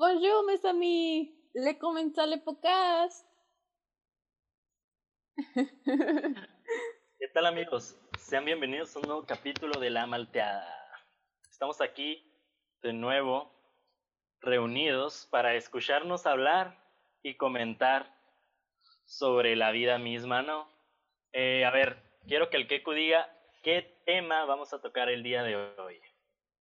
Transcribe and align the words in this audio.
Bonjour, 0.00 0.44
mes 0.46 0.64
amis. 0.64 1.28
Le 1.54 1.76
comenzó 1.76 2.24
le 2.24 2.38
podcast. 2.38 3.26
¿Qué 7.18 7.28
tal 7.34 7.46
amigos? 7.46 7.98
Sean 8.16 8.44
bienvenidos 8.44 8.94
a 8.94 9.00
un 9.00 9.06
nuevo 9.06 9.26
capítulo 9.26 9.80
de 9.80 9.90
La 9.90 10.06
Malteada. 10.06 10.72
Estamos 11.50 11.80
aquí 11.80 12.32
de 12.80 12.92
nuevo 12.92 13.52
reunidos 14.40 15.26
para 15.32 15.56
escucharnos 15.56 16.26
hablar 16.26 16.78
y 17.24 17.34
comentar 17.34 18.14
sobre 19.04 19.56
la 19.56 19.72
vida 19.72 19.98
misma, 19.98 20.42
¿no? 20.42 20.68
Eh, 21.32 21.64
a 21.64 21.72
ver, 21.72 22.00
quiero 22.28 22.50
que 22.50 22.56
el 22.56 22.68
Keku 22.68 22.92
diga 22.92 23.36
qué 23.64 24.00
tema 24.06 24.44
vamos 24.44 24.72
a 24.72 24.80
tocar 24.80 25.08
el 25.08 25.24
día 25.24 25.42
de 25.42 25.56
hoy. 25.56 26.00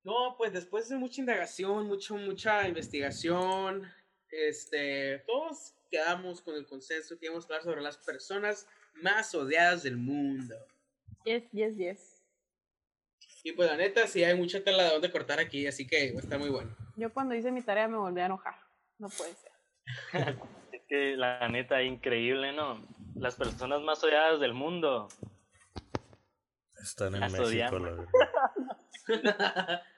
No, 0.07 0.35
pues 0.37 0.53
después 0.53 0.87
de 0.87 0.95
mucha 0.95 1.19
indagación, 1.19 1.85
mucho, 1.85 2.15
mucha 2.15 2.65
investigación, 2.65 3.91
este, 4.29 5.19
todos 5.27 5.75
quedamos 5.91 6.39
con 6.39 6.55
el 6.55 6.65
consenso 6.65 7.19
que 7.19 7.25
íbamos 7.25 7.43
a 7.43 7.47
hablar 7.47 7.63
sobre 7.63 7.81
las 7.81 7.97
personas 7.97 8.69
más 9.01 9.35
odiadas 9.35 9.83
del 9.83 9.97
mundo. 9.97 10.55
Yes, 11.25 11.51
yes, 11.51 11.75
yes. 11.75 12.23
Y 13.43 13.51
pues 13.51 13.69
la 13.69 13.75
neta, 13.75 14.07
sí 14.07 14.23
hay 14.23 14.33
mucha 14.33 14.63
tela 14.63 14.83
de 14.83 14.91
donde 14.91 15.11
cortar 15.11 15.41
aquí, 15.41 15.67
así 15.67 15.85
que 15.85 16.05
está 16.05 16.37
muy 16.37 16.51
bueno. 16.51 16.73
Yo 16.95 17.11
cuando 17.13 17.35
hice 17.35 17.51
mi 17.51 17.61
tarea 17.61 17.89
me 17.89 17.97
volví 17.97 18.21
a 18.21 18.27
enojar. 18.27 18.55
No 18.99 19.09
puede 19.09 19.33
ser. 19.35 19.51
es 20.71 20.83
que 20.87 21.17
la 21.17 21.49
neta, 21.49 21.83
increíble, 21.83 22.53
¿no? 22.53 22.81
Las 23.13 23.35
personas 23.35 23.81
más 23.81 24.01
odiadas 24.05 24.39
del 24.39 24.53
mundo. 24.53 25.09
Están 26.81 27.13
en 27.13 27.19
Las 27.19 27.33
México, 27.33 27.47
odiamos. 27.49 27.81
la 27.81 27.89
verdad. 29.05 29.81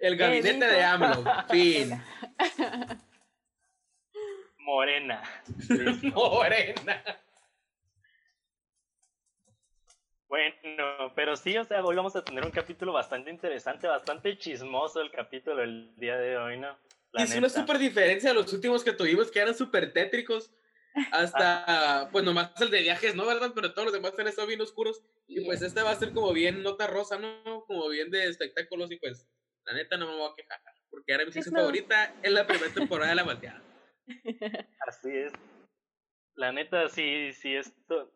El 0.00 0.16
gabinete 0.16 0.66
de 0.66 0.82
AMLO, 0.82 1.24
fin. 1.50 2.02
Morena. 4.58 5.22
Morena. 6.14 7.04
Bueno, 10.26 11.12
pero 11.14 11.36
sí, 11.36 11.56
o 11.58 11.64
sea, 11.64 11.84
hoy 11.84 11.96
vamos 11.96 12.16
a 12.16 12.24
tener 12.24 12.44
un 12.44 12.50
capítulo 12.50 12.92
bastante 12.92 13.30
interesante, 13.30 13.88
bastante 13.88 14.38
chismoso 14.38 15.02
el 15.02 15.10
capítulo 15.10 15.62
el 15.62 15.92
día 15.96 16.16
de 16.16 16.36
hoy, 16.38 16.58
¿no? 16.58 16.78
La 17.12 17.20
Y 17.20 17.24
es 17.24 17.34
una 17.34 17.48
super 17.48 17.78
diferencia 17.78 18.30
a 18.30 18.34
los 18.34 18.50
últimos 18.52 18.82
que 18.84 18.92
tuvimos, 18.92 19.30
que 19.30 19.40
eran 19.40 19.54
súper 19.54 19.92
tétricos. 19.92 20.50
Hasta, 21.12 22.08
pues 22.10 22.24
nomás 22.24 22.58
el 22.60 22.70
de 22.70 22.82
viajes, 22.82 23.14
¿no? 23.14 23.26
¿Verdad? 23.26 23.52
Pero 23.54 23.72
todos 23.72 23.86
los 23.86 23.92
demás 23.92 24.18
han 24.18 24.28
estado 24.28 24.46
bien 24.48 24.60
oscuros. 24.60 25.02
Y 25.26 25.44
pues 25.44 25.62
este 25.62 25.82
va 25.82 25.90
a 25.90 25.96
ser 25.96 26.12
como 26.12 26.32
bien 26.32 26.62
nota 26.62 26.86
rosa, 26.86 27.18
¿no? 27.18 27.64
Como 27.66 27.88
bien 27.88 28.10
de 28.10 28.26
espectáculos. 28.26 28.90
Y 28.90 28.96
pues, 28.96 29.28
la 29.70 29.76
neta 29.76 29.96
no 29.96 30.06
me 30.06 30.16
voy 30.16 30.30
a 30.30 30.34
quejar. 30.34 30.60
Porque 30.90 31.12
ahora 31.12 31.24
mi 31.26 31.32
sección 31.32 31.54
no. 31.54 31.60
favorita 31.60 32.12
es 32.22 32.32
la 32.32 32.46
primera 32.46 32.72
temporada 32.74 33.10
de 33.10 33.16
La 33.16 33.24
Malteada. 33.24 33.62
Así 34.88 35.16
es. 35.16 35.32
La 36.34 36.52
neta, 36.52 36.88
sí, 36.88 37.32
sí, 37.32 37.54
esto. 37.54 38.12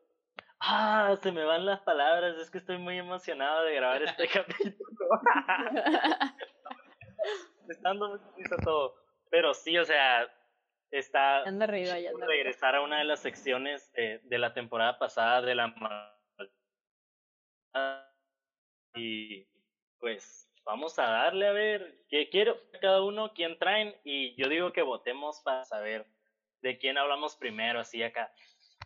Ah, 0.60 1.16
se 1.22 1.30
me 1.30 1.44
van 1.44 1.66
las 1.66 1.80
palabras, 1.82 2.36
es 2.38 2.50
que 2.50 2.58
estoy 2.58 2.78
muy 2.78 2.98
emocionado 2.98 3.64
de 3.64 3.74
grabar 3.74 4.02
este 4.02 4.26
capítulo. 4.32 4.90
Me 7.66 7.72
está 7.74 7.88
dando 7.90 8.08
mucha 8.08 8.24
risa 8.36 8.56
todo. 8.64 8.96
Pero 9.30 9.54
sí, 9.54 9.78
o 9.78 9.84
sea, 9.84 10.28
está 10.90 11.42
Anda 11.42 11.66
arriba 11.66 11.98
ya. 11.98 12.10
anda 12.10 12.24
arriba. 12.24 12.26
regresar 12.26 12.74
a 12.74 12.80
una 12.80 12.98
de 12.98 13.04
las 13.04 13.20
secciones 13.20 13.92
de, 13.92 14.20
de 14.24 14.38
la 14.38 14.54
temporada 14.54 14.98
pasada 14.98 15.42
de 15.42 15.54
la 15.54 15.74
y 18.96 19.46
pues 19.98 20.43
vamos 20.64 20.98
a 20.98 21.04
darle 21.04 21.46
a 21.46 21.52
ver 21.52 22.04
qué 22.08 22.28
quiero 22.28 22.58
cada 22.80 23.02
uno 23.02 23.32
quién 23.34 23.58
traen 23.58 23.94
y 24.04 24.34
yo 24.34 24.48
digo 24.48 24.72
que 24.72 24.82
votemos 24.82 25.40
para 25.40 25.64
saber 25.64 26.06
de 26.62 26.78
quién 26.78 26.98
hablamos 26.98 27.36
primero 27.36 27.80
así 27.80 28.02
acá. 28.02 28.32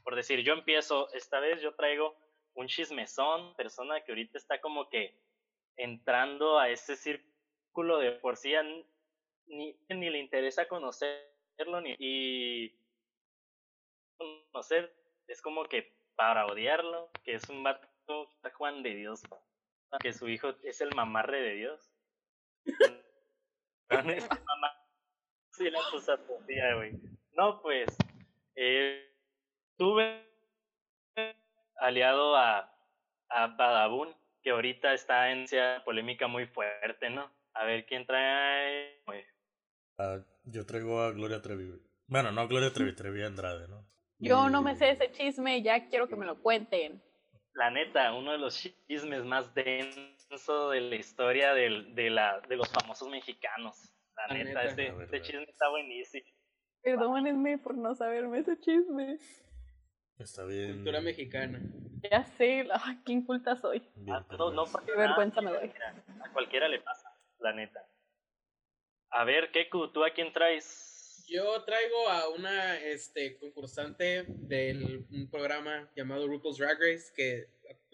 Por 0.05 0.17
decir 0.17 0.41
yo 0.43 0.53
empiezo 0.53 1.13
esta 1.13 1.41
vez 1.41 1.61
yo 1.63 1.75
traigo 1.75 2.17
un 2.55 2.67
chismezón 2.67 3.55
persona 3.55 4.03
que 4.03 4.13
ahorita 4.13 4.39
está 4.39 4.61
como 4.61 4.89
que 4.89 5.17
entrando 5.77 6.59
a 6.59 6.69
ese 6.69 6.97
círculo 6.97 7.99
de 7.99 8.13
por 8.13 8.37
sí 8.37 8.53
ni, 9.47 9.79
ni 9.89 10.11
le 10.11 10.19
interesa 10.19 10.67
conocerlo 10.67 11.81
ni 11.83 11.95
y 11.99 12.75
conocer 14.17 14.93
es 15.29 15.41
como 15.43 15.65
que 15.65 15.97
para 16.17 16.47
odiarlo, 16.47 17.11
que 17.23 17.35
es 17.35 17.49
un 17.49 17.63
vato 17.63 17.87
Juan 18.55 18.83
de 18.83 18.95
Dios, 18.95 19.23
que 20.01 20.13
su 20.13 20.29
hijo 20.29 20.55
es 20.63 20.81
el 20.81 20.95
mamarre 20.95 21.41
de 21.41 21.55
Dios. 21.55 21.93
Sí, 25.53 25.71
la 25.71 25.81
cosa 25.91 26.17
Sofía, 26.19 26.75
güey. 26.77 26.93
No, 27.33 27.61
pues, 27.63 27.89
eh, 28.55 29.11
tuve 29.77 30.25
aliado 31.77 32.37
a, 32.37 32.73
a 33.29 33.47
Badabun, 33.49 34.15
que 34.43 34.51
ahorita 34.51 34.93
está 34.95 35.33
en 35.33 35.43
esa 35.43 35.83
polémica 35.85 36.29
muy 36.29 36.47
fuerte, 36.47 37.11
¿no? 37.11 37.29
A 37.55 37.65
ver 37.65 37.87
quién 37.87 38.07
trae. 38.07 39.03
güey. 39.07 39.25
Ah, 39.99 40.19
yo 40.45 40.65
traigo 40.65 41.01
a 41.01 41.11
Gloria 41.13 41.43
Trevi. 41.43 41.67
güey. 41.67 41.81
Bueno, 42.07 42.31
no 42.31 42.47
Gloria 42.47 42.73
Trevi, 42.73 42.95
Trevi 42.95 43.23
Andrade, 43.25 43.67
¿no? 43.67 43.85
Yo 44.21 44.49
no 44.51 44.63
me 44.63 44.77
sé 44.77 44.91
ese 44.91 45.11
chisme 45.11 45.63
ya 45.63 45.89
quiero 45.89 46.09
que 46.09 46.17
me 46.17 46.27
lo 46.27 46.41
cuenten. 46.41 47.03
La 47.55 47.71
neta, 47.71 48.13
uno 48.15 48.33
de 48.33 48.39
los 48.39 48.55
chismes 48.87 49.25
más 49.25 49.53
densos 49.55 50.71
de 50.71 50.81
la 50.81 50.95
historia 50.97 51.55
del, 51.55 51.95
de, 51.95 52.11
la, 52.11 52.41
de 52.49 52.57
los 52.57 52.69
famosos 52.71 53.09
mexicanos. 53.09 53.93
La, 54.17 54.27
La 54.29 54.35
neta, 54.35 54.49
neta. 54.49 54.65
este, 54.65 55.03
este 55.03 55.23
chisme 55.23 55.45
está 55.45 55.69
buenísimo. 55.69 56.27
Perdónenme 56.83 57.59
por 57.59 57.77
no 57.77 57.95
saberme 57.95 58.39
ese 58.39 58.59
chisme. 58.61 59.19
Está 60.19 60.45
bien. 60.45 60.75
Cultura 60.77 61.01
mexicana. 61.01 61.61
Ya 62.11 62.25
sé, 62.25 62.67
ay, 62.73 62.99
qué 63.05 63.13
inculta 63.13 63.57
soy. 63.57 63.83
bien 63.97 64.17
Ah, 64.17 64.27
no, 64.39 64.51
no 64.51 64.65
Qué 64.85 64.93
vergüenza 64.97 65.41
me 65.41 65.51
doy. 65.53 65.73
A 66.25 66.33
cualquiera 66.33 66.69
le 66.69 66.81
pasa, 66.81 67.13
la 67.41 67.53
neta. 67.53 67.81
A 69.11 69.25
ver, 69.25 69.51
Keku, 69.51 69.89
¿tú 69.93 70.05
a 70.05 70.11
quién 70.11 70.33
traes? 70.33 70.88
Yo 71.29 71.63
traigo 71.65 72.09
a 72.09 72.31
una 72.31 72.79
este, 72.81 73.37
concursante 73.37 74.25
del 74.29 75.05
un 75.11 75.29
programa 75.31 75.91
llamado 75.95 76.27
RuPaul's 76.27 76.57
Drag 76.57 76.79
Race, 76.81 77.13
que 77.15 77.49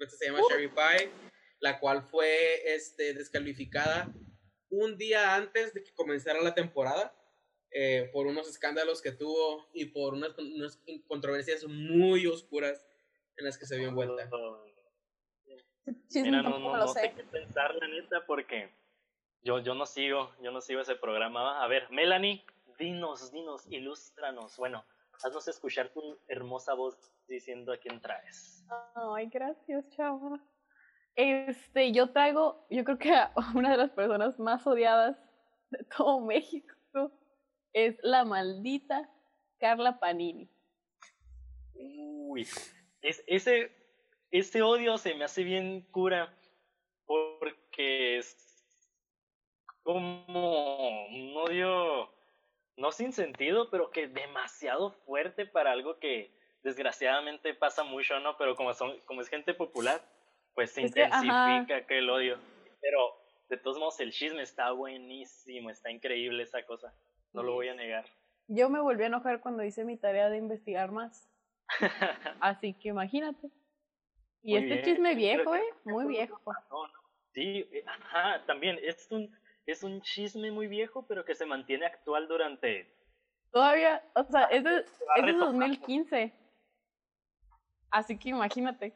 se 0.08 0.26
llama 0.26 0.38
Sherry 0.48 0.68
Pie, 0.68 1.10
la 1.58 1.80
cual 1.80 2.02
fue 2.02 2.74
este, 2.74 3.12
descalificada 3.12 4.14
un 4.70 4.96
día 4.96 5.34
antes 5.34 5.74
de 5.74 5.82
que 5.82 5.92
comenzara 5.94 6.40
la 6.42 6.54
temporada 6.54 7.12
eh, 7.72 8.08
por 8.12 8.28
unos 8.28 8.48
escándalos 8.48 9.02
que 9.02 9.10
tuvo 9.10 9.68
y 9.72 9.86
por 9.86 10.14
unas, 10.14 10.38
unas 10.38 10.80
controversias 11.08 11.64
muy 11.64 12.28
oscuras 12.28 12.86
en 13.36 13.46
las 13.46 13.58
que 13.58 13.66
se 13.66 13.76
vio 13.76 13.88
envuelta. 13.88 14.30
Mira, 16.14 16.40
no, 16.40 16.58
no, 16.60 16.76
lo 16.76 16.76
no 16.76 16.88
sé 16.88 17.00
sé. 17.00 17.12
qué 17.16 17.24
pensar, 17.24 17.74
la 17.74 17.88
neta, 17.88 18.24
porque 18.26 18.70
yo, 19.42 19.58
yo 19.58 19.74
no 19.74 19.86
sigo, 19.86 20.32
yo 20.40 20.52
no 20.52 20.60
sigo 20.60 20.82
ese 20.82 20.94
programa. 20.94 21.42
¿va? 21.42 21.64
A 21.64 21.66
ver, 21.66 21.90
Melanie, 21.90 22.44
dinos, 22.76 23.32
dinos, 23.32 23.66
ilústranos. 23.70 24.56
Bueno, 24.56 24.84
haznos 25.22 25.48
escuchar 25.48 25.90
tu 25.90 26.18
hermosa 26.28 26.74
voz 26.74 26.96
diciendo 27.28 27.72
a 27.72 27.76
quién 27.76 28.00
traes. 28.00 28.66
Ay, 28.94 29.26
gracias, 29.26 29.88
chava. 29.90 30.40
Este, 31.16 31.92
yo 31.92 32.10
traigo, 32.10 32.66
yo 32.70 32.84
creo 32.84 32.98
que 32.98 33.12
una 33.54 33.70
de 33.70 33.76
las 33.76 33.90
personas 33.90 34.38
más 34.38 34.66
odiadas 34.66 35.16
de 35.70 35.84
todo 35.96 36.20
México 36.20 36.74
es 37.72 37.96
la 38.02 38.24
maldita 38.24 39.08
Carla 39.58 39.98
Panini. 39.98 40.50
Uy, 41.74 42.46
es, 43.02 43.22
ese, 43.26 43.72
ese 44.30 44.62
odio 44.62 44.98
se 44.98 45.14
me 45.14 45.24
hace 45.24 45.44
bien 45.44 45.82
cura 45.90 46.36
porque 47.06 48.18
es 48.18 48.36
como 49.82 51.06
un 51.08 51.36
odio 51.36 52.13
no 52.76 52.92
sin 52.92 53.12
sentido, 53.12 53.70
pero 53.70 53.90
que 53.90 54.08
demasiado 54.08 54.90
fuerte 54.90 55.46
para 55.46 55.72
algo 55.72 55.98
que 55.98 56.32
desgraciadamente 56.62 57.54
pasa 57.54 57.84
mucho, 57.84 58.18
¿no? 58.20 58.36
Pero 58.36 58.56
como 58.56 58.72
son, 58.74 58.98
como 59.06 59.20
es 59.20 59.28
gente 59.28 59.54
popular, 59.54 60.00
pues 60.54 60.72
se 60.72 60.82
Es 60.82 60.94
que, 60.94 61.02
intensifica 61.02 61.76
aquel 61.76 62.10
odio. 62.10 62.38
Pero 62.80 63.16
de 63.48 63.56
todos 63.58 63.78
modos 63.78 64.00
el 64.00 64.12
chisme 64.12 64.42
está 64.42 64.72
buenísimo, 64.72 65.70
está 65.70 65.90
increíble 65.90 66.42
esa 66.42 66.64
cosa. 66.64 66.92
No 67.32 67.42
lo 67.42 67.52
voy 67.52 67.68
a 67.68 67.74
negar. 67.74 68.06
Yo 68.46 68.68
me 68.68 68.80
volví 68.80 69.04
a 69.04 69.06
enojar 69.06 69.40
cuando 69.40 69.64
hice 69.64 69.84
mi 69.84 69.96
tarea 69.96 70.28
de 70.28 70.38
investigar 70.38 70.90
más. 70.90 71.28
Así 72.40 72.74
que 72.74 72.88
imagínate. 72.88 73.50
Y 74.42 74.52
Muy 74.52 74.62
este 74.62 74.74
bien, 74.74 74.84
chisme 74.84 75.14
viejo, 75.14 75.54
¿eh? 75.54 75.64
Muy 75.84 76.06
viejo. 76.06 76.40
No, 76.70 76.86
no. 76.86 76.92
Sí, 77.32 77.68
eh, 77.72 77.84
ajá, 77.86 78.44
también 78.46 78.78
es 78.82 79.08
un 79.10 79.34
es 79.66 79.82
un 79.82 80.00
chisme 80.02 80.50
muy 80.50 80.66
viejo, 80.66 81.06
pero 81.06 81.24
que 81.24 81.34
se 81.34 81.46
mantiene 81.46 81.86
actual 81.86 82.28
durante 82.28 82.92
Todavía, 83.52 84.02
o 84.14 84.24
sea, 84.24 84.44
es 84.44 84.64
de, 84.64 84.78
es 84.78 84.84
de 85.16 85.22
retomando. 85.22 85.46
2015. 85.46 86.32
Así 87.90 88.18
que 88.18 88.30
imagínate. 88.30 88.92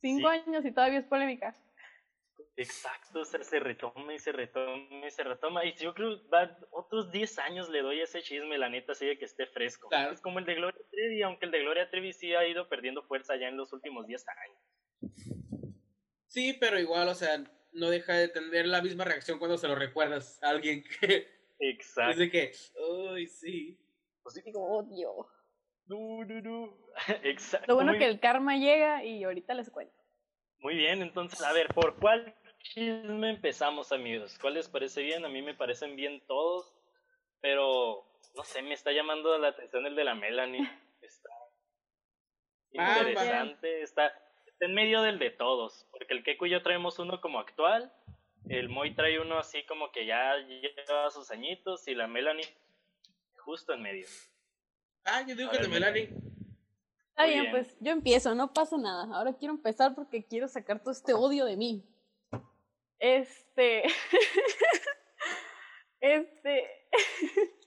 Cinco 0.00 0.28
Sí. 0.30 0.36
años 0.44 0.64
y 0.64 0.72
todavía 0.72 0.98
es 0.98 1.06
polémica. 1.06 1.54
Exacto, 2.58 3.24
se, 3.24 3.44
se 3.44 3.60
retoma 3.60 4.14
y 4.14 4.18
se 4.18 4.32
retoma 4.32 5.06
y 5.06 5.10
se 5.10 5.22
retoma. 5.22 5.64
Y 5.64 5.74
yo 5.76 5.94
creo 5.94 6.28
va 6.28 6.58
otros 6.72 7.12
10 7.12 7.38
años 7.38 7.68
le 7.68 7.82
doy 7.82 8.00
a 8.00 8.04
ese 8.04 8.22
chisme, 8.22 8.58
la 8.58 8.68
neta, 8.68 8.94
sigue 8.94 9.18
que 9.18 9.26
esté 9.26 9.46
fresco. 9.46 9.88
Claro. 9.88 10.12
Es 10.12 10.20
como 10.20 10.38
el 10.38 10.46
de 10.46 10.54
Gloria 10.54 10.80
Trevi, 10.90 11.22
aunque 11.22 11.44
el 11.46 11.52
de 11.52 11.60
Gloria 11.60 11.88
Trevi 11.90 12.12
sí 12.12 12.34
ha 12.34 12.46
ido 12.48 12.68
perdiendo 12.68 13.02
fuerza 13.04 13.36
ya 13.36 13.48
en 13.48 13.56
los 13.56 13.72
últimos 13.72 14.06
10 14.06 14.24
años. 14.28 14.58
Sí, 16.26 16.56
pero 16.58 16.78
igual, 16.78 17.08
o 17.08 17.14
sea, 17.14 17.42
no 17.76 17.90
deja 17.90 18.14
de 18.14 18.28
tener 18.28 18.66
la 18.66 18.82
misma 18.82 19.04
reacción 19.04 19.38
cuando 19.38 19.58
se 19.58 19.68
lo 19.68 19.74
recuerdas 19.74 20.42
a 20.42 20.50
alguien 20.50 20.82
que 20.82 21.16
es 21.16 21.26
Exacto. 21.58 22.18
de 22.18 22.30
que, 22.30 22.52
uy, 22.78 23.26
sí. 23.26 23.78
Pues 24.22 24.34
sí, 24.34 24.42
Digo, 24.44 24.62
odio. 24.66 25.28
no, 25.86 26.24
no, 26.24 26.40
no. 26.40 26.78
Exacto. 27.22 27.66
Lo 27.68 27.74
bueno 27.76 27.92
muy, 27.92 27.98
que 27.98 28.06
el 28.06 28.20
karma 28.20 28.56
llega 28.56 29.04
y 29.04 29.24
ahorita 29.24 29.54
les 29.54 29.70
cuento. 29.70 29.94
muy 30.58 30.74
bien, 30.76 31.02
entonces, 31.02 31.40
a 31.42 31.52
ver, 31.52 31.68
¿por 31.68 31.96
cuál 31.98 32.34
chisme 32.58 33.30
empezamos, 33.30 33.92
amigos? 33.92 34.36
¿Cuál 34.40 34.54
les 34.54 34.68
parece 34.68 35.02
bien? 35.02 35.24
A 35.24 35.28
mí 35.28 35.40
me 35.42 35.54
parecen 35.54 35.94
bien 35.96 36.20
todos, 36.26 36.74
pero 37.40 38.04
no 38.34 38.42
sé, 38.44 38.62
me 38.62 38.74
está 38.74 38.90
llamando 38.92 39.38
la 39.38 39.48
atención 39.48 39.86
el 39.86 39.94
de 39.94 40.04
la 40.04 40.14
Melanie. 40.14 40.60
Está 41.00 41.30
interesante, 42.72 43.82
está 43.82 44.12
en 44.60 44.74
medio 44.74 45.02
del 45.02 45.18
de 45.18 45.30
todos, 45.30 45.86
porque 45.90 46.14
el 46.14 46.22
Keku 46.22 46.46
y 46.46 46.50
yo 46.50 46.62
traemos 46.62 46.98
uno 46.98 47.20
como 47.20 47.38
actual, 47.38 47.92
el 48.48 48.68
Moy 48.68 48.94
trae 48.94 49.20
uno 49.20 49.38
así 49.38 49.64
como 49.66 49.90
que 49.90 50.06
ya 50.06 50.36
lleva 50.36 51.10
sus 51.10 51.30
añitos 51.30 51.86
y 51.88 51.94
la 51.94 52.06
Melanie 52.06 52.46
justo 53.38 53.72
en 53.72 53.82
medio. 53.82 54.06
Ah, 55.04 55.22
yo 55.26 55.34
digo 55.34 55.48
A 55.48 55.52
que 55.52 55.58
ver, 55.58 55.66
de 55.66 55.72
Melanie. 55.72 56.02
Está 57.10 57.22
Muy 57.22 57.30
bien, 57.30 57.40
bien. 57.42 57.50
pues 57.52 57.76
yo 57.80 57.92
empiezo, 57.92 58.34
no 58.34 58.52
pasa 58.52 58.76
nada. 58.76 59.16
Ahora 59.16 59.34
quiero 59.34 59.54
empezar 59.54 59.94
porque 59.94 60.26
quiero 60.26 60.48
sacar 60.48 60.80
todo 60.80 60.90
este 60.90 61.14
odio 61.14 61.44
de 61.44 61.56
mí. 61.56 61.84
Este. 62.98 63.84
este. 66.00 66.88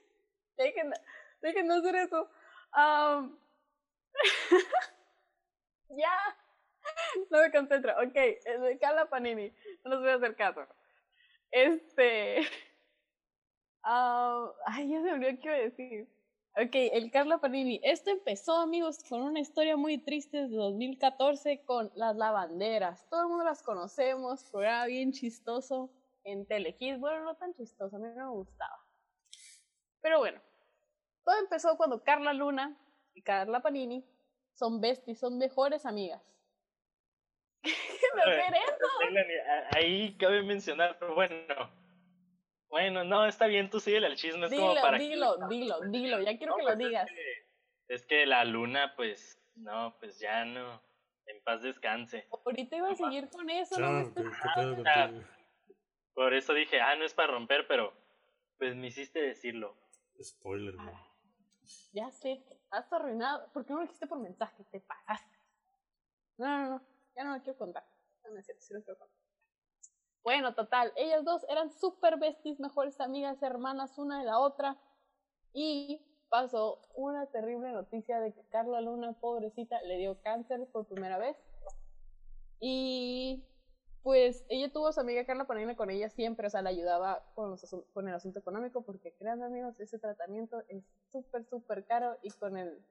dejen, 0.57 0.93
dejen 1.41 1.67
de 1.67 1.75
hacer 1.75 1.95
eso. 1.95 2.29
Am, 2.71 3.39
ya. 5.89 6.37
No 7.29 7.41
me 7.41 7.51
concentro. 7.51 7.93
Ok, 8.03 8.79
Carla 8.79 9.09
Panini. 9.09 9.51
No 9.83 9.91
les 9.91 9.99
voy 9.99 10.09
a 10.09 10.15
hacer 10.15 10.35
caso. 10.35 10.61
Este. 11.51 12.39
am, 13.83 14.51
ay, 14.65 14.89
ya 14.89 15.01
se 15.01 15.03
me 15.03 15.13
olvidó 15.13 15.41
qué 15.41 15.47
iba 15.47 15.55
a 15.55 15.59
decir. 15.59 16.07
Ok, 16.55 16.73
el 16.73 17.11
Carla 17.11 17.37
Panini. 17.37 17.79
Esto 17.83 18.09
empezó, 18.09 18.57
amigos, 18.57 19.03
con 19.07 19.21
una 19.21 19.39
historia 19.39 19.77
muy 19.77 19.97
triste 19.97 20.47
de 20.47 20.55
2014 20.55 21.63
con 21.63 21.91
las 21.95 22.15
lavanderas. 22.15 23.07
Todo 23.09 23.21
el 23.21 23.27
mundo 23.29 23.45
las 23.45 23.63
conocemos, 23.63 24.43
programa 24.45 24.85
bien 24.85 25.11
chistoso 25.11 25.89
en 26.23 26.45
Telehit. 26.45 26.99
Bueno, 26.99 27.23
no 27.23 27.35
tan 27.35 27.53
chistoso, 27.53 27.95
a 27.95 27.99
mí 27.99 28.07
no 28.15 28.25
me 28.25 28.31
gustaba. 28.31 28.77
Pero 30.01 30.19
bueno, 30.19 30.41
todo 31.23 31.37
empezó 31.39 31.77
cuando 31.77 32.03
Carla 32.03 32.33
Luna 32.33 32.77
y 33.13 33.21
Carla 33.21 33.61
Panini 33.61 34.03
son 34.53 34.81
besties, 34.81 35.19
son 35.19 35.37
mejores 35.37 35.85
amigas. 35.85 36.21
¿Qué 37.61 37.71
me 38.15 38.21
hacer 38.21 38.53
eso? 38.55 39.75
Ahí 39.75 40.15
cabe 40.17 40.43
mencionar, 40.43 40.97
pero 40.99 41.15
bueno. 41.15 41.69
Bueno, 42.69 43.03
no, 43.03 43.25
está 43.25 43.47
bien, 43.47 43.69
tú 43.69 43.79
síguele 43.79 44.07
al 44.07 44.15
chisme. 44.15 44.45
Es 44.45 44.53
como 44.53 44.69
Dilo, 44.69 44.81
para 44.81 44.97
que- 44.99 45.03
dilo, 45.05 45.37
dilo, 45.47 45.79
dilo. 45.81 46.19
Ya 46.21 46.37
quiero 46.37 46.53
No, 46.53 46.57
que 46.57 46.63
pues 46.63 46.77
lo 46.77 46.83
es 46.83 46.89
digas. 46.89 47.07
que- 47.09 47.93
Es 47.93 48.05
que 48.05 48.25
la 48.27 48.45
luna, 48.45 48.93
pues, 48.95 49.41
no, 49.55 49.95
pues 49.99 50.19
ya 50.19 50.45
no. 50.45 50.79
En 51.25 51.41
paz 51.43 51.61
descanse. 51.63 52.27
Ahorita 52.45 52.75
iba 52.75 52.89
a 52.91 52.95
seguir 52.95 53.29
con 53.29 53.49
eso, 53.49 53.79
no 53.79 53.91
me 53.91 54.03
Chao, 54.03 54.13
¿qué, 54.13 54.21
estés- 54.21 54.41
qué 54.41 54.49
pedo 54.55 54.83
Ah? 54.85 55.11
Por 56.13 56.33
eso 56.33 56.53
dije, 56.53 56.79
ah, 56.81 56.95
no 56.95 57.05
es 57.05 57.13
para 57.13 57.31
romper, 57.33 57.67
pero 57.67 57.93
pues 58.57 58.75
me 58.75 58.87
hiciste 58.87 59.21
decirlo. 59.21 59.75
Spoiler, 60.21 60.75
man. 60.75 60.93
Ya 61.93 62.09
sé, 62.11 62.43
estás 62.51 62.91
arruinado. 62.93 63.51
¿Por 63.53 63.65
qué 63.65 63.73
no 63.73 63.79
lo 63.79 63.85
dijiste 63.85 64.05
por 64.07 64.19
mensaje? 64.19 64.63
Te 64.71 64.79
pagaste. 64.81 65.37
No, 66.37 66.47
no, 66.47 66.69
no, 66.69 66.81
no 67.23 67.35
lo 67.35 67.43
quiero 67.43 67.57
contar. 67.57 67.85
No. 68.23 68.31
Bueno, 70.23 70.53
total, 70.53 70.91
ellas 70.95 71.23
dos 71.23 71.45
eran 71.49 71.71
super 71.71 72.19
besties, 72.19 72.59
mejores 72.59 72.99
amigas, 72.99 73.41
hermanas 73.41 73.97
una 73.97 74.19
de 74.19 74.25
la 74.25 74.39
otra. 74.39 74.77
Y 75.53 76.05
pasó 76.29 76.81
una 76.93 77.25
terrible 77.27 77.71
noticia 77.71 78.19
de 78.19 78.33
que 78.33 78.43
Carla 78.49 78.81
Luna, 78.81 79.13
pobrecita, 79.13 79.81
le 79.81 79.97
dio 79.97 80.21
cáncer 80.21 80.67
por 80.71 80.85
primera 80.85 81.17
vez. 81.17 81.37
Y 82.59 83.45
pues 84.03 84.45
ella 84.49 84.71
tuvo 84.71 84.87
a 84.87 84.93
su 84.93 84.99
amiga 84.99 85.25
Carla 85.25 85.45
Panini 85.45 85.75
con 85.75 85.89
ella 85.89 86.09
siempre, 86.09 86.47
o 86.47 86.49
sea, 86.49 86.61
la 86.61 86.69
ayudaba 86.69 87.23
con, 87.35 87.51
los 87.51 87.65
con 87.93 88.07
el 88.07 88.13
asunto 88.13 88.39
económico, 88.39 88.81
porque 88.83 89.13
créanme 89.13 89.45
amigos, 89.45 89.79
ese 89.79 89.99
tratamiento 89.99 90.61
es 90.67 90.83
súper, 91.11 91.45
súper 91.45 91.85
caro 91.85 92.17
y 92.21 92.29
con 92.31 92.57
el, 92.57 92.85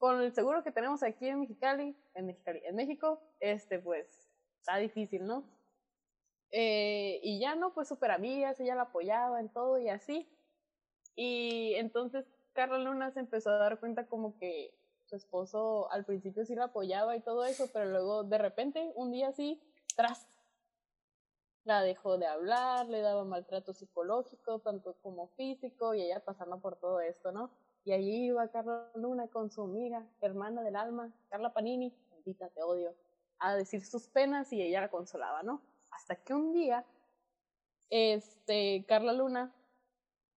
con 0.00 0.22
el 0.22 0.32
seguro 0.32 0.64
que 0.64 0.72
tenemos 0.72 1.02
aquí 1.02 1.28
en 1.28 1.40
Mexicali, 1.40 1.94
en 2.14 2.26
Mexicali, 2.26 2.62
en 2.64 2.74
México, 2.74 3.20
este 3.38 3.78
pues 3.78 4.30
está 4.58 4.78
difícil, 4.78 5.26
¿no? 5.26 5.44
Eh, 6.52 7.20
y 7.22 7.38
ya 7.38 7.54
no, 7.54 7.74
pues 7.74 7.86
súper 7.88 8.10
amigas, 8.10 8.58
ella 8.58 8.74
la 8.74 8.84
apoyaba 8.84 9.38
en 9.40 9.50
todo 9.50 9.78
y 9.78 9.90
así. 9.90 10.26
Y 11.16 11.74
entonces 11.74 12.24
Carla 12.54 12.78
Luna 12.78 13.10
se 13.10 13.20
empezó 13.20 13.50
a 13.50 13.58
dar 13.58 13.78
cuenta 13.78 14.06
como 14.06 14.38
que 14.38 14.74
su 15.04 15.16
esposo 15.16 15.92
al 15.92 16.06
principio 16.06 16.46
sí 16.46 16.54
la 16.54 16.64
apoyaba 16.64 17.14
y 17.14 17.20
todo 17.20 17.44
eso, 17.44 17.68
pero 17.70 17.90
luego 17.90 18.24
de 18.24 18.38
repente, 18.38 18.92
un 18.94 19.12
día 19.12 19.28
así, 19.28 19.60
tras, 19.96 20.26
la 21.64 21.82
dejó 21.82 22.16
de 22.16 22.26
hablar, 22.26 22.88
le 22.88 23.02
daba 23.02 23.24
maltrato 23.24 23.74
psicológico, 23.74 24.60
tanto 24.60 24.94
como 25.02 25.28
físico, 25.36 25.92
y 25.92 26.00
ella 26.00 26.24
pasando 26.24 26.58
por 26.58 26.76
todo 26.76 27.00
esto, 27.00 27.32
¿no? 27.32 27.50
Y 27.84 27.92
allí 27.92 28.26
iba 28.26 28.48
Carla 28.48 28.90
Luna 28.94 29.28
con 29.28 29.50
su 29.50 29.62
amiga, 29.62 30.06
hermana 30.20 30.62
del 30.62 30.76
alma, 30.76 31.12
Carla 31.28 31.52
Panini, 31.52 31.94
maldita 32.10 32.48
te 32.50 32.62
odio, 32.62 32.94
a 33.38 33.54
decir 33.54 33.84
sus 33.84 34.08
penas 34.08 34.52
y 34.52 34.62
ella 34.62 34.82
la 34.82 34.90
consolaba, 34.90 35.42
¿no? 35.42 35.62
Hasta 35.90 36.16
que 36.16 36.34
un 36.34 36.52
día, 36.52 36.84
este, 37.88 38.84
Carla 38.86 39.12
Luna 39.12 39.54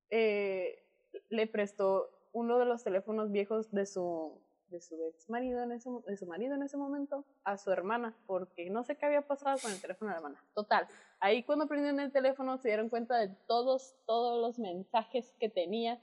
eh, 0.10 0.84
le 1.30 1.48
prestó 1.48 2.10
uno 2.32 2.58
de 2.58 2.66
los 2.66 2.84
teléfonos 2.84 3.32
viejos 3.32 3.72
de 3.72 3.86
su 3.86 4.42
de 4.68 4.82
su 4.82 4.96
ex 5.06 5.30
marido 5.30 5.62
en 5.62 5.72
ese 5.72 5.90
de 6.08 6.18
su 6.18 6.26
marido 6.26 6.56
en 6.56 6.64
ese 6.64 6.78
momento 6.78 7.26
a 7.44 7.58
su 7.58 7.72
hermana 7.72 8.18
porque 8.26 8.72
no 8.72 8.84
sé 8.84 8.96
qué 8.96 9.06
había 9.06 9.22
pasado 9.22 9.60
con 9.62 9.72
el 9.72 9.80
teléfono 9.80 10.10
de 10.10 10.14
la 10.14 10.18
hermana 10.18 10.44
total 10.56 10.88
ahí 11.20 11.44
cuando 11.44 11.68
prendieron 11.68 12.00
el 12.00 12.12
teléfono 12.12 12.58
se 12.58 12.70
dieron 12.70 12.90
cuenta 12.90 13.18
de 13.18 13.30
todos 13.48 13.96
todos 14.08 14.42
los 14.42 14.58
mensajes 14.58 15.32
que 15.40 15.48
tenía 15.48 16.02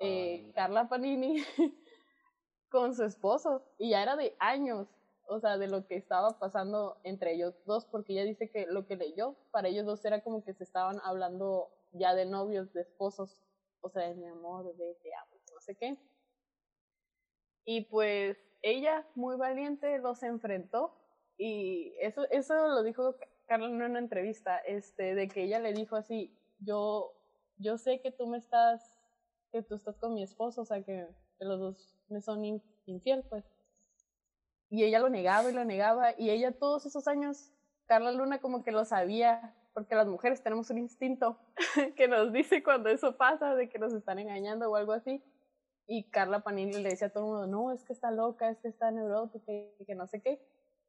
eh. 0.00 0.50
Carla 0.54 0.88
Panini 0.88 1.42
con 2.70 2.94
su 2.94 3.04
esposo 3.04 3.62
y 3.78 3.90
ya 3.90 4.02
era 4.02 4.16
de 4.16 4.36
años 4.38 4.88
o 5.26 5.40
sea 5.40 5.58
de 5.58 5.68
lo 5.68 5.86
que 5.86 5.96
estaba 5.96 6.38
pasando 6.38 6.98
entre 7.04 7.34
ellos 7.34 7.54
dos 7.66 7.84
porque 7.86 8.12
ella 8.14 8.24
dice 8.24 8.50
que 8.50 8.66
lo 8.66 8.86
que 8.86 8.96
leyó 8.96 9.36
para 9.50 9.68
ellos 9.68 9.86
dos 9.86 10.04
era 10.04 10.22
como 10.22 10.44
que 10.44 10.54
se 10.54 10.64
estaban 10.64 11.00
hablando 11.02 11.70
ya 11.92 12.14
de 12.14 12.26
novios 12.26 12.72
de 12.72 12.82
esposos 12.82 13.42
o 13.80 13.88
sea 13.88 14.08
de 14.08 14.14
mi 14.14 14.26
amor 14.26 14.76
de 14.76 14.94
te 15.02 15.14
amo 15.14 15.36
no 15.52 15.60
sé 15.60 15.74
qué 15.74 15.98
y 17.70 17.82
pues 17.82 18.38
ella, 18.62 19.06
muy 19.14 19.36
valiente, 19.36 19.98
los 19.98 20.22
enfrentó. 20.22 20.94
Y 21.36 21.92
eso, 22.00 22.26
eso 22.30 22.54
lo 22.54 22.82
dijo 22.82 23.16
Carla 23.46 23.66
en 23.66 23.82
una 23.82 23.98
entrevista, 23.98 24.56
este, 24.58 25.14
de 25.14 25.28
que 25.28 25.44
ella 25.44 25.60
le 25.60 25.74
dijo 25.74 25.94
así, 25.94 26.34
yo, 26.60 27.12
yo 27.58 27.76
sé 27.76 28.00
que 28.00 28.10
tú 28.10 28.26
me 28.26 28.38
estás, 28.38 28.97
que 29.52 29.62
tú 29.62 29.74
estás 29.74 29.96
con 29.98 30.14
mi 30.14 30.22
esposo, 30.22 30.62
o 30.62 30.64
sea, 30.64 30.82
que, 30.82 31.06
que 31.38 31.44
los 31.44 31.58
dos 31.60 31.94
me 32.08 32.20
son 32.20 32.44
in- 32.44 32.62
infiel, 32.86 33.24
pues. 33.28 33.44
Y 34.70 34.84
ella 34.84 34.98
lo 34.98 35.08
negaba 35.08 35.50
y 35.50 35.54
lo 35.54 35.64
negaba, 35.64 36.12
y 36.18 36.30
ella 36.30 36.52
todos 36.58 36.84
esos 36.86 37.08
años, 37.08 37.52
Carla 37.86 38.12
Luna 38.12 38.40
como 38.40 38.62
que 38.62 38.70
lo 38.72 38.84
sabía, 38.84 39.54
porque 39.72 39.94
las 39.94 40.06
mujeres 40.06 40.42
tenemos 40.42 40.68
un 40.70 40.78
instinto 40.78 41.38
que 41.96 42.08
nos 42.08 42.32
dice 42.32 42.62
cuando 42.62 42.88
eso 42.90 43.16
pasa, 43.16 43.54
de 43.54 43.68
que 43.68 43.78
nos 43.78 43.92
están 43.94 44.18
engañando 44.18 44.70
o 44.70 44.76
algo 44.76 44.92
así. 44.92 45.22
Y 45.86 46.10
Carla 46.10 46.40
Panini 46.40 46.74
le 46.82 46.90
decía 46.90 47.06
a 47.06 47.10
todo 47.10 47.24
el 47.24 47.30
mundo, 47.30 47.46
no, 47.46 47.72
es 47.72 47.82
que 47.84 47.94
está 47.94 48.10
loca, 48.10 48.50
es 48.50 48.58
que 48.60 48.68
está 48.68 48.90
neurótica 48.90 49.50
y 49.78 49.84
que 49.86 49.94
no 49.94 50.06
sé 50.06 50.20
qué. 50.20 50.38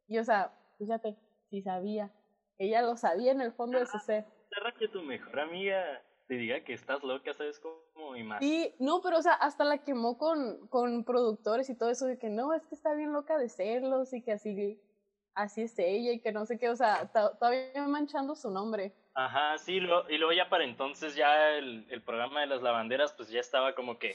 Y 0.08 0.18
o 0.18 0.24
sea, 0.25 0.54
fíjate, 0.78 1.16
si 1.50 1.62
sabía. 1.62 2.12
Ella 2.58 2.82
lo 2.82 2.98
sabía 2.98 3.32
en 3.32 3.39
el 3.39 3.54
fondo 3.54 3.80
de 3.80 3.86
su 3.86 3.98
ser. 4.00 4.25
Perra 4.50 4.74
que 4.78 4.89
tu 4.89 5.01
mejor 5.01 5.39
amiga 5.39 5.82
te 6.29 6.36
diga 6.36 6.63
que 6.63 6.74
estás 6.74 7.03
loca, 7.03 7.33
¿sabes 7.33 7.59
cómo? 7.59 8.15
Y 8.15 8.21
más. 8.24 8.39
Y 8.43 8.71
no, 8.77 9.01
pero 9.01 9.17
o 9.17 9.21
sea, 9.21 9.33
hasta 9.33 9.63
la 9.63 9.79
quemó 9.79 10.15
con, 10.19 10.67
con 10.67 11.03
productores 11.03 11.69
y 11.71 11.75
todo 11.75 11.89
eso 11.89 12.05
de 12.05 12.19
que 12.19 12.29
no, 12.29 12.53
es 12.53 12.67
que 12.67 12.75
está 12.75 12.93
bien 12.93 13.12
loca 13.12 13.39
de 13.39 13.50
celos 13.50 14.13
y 14.13 14.21
que 14.21 14.33
así, 14.33 14.79
así 15.33 15.63
es 15.63 15.77
ella 15.79 16.12
y 16.13 16.19
que 16.21 16.31
no 16.31 16.45
sé 16.45 16.59
qué, 16.59 16.69
o 16.69 16.75
sea, 16.75 17.07
to- 17.12 17.36
todavía 17.39 17.88
manchando 17.88 18.36
su 18.36 18.51
nombre. 18.51 18.93
Ajá, 19.15 19.57
sí, 19.57 19.79
lo- 19.79 20.07
y 20.07 20.19
luego 20.19 20.31
ya 20.33 20.48
para 20.50 20.65
entonces 20.65 21.15
ya 21.15 21.50
el, 21.57 21.88
el 21.89 22.03
programa 22.03 22.41
de 22.41 22.48
las 22.48 22.62
lavanderas 22.62 23.12
pues 23.13 23.29
ya 23.29 23.39
estaba 23.39 23.74
como 23.74 23.98
que 23.98 24.13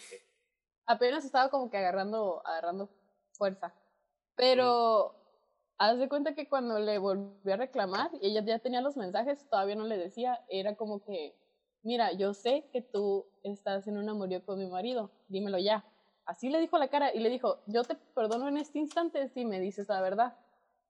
apenas 0.86 1.24
estaba 1.24 1.50
como 1.50 1.68
que 1.68 1.78
agarrando, 1.78 2.46
agarrando 2.46 2.88
fuerza. 3.32 3.74
Pero 4.36 5.16
haz 5.78 5.98
de 5.98 6.08
cuenta 6.08 6.36
que 6.36 6.48
cuando 6.48 6.78
le 6.78 6.98
volví 6.98 7.50
a 7.50 7.56
reclamar 7.56 8.10
y 8.20 8.30
ella 8.30 8.44
ya 8.44 8.60
tenía 8.60 8.80
los 8.80 8.96
mensajes, 8.96 9.48
todavía 9.50 9.74
no 9.74 9.84
le 9.84 9.96
decía, 9.98 10.44
era 10.48 10.76
como 10.76 11.02
que, 11.02 11.34
mira, 11.84 12.12
yo 12.12 12.34
sé 12.34 12.68
que 12.72 12.80
tú 12.82 13.26
estás 13.42 13.86
en 13.86 13.98
un 13.98 14.08
amorío 14.08 14.44
con 14.44 14.58
mi 14.58 14.66
marido, 14.66 15.10
dímelo 15.28 15.58
ya. 15.58 15.84
Así 16.26 16.48
le 16.48 16.58
dijo 16.58 16.78
la 16.78 16.88
cara 16.88 17.14
y 17.14 17.20
le 17.20 17.28
dijo, 17.28 17.60
yo 17.66 17.84
te 17.84 17.94
perdono 17.94 18.48
en 18.48 18.56
este 18.56 18.78
instante 18.78 19.28
si 19.28 19.44
me 19.44 19.60
dices 19.60 19.88
la 19.88 20.00
verdad. 20.00 20.36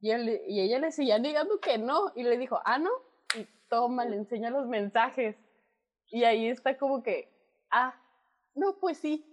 Y 0.00 0.10
ella 0.12 0.78
le 0.78 0.92
seguía 0.92 1.18
negando 1.18 1.60
que 1.60 1.78
no 1.78 2.12
y 2.14 2.22
le 2.22 2.38
dijo, 2.38 2.60
ah, 2.64 2.78
no, 2.78 2.90
y 3.36 3.46
toma, 3.68 4.04
le 4.04 4.16
enseña 4.16 4.50
los 4.50 4.66
mensajes. 4.66 5.36
Y 6.10 6.24
ahí 6.24 6.48
está 6.48 6.78
como 6.78 7.02
que, 7.02 7.28
ah, 7.70 7.94
no, 8.54 8.78
pues 8.78 8.98
sí. 8.98 9.26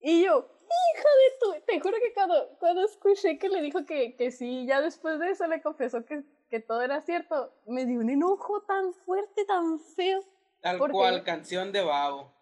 Y 0.00 0.24
yo, 0.24 0.48
hija 0.94 1.08
de 1.22 1.60
tu, 1.60 1.66
te 1.66 1.80
juro 1.80 1.96
que 1.98 2.12
cuando, 2.12 2.56
cuando 2.58 2.84
escuché 2.84 3.38
que 3.38 3.48
le 3.48 3.62
dijo 3.62 3.86
que, 3.86 4.16
que 4.16 4.30
sí, 4.30 4.66
ya 4.66 4.80
después 4.80 5.18
de 5.18 5.30
eso 5.30 5.46
le 5.46 5.62
confesó 5.62 6.04
que, 6.04 6.24
que 6.50 6.60
todo 6.60 6.82
era 6.82 7.00
cierto, 7.00 7.52
me 7.66 7.86
dio 7.86 8.00
un 8.00 8.10
enojo 8.10 8.62
tan 8.62 8.92
fuerte, 8.92 9.44
tan 9.44 9.78
feo. 9.78 10.20
Tal 10.62 10.78
porque- 10.78 10.92
cual, 10.92 11.24
canción 11.24 11.72
de 11.72 11.82
Babo. 11.82 12.32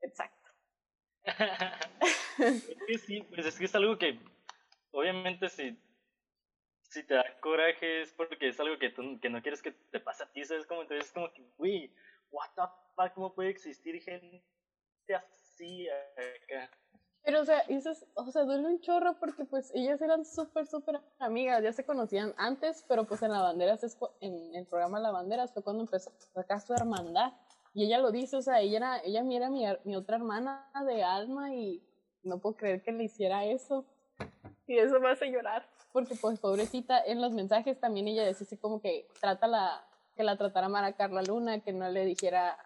Exacto. 0.00 0.50
es 2.38 2.76
que 2.86 2.98
sí, 2.98 3.22
pues 3.22 3.46
es 3.46 3.58
que 3.58 3.64
es 3.64 3.74
algo 3.74 3.98
que, 3.98 4.18
obviamente, 4.92 5.48
si, 5.48 5.78
si 6.82 7.02
te 7.04 7.14
da 7.14 7.24
coraje 7.40 8.02
es 8.02 8.12
porque 8.12 8.48
es 8.48 8.60
algo 8.60 8.78
que, 8.78 8.90
tú, 8.90 9.18
que 9.20 9.30
no 9.30 9.42
quieres 9.42 9.62
que 9.62 9.72
te 9.72 10.00
pase 10.00 10.22
a 10.24 10.32
ti, 10.32 10.44
¿sabes? 10.44 10.66
Como, 10.66 10.82
entonces 10.82 11.06
es 11.06 11.12
como 11.12 11.32
que, 11.32 11.42
güey, 11.56 11.92
what 12.30 12.48
the 12.54 12.62
fuck, 12.94 13.12
¿cómo 13.14 13.34
puede 13.34 13.50
existir 13.50 14.00
gente 14.02 14.44
así 15.14 15.88
acá? 15.88 16.70
Pero, 17.26 17.40
o 17.40 17.44
sea, 17.46 17.60
eso 17.70 17.90
es, 17.90 18.04
o 18.14 18.30
sea, 18.30 18.42
duele 18.44 18.66
un 18.66 18.80
chorro 18.82 19.18
porque, 19.18 19.46
pues, 19.46 19.72
ellas 19.74 20.02
eran 20.02 20.26
súper, 20.26 20.66
súper 20.66 21.00
amigas, 21.18 21.62
ya 21.62 21.72
se 21.72 21.86
conocían 21.86 22.34
antes, 22.36 22.84
pero, 22.86 23.06
pues, 23.06 23.22
en 23.22 23.30
la 23.32 23.40
banderas, 23.40 23.82
es 23.82 23.96
cu- 23.96 24.10
en 24.20 24.54
el 24.54 24.66
programa 24.66 25.00
La 25.00 25.10
Banderas 25.10 25.50
fue 25.54 25.62
cuando 25.64 25.84
empezó 25.84 26.12
acá 26.36 26.60
su 26.60 26.74
hermandad. 26.74 27.32
Y 27.74 27.84
ella 27.84 27.98
lo 27.98 28.12
dice, 28.12 28.36
o 28.36 28.42
sea, 28.42 28.60
ella 28.60 28.76
era, 28.76 28.98
ella 29.00 29.24
era 29.28 29.50
mi, 29.50 29.64
mi 29.84 29.96
otra 29.96 30.16
hermana 30.16 30.70
de 30.86 31.02
alma 31.02 31.52
y 31.52 31.82
no 32.22 32.38
puedo 32.38 32.56
creer 32.56 32.82
que 32.82 32.92
le 32.92 33.04
hiciera 33.04 33.44
eso. 33.44 33.84
Y 34.66 34.78
eso 34.78 35.00
me 35.00 35.10
hace 35.10 35.26
llorar. 35.26 35.68
Porque, 35.92 36.14
pues, 36.14 36.38
pobrecita, 36.38 37.02
en 37.04 37.20
los 37.20 37.32
mensajes 37.32 37.78
también 37.78 38.06
ella 38.06 38.24
decía 38.24 38.46
así 38.46 38.56
como 38.56 38.80
que 38.80 39.08
trata 39.20 39.48
la, 39.48 39.84
que 40.14 40.22
la 40.22 40.36
tratara 40.36 40.68
mal 40.68 40.84
a 40.84 40.94
Carla 40.94 41.22
Luna, 41.22 41.60
que 41.60 41.72
no 41.72 41.88
le 41.90 42.04
dijera 42.04 42.56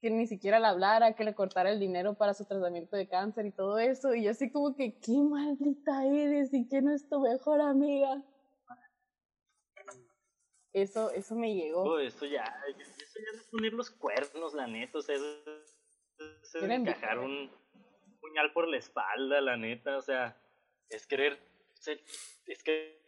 que 0.00 0.10
ni 0.10 0.26
siquiera 0.26 0.58
le 0.58 0.66
hablara, 0.66 1.14
que 1.14 1.24
le 1.24 1.34
cortara 1.34 1.70
el 1.70 1.80
dinero 1.80 2.14
para 2.14 2.34
su 2.34 2.44
tratamiento 2.44 2.96
de 2.96 3.08
cáncer 3.08 3.46
y 3.46 3.52
todo 3.52 3.78
eso. 3.78 4.14
Y 4.14 4.24
yo 4.24 4.32
así 4.32 4.50
como 4.50 4.74
que, 4.74 4.98
qué 4.98 5.18
maldita 5.18 6.04
eres 6.04 6.52
y 6.52 6.66
quién 6.66 6.88
es 6.88 7.08
tu 7.08 7.20
mejor 7.20 7.60
amiga. 7.60 8.22
Eso, 10.72 11.10
eso 11.10 11.34
me 11.34 11.54
llegó. 11.54 11.84
Todo 11.84 11.98
eso 12.00 12.26
ya, 12.26 12.44
es 13.34 13.42
poner 13.50 13.72
los 13.72 13.90
cuernos, 13.90 14.54
la 14.54 14.66
neta, 14.66 14.98
o 14.98 15.02
sea, 15.02 15.16
encajar 16.54 17.18
un 17.18 17.50
puñal 18.20 18.52
por 18.52 18.68
la 18.68 18.78
espalda, 18.78 19.40
la 19.40 19.56
neta, 19.56 19.96
o 19.96 20.02
sea, 20.02 20.40
es 20.88 21.06
querer, 21.06 21.38
es 22.46 22.62
que... 22.62 22.98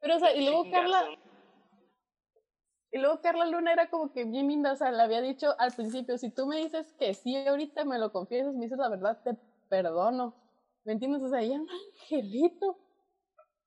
Pero, 0.00 0.16
o 0.16 0.18
sea, 0.18 0.34
y 0.34 0.44
luego 0.44 0.70
Carla, 0.70 1.18
y 2.92 2.98
luego 2.98 3.20
Carla 3.20 3.46
Luna 3.46 3.72
era 3.72 3.88
como 3.88 4.12
que 4.12 4.24
bien 4.24 4.48
linda, 4.48 4.72
o 4.72 4.76
sea, 4.76 4.90
le 4.90 5.02
había 5.02 5.20
dicho 5.20 5.54
al 5.58 5.72
principio, 5.72 6.18
si 6.18 6.30
tú 6.30 6.46
me 6.46 6.56
dices 6.56 6.92
que 6.94 7.14
sí 7.14 7.36
ahorita 7.36 7.84
me 7.84 7.98
lo 7.98 8.10
confiesas, 8.10 8.54
me 8.54 8.64
dices 8.64 8.78
la 8.78 8.88
verdad, 8.88 9.22
te 9.22 9.36
perdono. 9.68 10.34
¿Me 10.84 10.94
entiendes? 10.94 11.22
O 11.22 11.28
sea, 11.28 11.40
ella 11.40 11.60
un 11.60 11.68
angelito. 11.70 12.78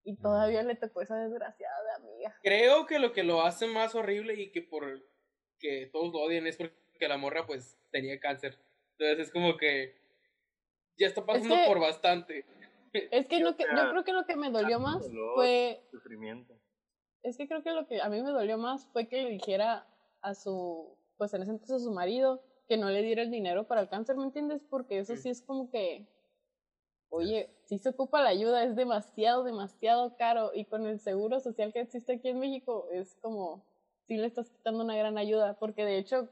Y 0.03 0.17
todavía 0.17 0.63
le 0.63 0.75
tocó 0.75 1.01
esa 1.01 1.17
desgraciada 1.17 1.75
de 1.83 1.91
amiga. 2.03 2.35
Creo 2.43 2.85
que 2.85 2.99
lo 2.99 3.13
que 3.13 3.23
lo 3.23 3.41
hace 3.41 3.67
más 3.67 3.95
horrible 3.95 4.33
y 4.35 4.51
que 4.51 4.61
por 4.61 5.01
que 5.59 5.89
todos 5.93 6.11
lo 6.11 6.19
odian 6.19 6.45
es 6.45 6.57
porque 6.57 7.07
la 7.07 7.17
morra 7.17 7.45
pues 7.45 7.77
tenía 7.91 8.19
cáncer. 8.19 8.57
Entonces 8.97 9.27
es 9.27 9.31
como 9.31 9.55
que 9.57 9.95
ya 10.97 11.07
está 11.07 11.25
pasando 11.25 11.55
que- 11.55 11.65
por 11.67 11.79
bastante. 11.79 12.45
Es 13.11 13.27
que, 13.27 13.39
lo 13.39 13.55
que 13.55 13.63
yo 13.63 13.89
creo 13.89 14.03
que 14.03 14.13
lo 14.13 14.27
que 14.27 14.35
me 14.35 14.51
dolió 14.51 14.79
más 14.79 15.01
dolor. 15.07 15.33
fue 15.33 15.81
sufrimiento. 15.89 16.53
es 17.23 17.37
que 17.37 17.47
creo 17.47 17.63
que 17.63 17.71
lo 17.71 17.87
que 17.87 17.99
a 17.99 18.07
mí 18.07 18.21
me 18.21 18.29
dolió 18.29 18.59
más 18.59 18.85
fue 18.93 19.07
que 19.07 19.23
le 19.23 19.29
dijera 19.31 19.87
a 20.21 20.35
su, 20.35 20.95
pues 21.17 21.33
en 21.33 21.41
ese 21.41 21.49
entonces 21.51 21.77
a 21.77 21.83
su 21.85 21.91
marido, 21.91 22.43
que 22.67 22.77
no 22.77 22.91
le 22.91 23.01
diera 23.01 23.23
el 23.23 23.31
dinero 23.31 23.65
para 23.67 23.81
el 23.81 23.89
cáncer, 23.89 24.15
¿me 24.15 24.25
entiendes? 24.25 24.61
Porque 24.69 24.99
eso 24.99 25.15
sí 25.15 25.29
es 25.29 25.41
como 25.41 25.71
que, 25.71 26.07
oye, 27.13 27.49
si 27.65 27.77
se 27.77 27.89
ocupa 27.89 28.21
la 28.21 28.29
ayuda, 28.29 28.63
es 28.63 28.75
demasiado, 28.75 29.43
demasiado 29.43 30.15
caro 30.17 30.51
y 30.53 30.65
con 30.65 30.87
el 30.87 30.99
seguro 30.99 31.39
social 31.39 31.71
que 31.71 31.81
existe 31.81 32.13
aquí 32.13 32.29
en 32.29 32.39
México 32.39 32.87
es 32.91 33.15
como, 33.21 33.63
sí 34.07 34.17
le 34.17 34.25
estás 34.25 34.49
quitando 34.49 34.83
una 34.83 34.95
gran 34.97 35.17
ayuda, 35.17 35.53
porque 35.59 35.85
de 35.85 35.97
hecho 35.99 36.27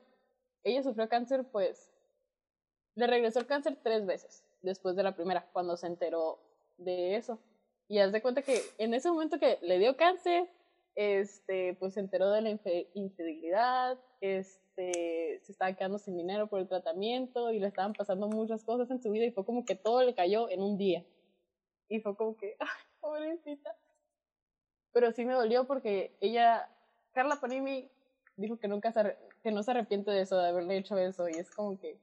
ella 0.64 0.82
sufrió 0.82 1.08
cáncer, 1.08 1.46
pues, 1.52 1.92
le 2.96 3.08
regresó 3.08 3.40
el 3.40 3.46
cáncer 3.46 3.78
tres 3.84 4.06
veces 4.06 4.44
después 4.64 4.96
de 4.96 5.04
la 5.04 5.16
primera, 5.16 5.48
cuando 5.54 5.78
se 5.78 5.88
enteró 5.88 6.40
de 6.78 7.16
eso. 7.16 7.40
Y 7.88 8.00
haz 8.00 8.12
de 8.12 8.22
cuenta 8.22 8.42
que 8.42 8.62
en 8.78 8.94
ese 8.94 9.10
momento 9.10 9.40
que 9.40 9.60
le 9.62 9.78
dio 9.78 9.96
cáncer, 9.98 10.50
este, 10.96 11.76
pues 11.80 11.94
se 11.94 12.00
enteró 12.00 12.32
de 12.32 12.42
la 12.42 12.50
infidelidad, 12.94 14.00
este, 14.22 15.42
se 15.44 15.51
estaba 15.51 15.74
quedando 15.74 15.98
sin 15.98 16.16
dinero 16.16 16.48
por 16.48 16.60
el 16.60 16.68
tratamiento 16.68 17.51
y 17.51 17.60
le 17.60 17.68
estaban 17.68 17.94
pasando 17.94 18.28
muchas 18.28 18.63
cosas 18.63 18.90
en 18.92 19.01
su 19.01 19.12
vida 19.12 19.25
y 19.25 19.32
fue 19.32 19.46
como 19.46 19.66
que 19.66 19.75
todo 19.75 20.04
le 20.04 20.13
cayó 20.13 20.50
en 20.50 20.62
un 20.62 20.78
día. 20.78 21.04
Y 21.90 22.00
fue 22.00 22.16
como 22.16 22.38
que, 22.38 22.56
ay, 22.60 22.68
pobrecita. 23.00 23.75
Pero 24.94 25.12
sí 25.12 25.25
me 25.25 25.34
dolió 25.34 25.66
porque 25.66 26.16
ella, 26.22 26.70
Carla 27.13 27.38
Panini, 27.40 27.90
dijo 28.38 28.58
que 28.58 28.68
nunca 28.68 28.92
se, 28.92 29.18
que 29.44 29.51
no 29.51 29.63
se 29.63 29.72
arrepiente 29.72 30.12
de 30.12 30.22
eso, 30.22 30.38
de 30.38 30.50
haberle 30.50 30.78
hecho 30.78 30.98
eso 30.98 31.28
y 31.28 31.34
es 31.34 31.50
como 31.50 31.80
que, 31.80 32.00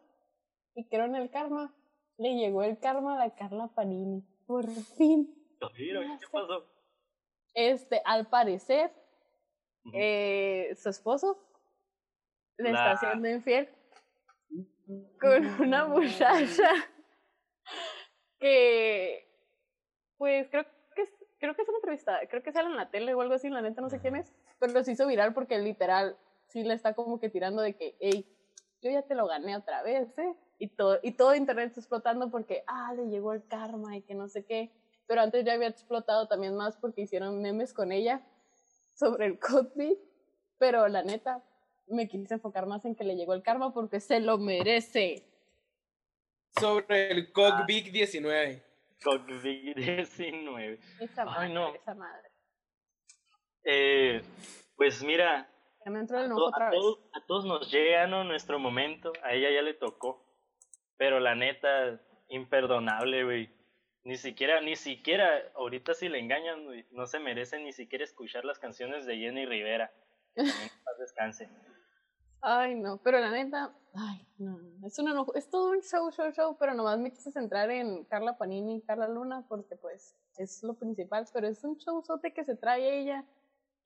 y 0.75 0.89
creo 0.89 1.05
en 1.05 1.15
el 1.17 1.31
karma, 1.31 1.75
le 2.17 2.35
llegó 2.35 2.63
el 2.63 2.79
karma 2.79 3.15
a 3.15 3.27
la 3.27 3.35
Carla 3.35 3.69
Panini. 3.69 4.25
Por 4.47 4.67
fin. 4.69 5.35
¿qué 5.77 6.27
pasó? 6.33 6.67
Este, 7.55 8.01
al 8.05 8.27
parecer, 8.27 8.91
eh, 9.93 10.75
su 10.81 10.89
esposo 10.89 11.39
le 12.57 12.73
La- 12.73 12.93
está 12.95 13.09
haciendo 13.09 13.29
infiel 13.29 13.69
con 15.21 15.47
una 15.61 15.87
muchacha 15.87 16.71
que, 18.39 19.29
pues 20.17 20.49
creo 20.51 20.65
que 20.95 21.03
es, 21.03 21.11
creo 21.39 21.55
que 21.55 21.63
es 21.63 21.69
una 21.69 21.79
entrevista, 21.79 22.21
creo 22.29 22.43
que 22.43 22.53
sale 22.53 22.69
en 22.69 22.77
la 22.77 22.91
tele 22.91 23.15
o 23.15 23.21
algo 23.21 23.35
así, 23.35 23.49
la 23.49 23.63
neta 23.63 23.81
no 23.81 23.91
sé 23.91 24.01
quién 24.01 24.17
es, 24.17 24.33
pero 24.59 24.83
se 24.85 24.93
hizo 24.93 25.07
viral 25.07 25.35
porque 25.35 25.59
literal 25.59 26.17
sí 26.49 26.63
le 26.63 26.75
está 26.75 26.95
como 26.95 27.21
que 27.21 27.29
tirando 27.29 27.63
de 27.63 27.75
que, 27.75 27.97
hey, 28.01 28.27
yo 28.81 28.91
ya 28.91 29.03
te 29.03 29.15
lo 29.15 29.27
gané 29.27 29.57
otra 29.57 29.83
vez, 29.83 30.17
¿eh? 30.19 30.35
y 30.59 30.69
todo, 30.69 30.99
y 31.03 31.13
todo 31.13 31.35
internet 31.35 31.69
está 31.69 31.81
explotando 31.81 32.31
porque, 32.31 32.65
ah, 32.67 32.93
le 32.95 33.09
llegó 33.09 33.33
el 33.33 33.47
karma 33.47 33.97
y 33.97 34.03
que 34.03 34.15
no 34.15 34.29
sé 34.29 34.45
qué. 34.45 34.73
Pero 35.07 35.23
antes 35.23 35.45
ya 35.45 35.55
había 35.55 35.69
explotado 35.69 36.27
también 36.29 36.55
más 36.55 36.77
porque 36.77 37.03
hicieron 37.03 37.41
memes 37.41 37.73
con 37.73 37.93
ella 37.93 38.23
sobre 38.95 39.27
el 39.27 39.39
COVID. 39.39 39.97
Pero 40.59 40.89
la 40.89 41.03
neta, 41.03 41.43
me 41.87 42.09
quise 42.09 42.35
enfocar 42.35 42.67
más 42.67 42.85
en 42.85 42.95
que 42.95 43.05
le 43.05 43.17
llegó 43.17 43.35
el 43.35 43.43
karma 43.43 43.73
porque 43.73 44.01
se 44.01 44.21
lo 44.21 44.39
merece. 44.39 45.25
Sobre 46.59 47.11
el 47.11 47.33
COG 47.33 47.67
19. 47.67 48.65
COG 49.03 49.27
19. 49.27 50.81
Esa 51.01 51.25
madre, 51.25 51.47
Ay, 51.47 51.53
no. 51.53 51.75
esa 51.75 51.95
madre. 51.95 52.29
Eh, 53.65 54.23
pues 54.77 55.03
mira, 55.03 55.49
Ya 55.85 55.91
me 55.91 56.01
entró 56.01 56.17
el 56.19 56.25
a, 56.25 56.27
enojo 56.27 56.41
to- 56.41 56.47
otra 56.49 56.67
a 56.69 56.71
vez. 56.71 56.81
todos, 56.81 56.99
a 57.13 57.27
todos 57.27 57.45
nos 57.45 57.71
llega 57.73 58.07
¿no? 58.07 58.25
nuestro 58.25 58.59
momento. 58.59 59.13
A 59.23 59.33
ella 59.35 59.51
ya 59.51 59.63
le 59.63 59.75
tocó. 59.75 60.25
Pero 60.97 61.21
la 61.21 61.35
neta, 61.35 62.01
imperdonable, 62.29 63.25
güey. 63.25 63.51
Ni 64.05 64.17
siquiera, 64.17 64.61
ni 64.61 64.75
siquiera, 64.75 65.29
ahorita 65.55 65.93
si 65.95 66.09
le 66.09 66.19
engañan, 66.19 66.65
güey, 66.65 66.87
no 66.93 67.07
se 67.07 67.19
merece 67.21 67.59
ni 67.61 67.73
siquiera 67.73 68.05
escuchar 68.05 68.45
las 68.45 68.59
canciones 68.59 69.05
de 69.07 69.17
Jenny 69.19 69.45
Rivera. 69.45 69.93
También 70.35 70.57
paz 70.85 70.99
descanse. 70.99 71.49
Ay, 72.41 72.75
no, 72.77 73.01
pero 73.03 73.19
la 73.19 73.31
neta, 73.31 73.75
ay, 73.99 74.27
no, 74.39 74.59
no, 74.59 74.87
es 74.87 74.99
un 74.99 75.09
enojo, 75.09 75.35
es 75.35 75.51
todo 75.51 75.71
un 75.71 75.83
show, 75.83 76.11
show, 76.11 76.31
show, 76.31 76.57
pero 76.59 76.75
nomás 76.75 76.99
me 76.99 77.13
quise 77.13 77.33
centrar 77.33 77.71
en 77.71 78.05
Carla 78.05 78.39
Panini 78.39 78.77
y 78.77 78.83
Carla 78.83 79.09
Luna 79.09 79.45
porque 79.49 79.77
pues 79.77 80.17
es 80.37 80.63
lo 80.63 80.75
principal, 80.75 81.27
pero 81.33 81.49
es 81.49 81.65
un 81.65 81.77
showzote 81.77 82.33
que 82.33 82.45
se 82.45 82.55
trae 82.55 83.01
ella 83.01 83.25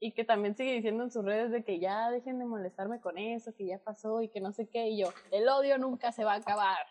y 0.00 0.12
que 0.12 0.24
también 0.24 0.56
sigue 0.56 0.74
diciendo 0.74 1.04
en 1.04 1.10
sus 1.10 1.24
redes 1.24 1.50
de 1.50 1.64
que 1.64 1.78
ya 1.78 2.10
dejen 2.10 2.38
de 2.38 2.44
molestarme 2.44 3.00
con 3.00 3.18
eso, 3.18 3.54
que 3.54 3.66
ya 3.66 3.78
pasó 3.78 4.20
y 4.20 4.28
que 4.28 4.40
no 4.40 4.52
sé 4.52 4.68
qué, 4.68 4.88
y 4.88 5.00
yo, 5.00 5.12
el 5.30 5.48
odio 5.48 5.78
nunca 5.78 6.12
se 6.12 6.24
va 6.24 6.34
a 6.34 6.36
acabar, 6.36 6.86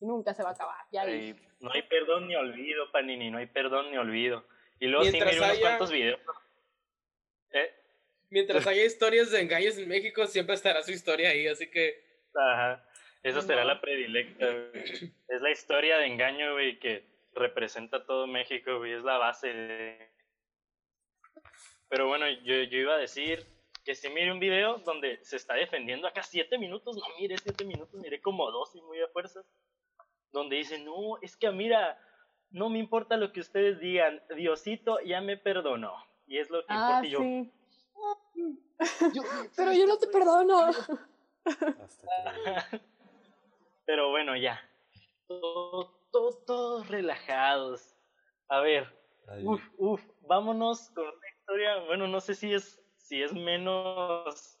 nunca 0.00 0.32
se 0.32 0.42
va 0.42 0.50
a 0.50 0.52
acabar, 0.52 0.86
ya 0.92 1.02
Ay, 1.02 1.36
no 1.60 1.70
hay 1.72 1.82
perdón 1.82 2.28
ni 2.28 2.36
olvido, 2.36 2.90
Panini, 2.92 3.30
no 3.30 3.38
hay 3.38 3.46
perdón 3.46 3.90
ni 3.90 3.98
olvido. 3.98 4.44
Y 4.78 4.86
luego 4.86 5.04
sí 5.04 5.12
Mientras 5.12 5.34
miré 5.34 5.44
unos 5.44 5.58
cuantos 5.58 5.90
videos. 5.90 6.20
Eh, 7.52 7.79
Mientras 8.30 8.66
haya 8.66 8.84
historias 8.84 9.30
de 9.30 9.40
engaños 9.40 9.76
en 9.78 9.88
México, 9.88 10.26
siempre 10.26 10.54
estará 10.54 10.82
su 10.82 10.92
historia 10.92 11.30
ahí, 11.30 11.46
así 11.48 11.68
que 11.70 12.02
Ajá. 12.34 12.84
Esa 13.22 13.42
será 13.42 13.62
No. 13.62 13.68
la 13.68 13.80
predilecta, 13.80 14.46
güey. 14.46 14.84
Es 15.28 15.42
la 15.42 15.50
historia 15.50 15.98
de 15.98 16.06
engaño, 16.06 16.52
güey, 16.54 16.78
que 16.78 17.04
representa 17.34 18.06
todo 18.06 18.26
México, 18.26 18.78
güey. 18.78 18.92
Es 18.92 19.02
la 19.02 19.18
base 19.18 19.52
de... 19.52 20.10
Pero 21.88 22.06
bueno, 22.06 22.28
yo, 22.44 22.54
yo 22.62 22.78
iba 22.78 22.94
a 22.94 22.98
decir 22.98 23.44
que 23.84 23.94
si 23.94 24.08
mire 24.10 24.30
un 24.32 24.38
video 24.38 24.78
donde 24.78 25.18
se 25.24 25.36
está 25.36 25.54
defendiendo 25.54 26.06
acá 26.06 26.22
siete 26.22 26.56
minutos, 26.56 26.96
no 26.96 27.02
mire 27.18 27.36
siete 27.38 27.64
minutos, 27.64 28.00
mire 28.00 28.20
como 28.20 28.50
dos 28.50 28.74
y 28.76 28.80
muy 28.82 29.00
a 29.00 29.08
fuerzas. 29.08 29.44
Donde 30.32 30.56
dice, 30.56 30.78
no, 30.78 31.18
es 31.20 31.36
que 31.36 31.50
mira, 31.50 31.98
no 32.50 32.70
me 32.70 32.78
importa 32.78 33.16
lo 33.16 33.32
que 33.32 33.40
ustedes 33.40 33.80
digan, 33.80 34.22
Diosito 34.36 35.00
ya 35.00 35.20
me 35.20 35.36
perdonó. 35.36 35.92
Y 36.26 36.38
es 36.38 36.48
lo 36.48 36.60
que 36.60 36.66
Ah, 36.68 37.02
importa. 37.02 37.06
Y 37.06 37.10
yo, 37.10 37.50
Pero 39.56 39.72
yo 39.72 39.86
no 39.86 39.98
te 39.98 40.06
perdono. 40.08 40.70
Pero 43.86 44.10
bueno, 44.10 44.36
ya. 44.36 44.60
Todo- 45.26 45.98
todo- 46.10 46.44
todos 46.46 46.88
relajados. 46.88 47.96
A 48.48 48.60
ver, 48.60 48.88
uf, 49.46 49.62
uf, 49.78 50.02
vámonos 50.22 50.90
con 50.90 51.04
una 51.06 51.28
historia, 51.38 51.78
bueno, 51.86 52.08
no 52.08 52.20
sé 52.20 52.34
si 52.34 52.52
es, 52.52 52.80
si 52.96 53.22
es 53.22 53.32
menos 53.32 54.58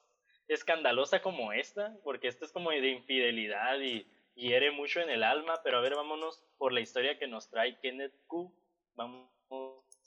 escandalosa 0.48 1.22
como 1.22 1.52
esta, 1.52 1.96
porque 2.04 2.28
esta 2.28 2.44
es 2.44 2.52
como 2.52 2.70
de 2.70 2.88
infidelidad 2.88 3.78
y 3.80 4.06
hiere 4.34 4.70
mucho 4.70 5.00
en 5.00 5.10
el 5.10 5.22
alma, 5.24 5.60
pero 5.64 5.78
a 5.78 5.80
ver, 5.80 5.94
vámonos 5.96 6.42
por 6.56 6.72
la 6.72 6.80
historia 6.80 7.18
que 7.18 7.26
nos 7.26 7.48
trae 7.50 7.78
Kenneth 7.80 8.14
Q. 8.26 8.52
Vamos 8.94 9.28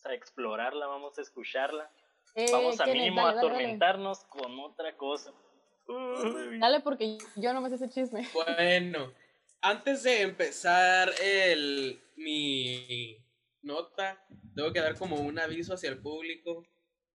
a 0.05 0.13
explorarla, 0.13 0.87
vamos 0.87 1.17
a 1.17 1.21
escucharla. 1.21 1.91
Eh, 2.35 2.47
Vamos 2.51 2.79
a 2.79 2.85
Kenneth, 2.85 3.01
mínimo 3.03 3.21
dale, 3.21 3.35
dale, 3.35 3.47
dale. 3.47 3.55
atormentarnos 3.55 4.23
con 4.25 4.59
otra 4.59 4.97
cosa. 4.97 5.33
Dale 6.59 6.79
porque 6.79 7.17
yo 7.35 7.53
no 7.53 7.61
me 7.61 7.69
sé 7.69 7.75
ese 7.75 7.89
chisme. 7.89 8.27
Bueno, 8.33 9.13
antes 9.61 10.03
de 10.03 10.21
empezar 10.21 11.11
el, 11.21 12.01
mi 12.15 13.17
nota, 13.61 14.25
tengo 14.55 14.71
que 14.71 14.79
dar 14.79 14.97
como 14.97 15.17
un 15.17 15.37
aviso 15.39 15.73
hacia 15.73 15.89
el 15.89 16.01
público. 16.01 16.65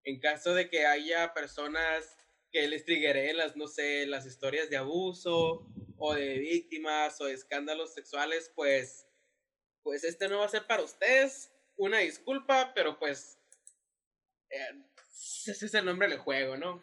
En 0.05 0.21
caso 0.21 0.55
de 0.55 0.71
que 0.71 0.87
haya 0.87 1.35
personas 1.35 2.17
que 2.51 2.67
les 2.69 2.85
triggereen 2.85 3.37
las, 3.37 3.57
no 3.57 3.67
sé, 3.67 4.07
las 4.07 4.25
historias 4.27 4.71
de 4.71 4.77
abuso 4.77 5.67
o 5.99 6.15
de 6.15 6.39
víctimas 6.39 7.21
o 7.21 7.27
de 7.27 7.35
escándalos 7.35 7.93
sexuales, 7.93 8.53
pues, 8.55 9.07
pues 9.83 10.05
este 10.05 10.29
no 10.29 10.39
va 10.39 10.47
a 10.47 10.49
ser 10.49 10.67
para 10.67 10.83
ustedes. 10.83 11.53
Una 11.77 11.99
disculpa, 11.99 12.73
pero 12.75 12.99
pues 12.99 13.39
eh, 14.51 14.85
ese 15.47 15.67
es 15.67 15.75
el 15.75 15.85
nombre 15.85 16.09
del 16.09 16.19
juego, 16.19 16.57
¿no? 16.57 16.83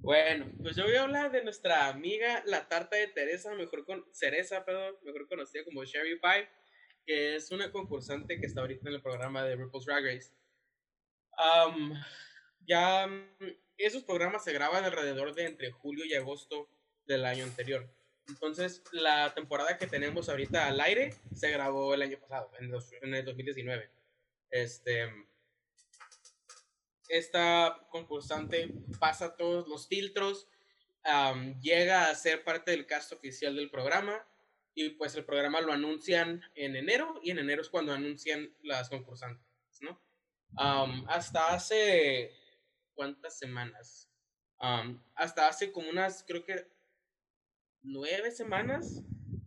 Bueno, 0.00 0.50
pues 0.62 0.76
yo 0.76 0.84
voy 0.84 0.94
a 0.94 1.02
hablar 1.02 1.32
de 1.32 1.42
nuestra 1.42 1.88
amiga 1.88 2.42
la 2.46 2.68
tarta 2.68 2.96
de 2.96 3.08
Teresa, 3.08 3.54
mejor 3.54 3.84
con 3.84 4.04
Cereza, 4.12 4.64
perdón, 4.64 4.96
mejor 5.02 5.26
conocida 5.28 5.64
como 5.64 5.84
Sherry 5.84 6.18
Pie, 6.20 6.48
que 7.04 7.34
es 7.36 7.50
una 7.50 7.72
concursante 7.72 8.38
que 8.38 8.46
está 8.46 8.60
ahorita 8.60 8.88
en 8.88 8.94
el 8.94 9.02
programa 9.02 9.44
de 9.44 9.56
RuPaul's 9.56 9.86
Drag 9.86 10.04
Race. 10.04 10.30
Am, 11.36 11.94
ya 12.66 13.08
esos 13.76 14.04
programas 14.04 14.44
se 14.44 14.52
graban 14.52 14.84
alrededor 14.84 15.34
de 15.34 15.46
entre 15.46 15.70
julio 15.70 16.04
y 16.04 16.14
agosto 16.14 16.68
del 17.06 17.24
año 17.24 17.44
anterior. 17.44 17.88
Entonces, 18.28 18.82
la 18.92 19.32
temporada 19.34 19.78
que 19.78 19.86
tenemos 19.86 20.28
ahorita 20.28 20.66
al 20.68 20.80
aire 20.80 21.14
se 21.34 21.50
grabó 21.50 21.94
el 21.94 22.02
año 22.02 22.18
pasado, 22.20 22.50
en, 22.60 22.70
dos- 22.70 22.92
en 23.00 23.14
el 23.14 23.24
2019. 23.24 23.90
Este, 24.50 25.08
esta 27.08 27.86
concursante 27.90 28.70
pasa 28.98 29.36
todos 29.36 29.66
los 29.68 29.88
filtros, 29.88 30.48
llega 31.60 32.10
a 32.10 32.14
ser 32.14 32.44
parte 32.44 32.70
del 32.70 32.86
cast 32.86 33.12
oficial 33.12 33.56
del 33.56 33.70
programa 33.70 34.26
y 34.74 34.90
pues 34.90 35.14
el 35.16 35.24
programa 35.24 35.60
lo 35.60 35.72
anuncian 35.72 36.42
en 36.54 36.76
enero 36.76 37.18
y 37.22 37.30
en 37.30 37.38
enero 37.38 37.62
es 37.62 37.68
cuando 37.68 37.92
anuncian 37.92 38.54
las 38.62 38.88
concursantes, 38.88 39.46
¿no? 39.80 40.00
Hasta 41.08 41.54
hace, 41.54 42.32
¿cuántas 42.94 43.38
semanas? 43.38 44.10
Hasta 45.14 45.48
hace 45.48 45.72
como 45.72 45.88
unas, 45.88 46.24
creo 46.24 46.44
que 46.44 46.70
nueve 47.82 48.30
semanas, 48.30 49.02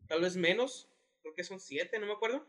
tal 0.08 0.22
vez 0.22 0.36
menos, 0.36 0.90
creo 1.22 1.36
que 1.36 1.44
son 1.44 1.60
siete, 1.60 2.00
no 2.00 2.08
me 2.08 2.14
acuerdo. 2.14 2.48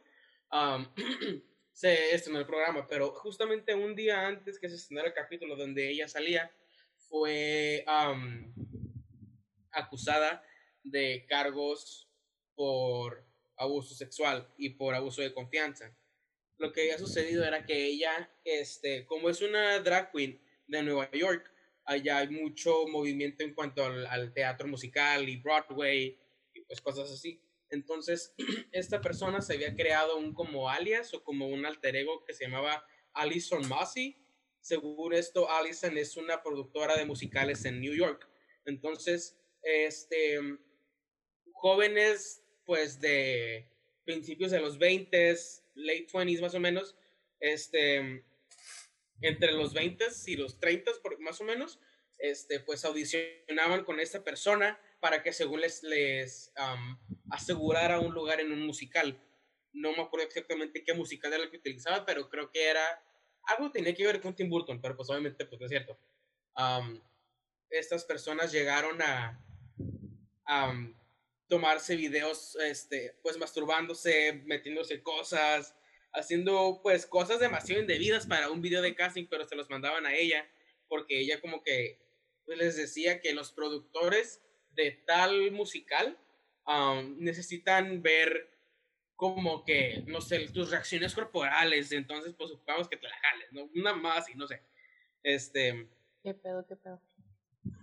Se 1.72 2.14
estrenó 2.14 2.38
el 2.38 2.46
programa, 2.46 2.86
pero 2.86 3.12
justamente 3.12 3.74
un 3.74 3.94
día 3.94 4.26
antes 4.26 4.58
que 4.58 4.68
se 4.68 4.76
estrenara 4.76 5.08
el 5.08 5.14
capítulo 5.14 5.56
donde 5.56 5.88
ella 5.88 6.06
salía, 6.06 6.50
fue 6.96 7.84
am, 7.86 8.54
acusada 9.70 10.42
de 10.82 11.26
cargos 11.28 12.08
por 12.54 13.24
abuso 13.56 13.94
sexual 13.94 14.48
y 14.56 14.70
por 14.70 14.94
abuso 14.94 15.22
de 15.22 15.34
confianza. 15.34 15.94
Lo 16.58 16.72
que 16.72 16.82
había 16.82 16.98
sucedido 16.98 17.44
era 17.44 17.66
que 17.66 17.86
ella, 17.86 18.30
este, 18.44 19.04
como 19.06 19.28
es 19.28 19.42
una 19.42 19.78
drag 19.80 20.12
queen 20.12 20.40
de 20.66 20.82
Nueva 20.82 21.10
York, 21.12 21.52
allá 21.84 22.18
hay 22.18 22.28
mucho 22.28 22.86
movimiento 22.86 23.44
en 23.44 23.54
cuanto 23.54 23.84
al, 23.84 24.06
al 24.06 24.32
teatro 24.32 24.68
musical 24.68 25.28
y 25.28 25.36
Broadway 25.36 26.18
y 26.54 26.60
pues 26.62 26.80
cosas 26.80 27.10
así. 27.10 27.41
Entonces, 27.72 28.34
esta 28.72 29.00
persona 29.00 29.40
se 29.42 29.54
había 29.54 29.74
creado 29.74 30.16
un 30.18 30.32
como 30.32 30.68
alias 30.68 31.12
o 31.14 31.24
como 31.24 31.48
un 31.48 31.66
alter 31.66 31.96
ego 31.96 32.24
que 32.24 32.34
se 32.34 32.44
llamaba 32.44 32.86
Alison 33.14 33.66
Massey. 33.68 34.16
Según 34.60 35.12
esto, 35.14 35.50
Alison 35.50 35.98
es 35.98 36.16
una 36.16 36.42
productora 36.42 36.96
de 36.96 37.04
musicales 37.06 37.64
en 37.64 37.80
New 37.80 37.94
York. 37.94 38.28
Entonces, 38.64 39.36
este, 39.62 40.38
jóvenes 41.52 42.44
pues 42.64 43.00
de 43.00 43.68
principios 44.04 44.50
de 44.52 44.60
los 44.60 44.78
20, 44.78 45.34
late 45.74 46.06
20s 46.12 46.40
más 46.40 46.54
o 46.54 46.60
menos, 46.60 46.96
este, 47.40 48.24
entre 49.20 49.52
los 49.52 49.72
20 49.74 50.04
y 50.26 50.36
los 50.36 50.58
30 50.60 50.92
por- 51.02 51.18
más 51.20 51.40
o 51.40 51.44
menos, 51.44 51.80
este, 52.18 52.60
pues 52.60 52.84
audicionaban 52.84 53.84
con 53.84 53.98
esta 53.98 54.22
persona 54.22 54.80
para 55.02 55.20
que 55.20 55.32
según 55.32 55.60
les, 55.60 55.82
les 55.82 56.52
asegurara 57.28 57.98
un 57.98 58.14
lugar 58.14 58.38
en 58.38 58.52
un 58.52 58.64
musical. 58.64 59.20
No 59.72 59.90
me 59.90 60.02
acuerdo 60.02 60.26
exactamente 60.26 60.84
qué 60.84 60.94
musical 60.94 61.32
era 61.32 61.42
el 61.42 61.50
que 61.50 61.56
utilizaba, 61.56 62.06
pero 62.06 62.30
creo 62.30 62.52
que 62.52 62.68
era 62.68 63.02
algo 63.42 63.72
tenía 63.72 63.96
que 63.96 64.06
ver 64.06 64.20
con 64.20 64.36
Tim 64.36 64.48
Burton, 64.48 64.80
pero 64.80 64.96
pues 64.96 65.10
obviamente 65.10 65.44
pues 65.44 65.60
no 65.60 65.66
es 65.66 65.70
cierto. 65.70 65.98
Estas 67.68 68.04
personas 68.04 68.52
llegaron 68.52 69.02
a, 69.02 69.44
tomarse 71.48 71.96
videos, 71.96 72.56
este, 72.64 73.18
pues 73.24 73.36
masturbándose, 73.38 74.40
metiéndose 74.44 75.02
cosas, 75.02 75.74
haciendo 76.12 76.78
pues 76.80 77.06
cosas 77.06 77.40
demasiado 77.40 77.80
indebidas 77.80 78.24
para 78.24 78.50
un 78.50 78.62
video 78.62 78.82
de 78.82 78.94
casting, 78.94 79.26
pero 79.28 79.48
se 79.48 79.56
los 79.56 79.68
mandaban 79.68 80.06
a 80.06 80.14
ella, 80.14 80.48
porque 80.86 81.18
ella 81.18 81.40
como 81.40 81.64
que 81.64 81.98
pues, 82.44 82.56
les 82.56 82.76
decía 82.76 83.20
que 83.20 83.34
los 83.34 83.50
productores 83.50 84.40
de 84.74 84.92
tal 85.06 85.50
musical 85.52 86.18
um, 86.66 87.16
necesitan 87.18 88.02
ver 88.02 88.50
como 89.16 89.64
que, 89.64 90.02
no 90.06 90.20
sé, 90.20 90.48
tus 90.48 90.70
reacciones 90.70 91.14
corporales, 91.14 91.92
entonces 91.92 92.34
pues 92.36 92.50
ocupamos 92.50 92.88
que 92.88 92.96
te 92.96 93.06
la 93.06 93.16
jales, 93.16 93.52
¿no? 93.52 93.70
Una 93.76 93.94
más 93.94 94.28
y 94.28 94.34
no 94.34 94.46
sé. 94.46 94.62
Este... 95.22 95.88
¿Qué 96.22 96.34
pedo, 96.34 96.66
qué 96.66 96.76
pedo? 96.76 97.00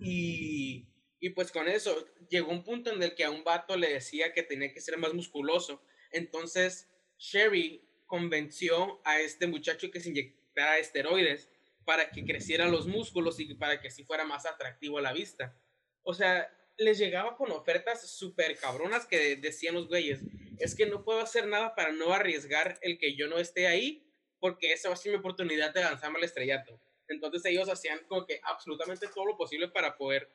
Y, 0.02 0.86
y 1.20 1.30
pues 1.30 1.52
con 1.52 1.68
eso 1.68 2.06
llegó 2.30 2.52
un 2.52 2.64
punto 2.64 2.92
en 2.92 3.02
el 3.02 3.16
que 3.16 3.24
a 3.24 3.32
un 3.32 3.44
vato 3.44 3.78
le 3.78 3.94
decía 3.94 4.34
que 4.34 4.44
tenía 4.44 4.74
que 4.74 4.82
ser 4.82 4.98
más 4.98 5.14
musculoso. 5.14 5.82
Entonces 6.12 6.90
Sherry 7.18 7.88
convenció 8.06 9.02
a 9.06 9.20
este 9.20 9.48
muchacho 9.48 9.92
que 9.92 10.00
se 10.00 10.10
inyectara 10.10 10.78
esteroides 10.78 11.50
para 11.86 12.12
que 12.12 12.26
crecieran 12.26 12.72
los 12.72 12.88
músculos 12.88 13.40
y 13.40 13.54
para 13.56 13.80
que 13.80 13.88
así 13.88 14.04
fuera 14.04 14.26
más 14.26 14.46
atractivo 14.46 14.98
a 14.98 15.02
la 15.02 15.14
vista. 15.14 15.56
O 16.04 16.14
sea, 16.14 16.50
les 16.80 16.98
llegaba 16.98 17.36
con 17.36 17.52
ofertas 17.52 18.10
súper 18.10 18.58
cabronas 18.58 19.06
que 19.06 19.36
decían 19.36 19.76
los 19.76 19.88
güeyes, 19.88 20.22
es 20.58 20.76
que 20.76 20.86
no 20.86 21.04
puedo 21.04 21.20
hacer 21.20 21.48
nada 21.48 21.76
para 21.76 21.92
no 21.92 22.14
arriesgar 22.14 22.80
el 22.82 22.98
que 22.98 23.16
yo 23.16 23.28
no 23.28 23.38
esté 23.38 23.68
ahí, 23.68 24.06
porque 24.40 24.72
esa 24.72 24.90
va 24.90 24.96
a 24.96 24.98
ser 24.98 25.12
mi 25.12 25.18
oportunidad 25.18 25.74
de 25.74 25.82
lanzarme 25.82 26.18
al 26.18 26.24
estrellato. 26.24 26.80
Entonces 27.10 27.44
ellos 27.46 27.70
hacían 27.70 28.00
como 28.08 28.26
que 28.26 28.40
absolutamente 28.44 29.08
todo 29.08 29.26
lo 29.26 29.38
posible 29.38 29.68
para 29.68 29.98
poder, 29.98 30.30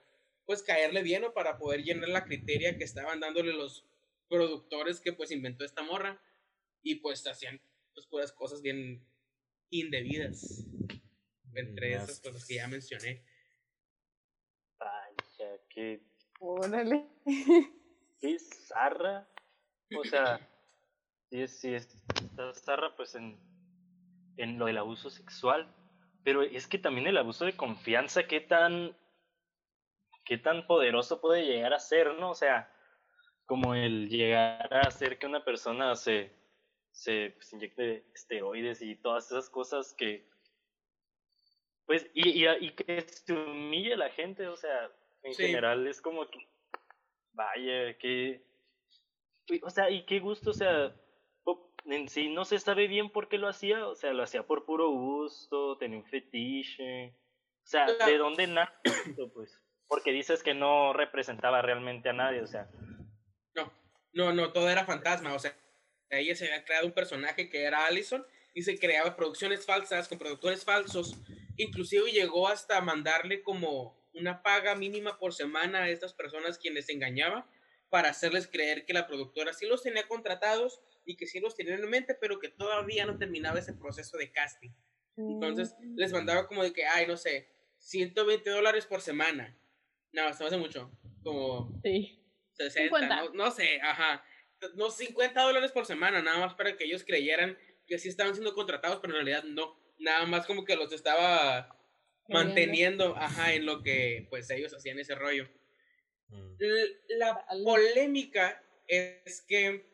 pues, 0.45 0.63
caerle 0.63 1.03
bien 1.03 1.25
o 1.25 1.33
para 1.33 1.57
poder 1.57 1.83
llenar 1.83 2.09
la 2.11 2.25
criteria 2.25 2.77
que 2.77 2.85
estaban 2.85 3.21
dándole 3.21 3.53
los 3.53 3.85
productores 4.29 5.01
que, 5.01 5.13
pues, 5.13 5.31
inventó 5.31 5.65
esta 5.65 5.83
morra. 5.83 6.21
Y, 6.83 6.97
pues, 6.97 7.27
hacían, 7.27 7.61
pues, 7.95 8.07
puras 8.07 8.33
cosas 8.33 8.61
bien 8.61 9.03
indebidas. 9.71 10.67
Entre 11.55 11.95
esas 11.95 12.21
cosas 12.21 12.45
que 12.45 12.57
ya 12.57 12.67
mencioné. 12.67 13.23
Vaya, 14.79 15.61
qué... 15.71 16.03
Órale. 16.47 17.07
Qué 18.21 18.39
zarra. 18.39 19.27
O 19.97 20.05
sea, 20.05 20.39
sí 21.31 21.43
es, 21.43 21.59
sí 21.59 21.75
es, 21.75 21.89
zarra, 22.65 22.95
pues, 22.97 23.15
en, 23.15 23.39
en 24.37 24.59
lo 24.59 24.67
del 24.67 24.79
abuso 24.79 25.11
sexual 25.11 25.73
pero 26.25 26.43
es 26.43 26.67
que 26.67 26.79
también 26.79 27.07
el 27.07 27.19
abuso 27.19 27.45
de 27.45 27.55
confianza, 27.55 28.27
qué 28.27 28.41
tan, 28.41 28.97
qué 30.25 30.39
tan 30.39 30.67
poderoso 30.67 31.21
puede 31.21 31.45
llegar 31.45 31.75
a 31.75 31.79
ser, 31.79 32.15
¿no? 32.15 32.31
O 32.31 32.35
sea, 32.35 32.73
como 33.45 33.75
el 33.75 34.09
llegar 34.09 34.73
a 34.73 34.89
hacer 34.89 35.19
que 35.19 35.27
una 35.27 35.45
persona 35.45 35.95
se, 35.95 36.33
se 36.93 37.35
pues, 37.37 37.53
inyecte 37.53 38.07
esteroides 38.15 38.81
y 38.81 38.97
todas 38.97 39.27
esas 39.27 39.51
cosas 39.51 39.93
que, 39.93 40.27
pues, 41.85 42.11
y, 42.15 42.43
y, 42.43 42.49
y 42.49 42.71
que 42.71 43.03
se 43.03 43.35
humille 43.35 43.93
a 43.93 43.99
la 43.99 44.09
gente, 44.09 44.49
o 44.49 44.57
sea, 44.57 44.91
en 45.25 45.35
general 45.35 45.87
es 45.87 46.01
como 46.01 46.29
que, 46.31 46.39
vaya, 47.33 47.99
que, 47.99 48.45
o 49.63 49.71
sea, 49.71 49.91
y 49.91 50.05
qué 50.07 50.21
gusto, 50.21 50.51
o 50.51 50.55
sea, 50.55 50.95
en 51.87 52.09
sí 52.09 52.29
no 52.29 52.45
se 52.45 52.59
sabe 52.59 52.87
bien 52.87 53.11
por 53.11 53.29
qué 53.29 53.39
lo 53.39 53.49
hacía, 53.49 53.87
o 53.87 53.95
sea, 53.95 54.13
lo 54.13 54.23
hacía 54.23 54.47
por 54.47 54.65
puro 54.65 54.91
gusto, 54.91 55.77
tenía 55.79 55.99
un 55.99 56.07
fetiche. 56.07 57.09
O 57.63 57.67
sea, 57.67 57.87
¿de 57.87 58.19
dónde 58.19 58.47
nace 58.47 58.73
esto, 58.85 59.33
pues? 59.33 59.61
Porque 59.89 60.13
dices 60.13 60.43
que 60.43 60.55
no 60.55 60.93
representaba 60.93 61.63
realmente 61.63 62.11
a 62.11 62.15
nadie, 62.15 62.43
o 62.43 62.47
sea. 62.47 62.69
No, 63.55 63.73
no, 64.13 64.33
no, 64.33 64.53
todo 64.53 64.69
era 64.69 64.85
fantasma, 64.85 65.35
o 65.35 65.39
sea, 65.39 65.57
ella 66.11 66.35
se 66.35 66.47
había 66.47 66.65
creado 66.65 66.87
un 66.87 66.93
personaje 66.93 67.49
que 67.49 67.65
era 67.65 67.87
Allison 67.87 68.25
y 68.55 68.63
se 68.63 68.79
creaba 68.79 69.17
producciones 69.17 69.67
falsas 69.67 70.09
con 70.09 70.19
productores 70.19 70.65
falsos, 70.65 71.19
inclusive 71.57 72.13
llegó 72.13 72.49
hasta 72.49 72.81
mandarle 72.81 73.43
como 73.43 74.04
una 74.15 74.43
paga 74.43 74.75
mínima 74.75 75.19
por 75.19 75.35
semana 75.35 75.85
a 75.85 75.91
estas 75.91 76.15
personas 76.15 76.59
quienes 76.59 76.89
engañaba 76.89 77.49
para 77.91 78.11
hacerles 78.11 78.49
creer 78.49 78.87
que 78.87 78.93
la 78.93 79.07
productora 79.07 79.53
sí 79.53 79.67
los 79.67 79.83
tenía 79.83 80.09
contratados 80.09 80.81
y 81.05 81.17
que 81.17 81.27
sí 81.27 81.41
los 81.41 81.55
tenían 81.55 81.83
en 81.83 81.91
mente, 81.91 82.15
pero 82.15 82.39
que 82.39 82.49
todavía 82.49 83.07
no 83.07 83.19
terminaba 83.19 83.59
ese 83.59 83.75
proceso 83.75 84.17
de 84.17 84.33
casting. 84.33 84.71
Entonces 85.17 85.77
mm. 85.79 85.97
les 85.97 86.13
mandaba 86.13 86.47
como 86.49 86.63
de 86.63 86.73
que, 86.73 86.85
ay, 86.87 87.07
no 87.07 87.17
sé, 87.17 87.49
120 87.79 88.51
dólares 88.51 88.87
por 88.87 89.01
semana. 89.01 89.57
No, 90.13 90.23
me 90.23 90.29
hace 90.29 90.57
mucho. 90.57 90.91
Como 91.23 91.81
sí. 91.83 92.21
60, 92.55 93.31
no, 93.35 93.51
sé, 93.51 93.81
ajá. 93.81 94.25
No, 94.75 94.91
50 94.91 95.43
dólares 95.43 95.73
por 95.73 95.87
semana, 95.87 96.23
nada 96.23 96.39
más 96.39 96.55
para 96.55 96.77
que 96.77 96.85
ellos 96.85 97.05
creyeran 97.05 97.59
que 97.87 97.99
sí 97.99 98.09
estaban 98.09 98.35
siendo 98.35 98.55
contratados, 98.55 99.01
pero 99.01 99.13
en 99.13 99.25
realidad 99.25 99.45
no. 99.45 99.79
Nada 99.99 100.25
más 100.27 100.47
como 100.47 100.65
que 100.65 100.77
los 100.77 100.93
estaba 100.93 101.74
manteniendo, 102.29 103.17
ajá, 103.17 103.55
en 103.55 103.67
lo 103.67 103.83
que 103.83 104.27
pues 104.31 104.51
ellos 104.51 104.75
hacían 104.75 104.99
ese 104.99 105.15
rollo. 105.15 105.49
Mm. 106.29 106.57
La 107.19 107.47
polémica 107.65 108.63
es 108.87 109.43
que 109.43 109.87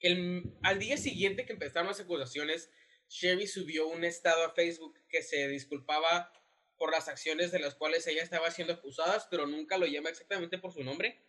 el, 0.00 0.56
al 0.62 0.78
día 0.78 0.96
siguiente 0.96 1.44
que 1.44 1.52
empezaron 1.52 1.88
las 1.88 2.00
acusaciones, 2.00 2.70
Sherry 3.08 3.46
subió 3.46 3.88
un 3.88 4.04
estado 4.04 4.44
a 4.44 4.54
Facebook 4.54 4.98
que 5.08 5.22
se 5.22 5.48
disculpaba 5.48 6.32
por 6.76 6.92
las 6.92 7.08
acciones 7.08 7.50
de 7.50 7.58
las 7.58 7.74
cuales 7.74 8.06
ella 8.06 8.22
estaba 8.22 8.50
siendo 8.50 8.74
acusada, 8.74 9.26
pero 9.30 9.46
nunca 9.46 9.78
lo 9.78 9.86
llama 9.86 10.10
exactamente 10.10 10.58
por 10.58 10.72
su 10.72 10.84
nombre. 10.84 11.20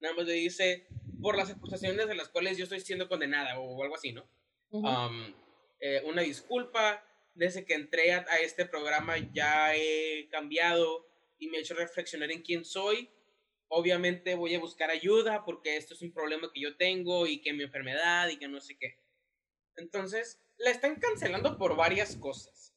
Nada 0.00 0.14
más 0.14 0.26
le 0.26 0.34
dice 0.34 0.86
por 1.22 1.36
las 1.36 1.50
acusaciones 1.50 2.06
de 2.08 2.14
las 2.14 2.28
cuales 2.28 2.58
yo 2.58 2.64
estoy 2.64 2.80
siendo 2.80 3.08
condenada 3.08 3.58
o 3.58 3.82
algo 3.82 3.94
así, 3.94 4.12
¿no? 4.12 4.28
Um, 4.70 5.34
eh, 5.80 6.02
una 6.04 6.22
disculpa, 6.22 7.04
desde 7.34 7.64
que 7.64 7.74
entré 7.74 8.12
a, 8.12 8.22
este 8.40 8.66
programa 8.66 9.16
ya 9.32 9.74
he 9.74 10.28
cambiado 10.30 11.08
y 11.38 11.48
me 11.48 11.58
he 11.58 11.60
hecho 11.60 11.74
reflexionar 11.74 12.30
en 12.30 12.42
quién 12.42 12.64
soy 12.64 13.10
obviamente 13.70 14.34
voy 14.34 14.54
a 14.54 14.60
buscar 14.60 14.90
ayuda 14.90 15.44
porque 15.44 15.76
esto 15.76 15.94
es 15.94 16.02
un 16.02 16.12
problema 16.12 16.50
que 16.52 16.60
yo 16.60 16.76
tengo 16.76 17.26
y 17.26 17.40
que 17.40 17.52
mi 17.52 17.62
enfermedad 17.62 18.28
y 18.28 18.36
que 18.36 18.48
no 18.48 18.60
sé 18.60 18.76
qué. 18.76 18.98
Entonces, 19.76 20.42
la 20.58 20.70
están 20.70 20.96
cancelando 20.96 21.56
por 21.56 21.76
varias 21.76 22.16
cosas. 22.16 22.74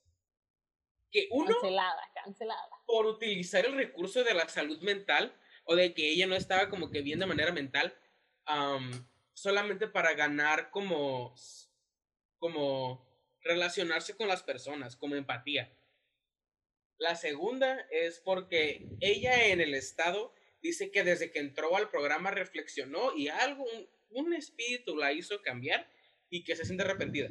Que 1.12 1.28
uno... 1.32 1.52
Cancelada, 1.52 2.12
cancelada. 2.14 2.70
Por 2.86 3.08
utilizar 3.08 3.66
el 3.66 3.76
recurso 3.76 4.24
de 4.24 4.36
la 4.36 4.48
salud 4.48 4.80
mental 4.82 5.36
o 5.66 5.76
de 5.76 5.94
que 5.94 6.10
ella 6.10 6.28
no 6.28 6.36
estaba 6.36 6.70
como 6.70 6.92
que 6.92 7.02
bien 7.02 7.20
de 7.20 7.26
manera 7.26 7.52
mental, 7.52 7.98
solamente 9.34 9.88
para 9.88 10.14
ganar 10.14 10.70
como, 10.70 11.34
como 12.38 13.13
relacionarse 13.44 14.16
con 14.16 14.28
las 14.28 14.44
personas, 14.44 14.96
como 14.96 15.16
empatía. 15.16 15.72
La 16.98 17.16
segunda 17.16 17.86
es 17.92 18.20
porque 18.20 18.88
ella 19.02 19.48
en 19.48 19.62
el 19.62 19.74
estado 19.74 20.34
dice 20.62 20.92
que 20.92 21.04
desde 21.04 21.32
que 21.32 21.40
entró 21.40 21.76
al 21.76 21.90
programa 21.90 22.32
reflexionó 22.32 23.16
y 23.16 23.28
algo, 23.28 23.66
un, 24.12 24.34
espíritu 24.34 24.96
la 24.96 25.12
hizo 25.12 25.42
cambiar 25.42 25.90
y 26.30 26.44
que 26.44 26.56
se 26.56 26.66
siente 26.66 26.84
arrepentida. 26.84 27.30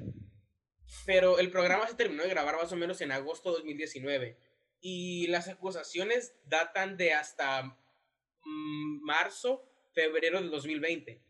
Pero 1.07 1.38
el 1.38 1.51
programa 1.51 1.88
se 1.88 1.94
terminó 1.94 2.22
de 2.22 2.29
grabar 2.29 2.57
más 2.57 2.70
o 2.72 2.77
menos 2.77 3.01
en 3.01 3.12
agosto 3.12 3.51
de 3.51 3.59
2019 3.59 4.37
y 4.81 5.29
las 5.29 5.48
acusaciones 5.48 6.35
datan 6.44 6.96
de 6.96 7.14
hasta 7.14 7.62
mm, 7.62 9.05
marzo, 9.05 9.64
febrero 9.94 10.42
de 10.42 10.48
2020. 10.48 11.22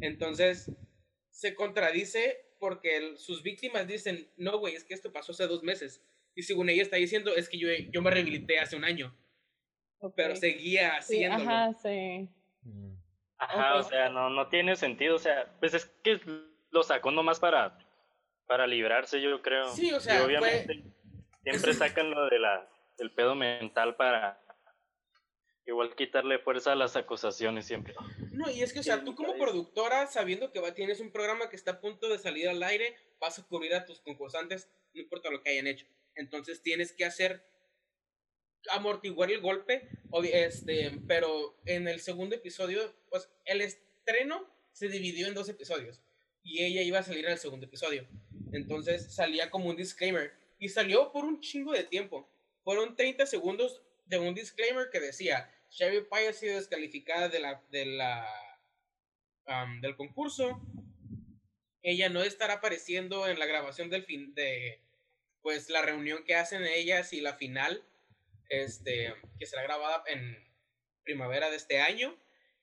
Entonces, 0.00 0.70
se 1.30 1.54
contradice 1.54 2.45
porque 2.58 3.16
sus 3.16 3.42
víctimas 3.42 3.86
dicen, 3.86 4.28
no, 4.36 4.58
güey, 4.58 4.74
es 4.74 4.84
que 4.84 4.94
esto 4.94 5.12
pasó 5.12 5.32
hace 5.32 5.46
dos 5.46 5.62
meses. 5.62 6.02
Y 6.34 6.42
según 6.42 6.68
ella 6.68 6.82
está 6.82 6.96
diciendo, 6.96 7.34
es 7.34 7.48
que 7.48 7.58
yo, 7.58 7.68
yo 7.90 8.02
me 8.02 8.10
rehabilité 8.10 8.58
hace 8.58 8.76
un 8.76 8.84
año 8.84 9.16
pero 10.14 10.36
seguía 10.36 10.96
haciéndolo. 10.96 11.40
Sí, 11.40 11.48
ajá, 11.48 11.72
sí. 11.74 12.28
Mm. 12.62 12.94
Ajá, 13.38 13.74
o 13.76 13.82
sea, 13.82 14.08
no, 14.08 14.30
no 14.30 14.48
tiene 14.48 14.76
sentido, 14.76 15.16
o 15.16 15.18
sea, 15.18 15.52
pues 15.60 15.74
es 15.74 15.84
que 16.02 16.20
lo 16.70 16.82
sacó 16.82 17.10
nomás 17.10 17.38
para, 17.38 17.78
para 18.46 18.66
librarse, 18.66 19.20
yo 19.20 19.42
creo. 19.42 19.68
Sí, 19.68 19.92
o 19.92 20.00
sea, 20.00 20.24
obviamente 20.24 20.84
siempre 21.42 21.74
sacan 21.74 22.10
lo 22.10 22.28
de 22.30 22.38
la, 22.38 22.68
del 22.96 23.12
pedo 23.12 23.34
mental 23.34 23.94
para 23.96 24.40
igual 25.66 25.94
quitarle 25.94 26.38
fuerza 26.38 26.72
a 26.72 26.76
las 26.76 26.96
acusaciones 26.96 27.66
siempre. 27.66 27.94
No, 28.36 28.50
y 28.50 28.62
es 28.62 28.74
que, 28.74 28.80
o 28.80 28.82
sea, 28.82 29.02
tú 29.02 29.14
como 29.14 29.34
productora, 29.38 30.06
sabiendo 30.08 30.52
que 30.52 30.60
va, 30.60 30.74
tienes 30.74 31.00
un 31.00 31.10
programa 31.10 31.48
que 31.48 31.56
está 31.56 31.72
a 31.72 31.80
punto 31.80 32.06
de 32.08 32.18
salir 32.18 32.48
al 32.50 32.62
aire, 32.62 32.94
vas 33.18 33.38
a 33.38 33.42
cubrir 33.42 33.74
a 33.74 33.86
tus 33.86 34.00
concursantes, 34.00 34.68
no 34.92 35.00
importa 35.00 35.30
lo 35.30 35.42
que 35.42 35.50
hayan 35.50 35.66
hecho. 35.66 35.86
Entonces 36.14 36.60
tienes 36.60 36.92
que 36.92 37.06
hacer 37.06 37.42
amortiguar 38.70 39.30
el 39.30 39.40
golpe, 39.40 39.88
este, 40.32 40.92
pero 41.08 41.58
en 41.64 41.88
el 41.88 42.00
segundo 42.00 42.36
episodio, 42.36 42.94
pues 43.08 43.30
el 43.46 43.62
estreno 43.62 44.46
se 44.72 44.88
dividió 44.88 45.28
en 45.28 45.34
dos 45.34 45.48
episodios 45.48 46.02
y 46.42 46.62
ella 46.62 46.82
iba 46.82 46.98
a 46.98 47.02
salir 47.02 47.24
en 47.24 47.32
el 47.32 47.38
segundo 47.38 47.64
episodio. 47.64 48.06
Entonces 48.52 49.14
salía 49.14 49.50
como 49.50 49.70
un 49.70 49.76
disclaimer 49.76 50.34
y 50.58 50.68
salió 50.68 51.10
por 51.10 51.24
un 51.24 51.40
chingo 51.40 51.72
de 51.72 51.84
tiempo. 51.84 52.28
Fueron 52.64 52.96
30 52.96 53.24
segundos 53.24 53.80
de 54.04 54.18
un 54.18 54.34
disclaimer 54.34 54.90
que 54.90 55.00
decía, 55.00 55.50
Sherry 55.70 56.06
Pie 56.10 56.28
ha 56.28 56.32
sido 56.32 56.56
descalificada 56.56 57.28
de 57.28 57.40
la, 57.40 57.62
de 57.70 57.86
la, 57.86 58.26
del 59.80 59.96
concurso. 59.96 60.60
Ella 61.82 62.08
no 62.08 62.22
estará 62.22 62.54
apareciendo 62.54 63.28
en 63.28 63.38
la 63.38 63.46
grabación 63.46 63.90
del 63.90 64.04
fin 64.04 64.34
de 64.34 64.82
pues 65.42 65.70
la 65.70 65.82
reunión 65.82 66.24
que 66.24 66.34
hacen 66.34 66.64
ellas 66.64 67.12
y 67.12 67.20
la 67.20 67.34
final 67.34 67.84
este, 68.48 69.14
que 69.38 69.46
será 69.46 69.62
grabada 69.62 70.02
en 70.06 70.36
primavera 71.04 71.50
de 71.50 71.56
este 71.56 71.80
año. 71.80 72.16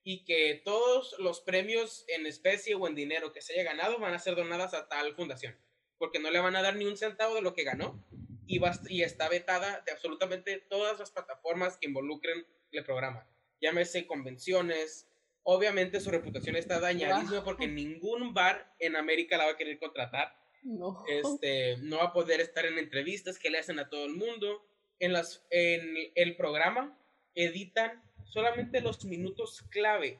y 0.05 0.25
que 0.25 0.61
todos 0.65 1.15
los 1.17 1.39
premios 1.39 2.03
en 2.09 2.25
especie 2.25 2.75
o 2.75 2.87
en 2.87 2.95
dinero 2.95 3.31
que 3.31 3.41
se 3.41 3.53
haya 3.53 3.63
ganado 3.63 3.99
van 3.99 4.13
a 4.13 4.19
ser 4.19 4.35
donadas 4.35 4.73
a 4.73 4.89
tal 4.89 5.15
fundación, 5.15 5.57
porque 5.97 6.19
no 6.19 6.29
le 6.29 6.39
van 6.39 6.57
a 6.57 6.61
dar 6.61 6.75
ni 6.75 6.85
un 6.85 6.97
centavo 6.97 7.35
de 7.35 7.41
lo 7.41 7.53
que 7.53 7.63
ganó 7.63 8.05
y, 8.45 8.59
va, 8.59 8.77
y 8.89 9.03
está 9.03 9.29
vetada 9.29 9.81
de 9.85 9.93
absolutamente 9.93 10.57
todas 10.69 10.99
las 10.99 11.11
plataformas 11.11 11.77
que 11.77 11.87
involucren 11.87 12.45
el 12.77 12.85
programa. 12.85 13.27
Llámese 13.61 14.07
convenciones, 14.07 15.07
obviamente 15.43 15.99
su 15.99 16.09
reputación 16.11 16.55
está 16.55 16.79
dañadísima 16.79 17.43
porque 17.43 17.67
ningún 17.67 18.33
bar 18.33 18.73
en 18.79 18.95
América 18.95 19.37
la 19.37 19.45
va 19.45 19.51
a 19.51 19.57
querer 19.57 19.77
contratar. 19.77 20.35
No. 20.63 21.03
Este, 21.07 21.77
no 21.77 21.97
va 21.97 22.05
a 22.05 22.13
poder 22.13 22.39
estar 22.39 22.65
en 22.65 22.77
entrevistas 22.77 23.37
que 23.37 23.49
le 23.49 23.59
hacen 23.59 23.79
a 23.79 23.89
todo 23.89 24.05
el 24.05 24.13
mundo. 24.13 24.65
En, 24.99 25.11
las, 25.11 25.45
en 25.49 25.95
el 26.15 26.35
programa 26.37 26.97
editan 27.35 28.01
solamente 28.25 28.79
los 28.79 29.03
minutos 29.05 29.63
clave 29.69 30.19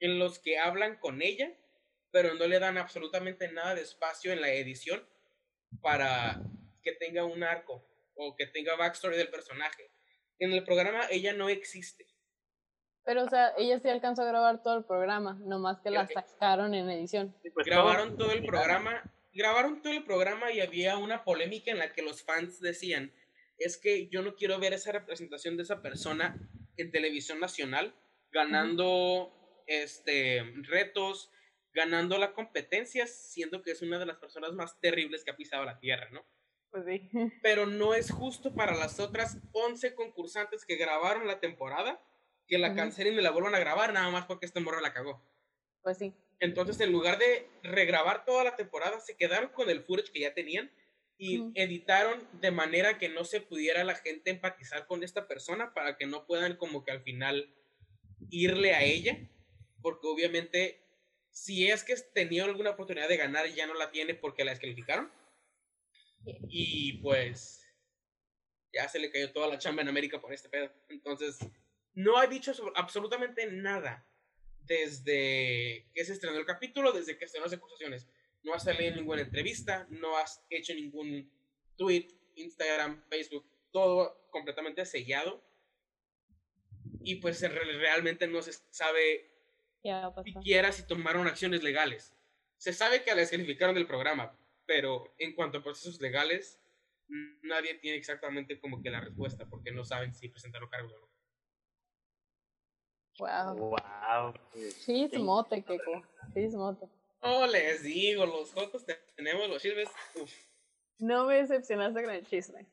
en 0.00 0.18
los 0.18 0.38
que 0.38 0.58
hablan 0.58 0.96
con 0.96 1.22
ella, 1.22 1.52
pero 2.10 2.34
no 2.34 2.46
le 2.46 2.58
dan 2.58 2.78
absolutamente 2.78 3.50
nada 3.52 3.74
de 3.74 3.82
espacio 3.82 4.32
en 4.32 4.40
la 4.40 4.52
edición 4.52 5.06
para 5.80 6.42
que 6.82 6.92
tenga 6.92 7.24
un 7.24 7.42
arco 7.42 7.84
o 8.16 8.36
que 8.36 8.46
tenga 8.46 8.76
backstory 8.76 9.16
del 9.16 9.30
personaje. 9.30 9.90
En 10.38 10.52
el 10.52 10.64
programa 10.64 11.00
ella 11.10 11.32
no 11.32 11.48
existe. 11.48 12.06
Pero, 13.04 13.24
o 13.24 13.28
sea, 13.28 13.52
ella 13.58 13.78
sí 13.78 13.88
alcanzó 13.88 14.22
a 14.22 14.26
grabar 14.26 14.62
todo 14.62 14.78
el 14.78 14.84
programa, 14.84 15.38
nomás 15.42 15.80
que 15.80 15.90
la 15.90 16.06
sacaron 16.06 16.74
en 16.74 16.88
edición. 16.88 17.36
Pues 17.52 17.66
grabaron 17.66 18.16
todo 18.16 18.32
el 18.32 18.44
programa, 18.46 19.02
grabaron 19.32 19.82
todo 19.82 19.92
el 19.92 20.04
programa 20.04 20.50
y 20.52 20.60
había 20.60 20.96
una 20.96 21.22
polémica 21.22 21.70
en 21.70 21.78
la 21.78 21.92
que 21.92 22.00
los 22.00 22.22
fans 22.22 22.60
decían, 22.60 23.12
es 23.58 23.76
que 23.76 24.08
yo 24.08 24.22
no 24.22 24.34
quiero 24.34 24.58
ver 24.58 24.72
esa 24.72 24.90
representación 24.90 25.56
de 25.56 25.64
esa 25.64 25.82
persona 25.82 26.36
en 26.78 26.90
televisión 26.90 27.40
nacional, 27.40 27.94
ganando 28.32 29.32
este 29.66 30.42
retos, 30.62 31.30
ganando 31.74 32.16
la 32.18 32.32
competencia, 32.32 33.06
siendo 33.06 33.62
que 33.62 33.72
es 33.72 33.82
una 33.82 33.98
de 33.98 34.06
las 34.06 34.16
personas 34.16 34.52
más 34.52 34.80
terribles 34.80 35.24
que 35.24 35.30
ha 35.30 35.36
pisado 35.36 35.64
la 35.64 35.78
tierra, 35.78 36.08
¿no? 36.10 36.24
Pues 36.74 36.86
sí. 36.86 37.08
Pero 37.42 37.66
no 37.66 37.94
es 37.94 38.10
justo 38.10 38.52
para 38.52 38.74
las 38.74 38.98
otras 38.98 39.38
11 39.52 39.94
concursantes 39.94 40.64
que 40.64 40.74
grabaron 40.74 41.28
la 41.28 41.38
temporada 41.38 42.02
que 42.48 42.58
la 42.58 42.74
cancelen 42.74 43.14
y 43.14 43.22
la 43.22 43.30
vuelvan 43.30 43.54
a 43.54 43.60
grabar 43.60 43.92
nada 43.92 44.10
más 44.10 44.26
porque 44.26 44.44
este 44.44 44.58
morro 44.58 44.80
la 44.80 44.92
cagó. 44.92 45.22
Pues 45.82 45.98
sí. 45.98 46.12
Entonces, 46.40 46.80
en 46.80 46.90
lugar 46.90 47.18
de 47.18 47.48
regrabar 47.62 48.24
toda 48.24 48.42
la 48.42 48.56
temporada, 48.56 48.98
se 48.98 49.16
quedaron 49.16 49.50
con 49.50 49.70
el 49.70 49.82
footage 49.84 50.10
que 50.10 50.20
ya 50.20 50.34
tenían 50.34 50.70
y 51.16 51.52
editaron 51.54 52.28
de 52.40 52.50
manera 52.50 52.98
que 52.98 53.08
no 53.08 53.24
se 53.24 53.40
pudiera 53.40 53.84
la 53.84 53.94
gente 53.94 54.30
empatizar 54.30 54.88
con 54.88 55.04
esta 55.04 55.28
persona 55.28 55.72
para 55.74 55.96
que 55.96 56.06
no 56.06 56.26
puedan 56.26 56.56
como 56.56 56.84
que 56.84 56.90
al 56.90 57.02
final 57.02 57.54
irle 58.30 58.74
a 58.74 58.82
ella, 58.82 59.16
porque 59.80 60.08
obviamente 60.08 60.80
si 61.30 61.70
es 61.70 61.84
que 61.84 61.94
tenía 62.12 62.44
alguna 62.44 62.70
oportunidad 62.70 63.08
de 63.08 63.16
ganar 63.16 63.46
ya 63.54 63.66
no 63.68 63.74
la 63.74 63.92
tiene 63.92 64.14
porque 64.14 64.44
la 64.44 64.50
descalificaron. 64.50 65.10
Y 66.48 66.94
pues 66.98 67.64
ya 68.72 68.88
se 68.88 68.98
le 68.98 69.10
cayó 69.10 69.32
toda 69.32 69.48
la 69.48 69.58
chamba 69.58 69.82
en 69.82 69.88
América 69.88 70.20
por 70.20 70.32
este 70.32 70.48
pedo. 70.48 70.70
Entonces, 70.88 71.38
no 71.94 72.18
ha 72.18 72.26
dicho 72.26 72.52
absolutamente 72.74 73.46
nada 73.50 74.06
desde 74.60 75.90
que 75.94 76.04
se 76.04 76.12
estrenó 76.12 76.38
el 76.38 76.46
capítulo, 76.46 76.92
desde 76.92 77.16
que 77.16 77.24
estrenó 77.24 77.46
las 77.46 77.54
acusaciones. 77.54 78.08
No 78.42 78.54
has 78.54 78.64
salido 78.64 78.90
en 78.90 78.96
ninguna 78.96 79.22
entrevista, 79.22 79.86
no 79.90 80.16
has 80.16 80.42
hecho 80.50 80.74
ningún 80.74 81.30
tweet, 81.76 82.08
Instagram, 82.36 83.02
Facebook, 83.08 83.46
todo 83.70 84.28
completamente 84.30 84.84
sellado. 84.84 85.42
Y 87.02 87.16
pues 87.16 87.40
realmente 87.42 88.26
no 88.26 88.42
se 88.42 88.52
sabe 88.70 89.30
siquiera 90.24 90.72
si 90.72 90.86
tomaron 90.86 91.26
acciones 91.26 91.62
legales. 91.62 92.14
Se 92.56 92.72
sabe 92.72 93.02
que 93.02 93.10
la 93.10 93.16
descalificaron 93.16 93.74
del 93.74 93.86
programa, 93.86 94.38
pero 94.66 95.14
en 95.18 95.34
cuanto 95.34 95.58
a 95.58 95.62
procesos 95.62 96.00
legales, 96.00 96.60
nadie 97.42 97.74
tiene 97.74 97.96
exactamente 97.96 98.58
como 98.58 98.82
que 98.82 98.90
la 98.90 99.00
respuesta, 99.00 99.46
porque 99.48 99.72
no 99.72 99.84
saben 99.84 100.14
si 100.14 100.28
presentaron 100.28 100.68
cargos 100.68 100.92
o 100.92 101.00
no. 101.00 101.14
Wow. 103.18 103.56
Wow. 103.56 104.34
Chismote, 104.84 105.62
Keko. 105.62 106.02
Chismote. 106.32 106.88
Oh, 107.20 107.46
les 107.46 107.82
digo, 107.82 108.26
los 108.26 108.52
jotos 108.52 108.84
tenemos 109.16 109.48
los 109.48 109.62
chismes. 109.62 109.88
No 110.98 111.26
me 111.26 111.36
decepcionaste 111.36 112.02
con 112.02 112.12
el 112.12 112.26
chisme. 112.26 112.66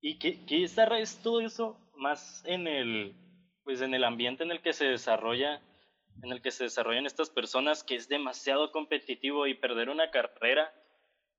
¿Y 0.00 0.18
qué, 0.18 0.44
qué 0.46 0.64
es 0.64 0.76
todo 1.22 1.40
eso 1.40 1.78
más 1.96 2.42
en 2.44 2.66
el, 2.66 3.14
pues 3.64 3.80
en 3.80 3.94
el 3.94 4.04
ambiente 4.04 4.44
en 4.44 4.50
el 4.50 4.62
que 4.62 4.72
se 4.72 4.86
desarrolla, 4.86 5.60
en 6.22 6.32
el 6.32 6.42
que 6.42 6.50
se 6.50 6.64
desarrollan 6.64 7.06
estas 7.06 7.30
personas, 7.30 7.84
que 7.84 7.96
es 7.96 8.08
demasiado 8.08 8.72
competitivo 8.72 9.46
y 9.46 9.54
perder 9.54 9.88
una 9.88 10.10
carrera, 10.10 10.72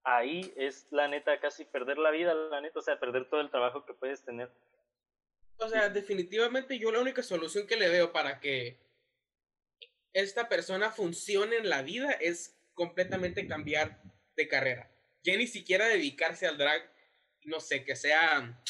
ahí 0.04 0.54
es 0.56 0.88
la 0.92 1.08
neta 1.08 1.40
casi 1.40 1.66
perder 1.66 1.98
la 1.98 2.12
vida, 2.12 2.34
la 2.34 2.62
neta, 2.62 2.80
o 2.80 2.82
sea, 2.82 3.00
perder 3.00 3.30
todo 3.30 3.42
el 3.42 3.50
trabajo 3.50 3.86
que 3.86 3.94
puedes 3.94 4.24
tener. 4.24 4.50
O 5.60 5.68
sea, 5.68 5.90
definitivamente 5.90 6.78
yo 6.78 6.92
la 6.92 7.00
única 7.00 7.24
solución 7.24 7.66
que 7.68 7.78
le 7.78 7.90
veo 7.90 8.12
para 8.12 8.40
que 8.40 8.80
esta 10.14 10.48
persona 10.48 10.92
funcione 10.92 11.58
en 11.58 11.70
la 11.70 11.82
vida 11.82 12.12
es 12.12 12.56
completamente 12.74 13.48
cambiar 13.48 14.02
de 14.36 14.48
carrera. 14.48 14.92
Ya 15.24 15.36
ni 15.36 15.48
siquiera 15.48 15.88
dedicarse 15.88 16.48
al 16.48 16.58
drag, 16.58 16.90
no 17.44 17.60
sé, 17.60 17.84
que 17.84 17.96
sea 17.96 18.62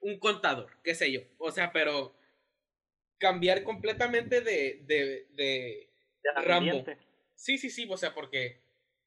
un 0.00 0.18
contador, 0.18 0.70
qué 0.82 0.94
sé 0.94 1.10
yo. 1.12 1.20
O 1.38 1.50
sea, 1.52 1.72
pero 1.72 2.17
cambiar 3.18 3.62
completamente 3.62 4.40
de, 4.40 4.82
de, 4.84 5.26
de, 5.30 5.90
ramo. 6.36 6.84
Sí, 7.34 7.58
sí, 7.58 7.70
sí, 7.70 7.86
o 7.90 7.96
sea, 7.96 8.14
porque 8.14 8.60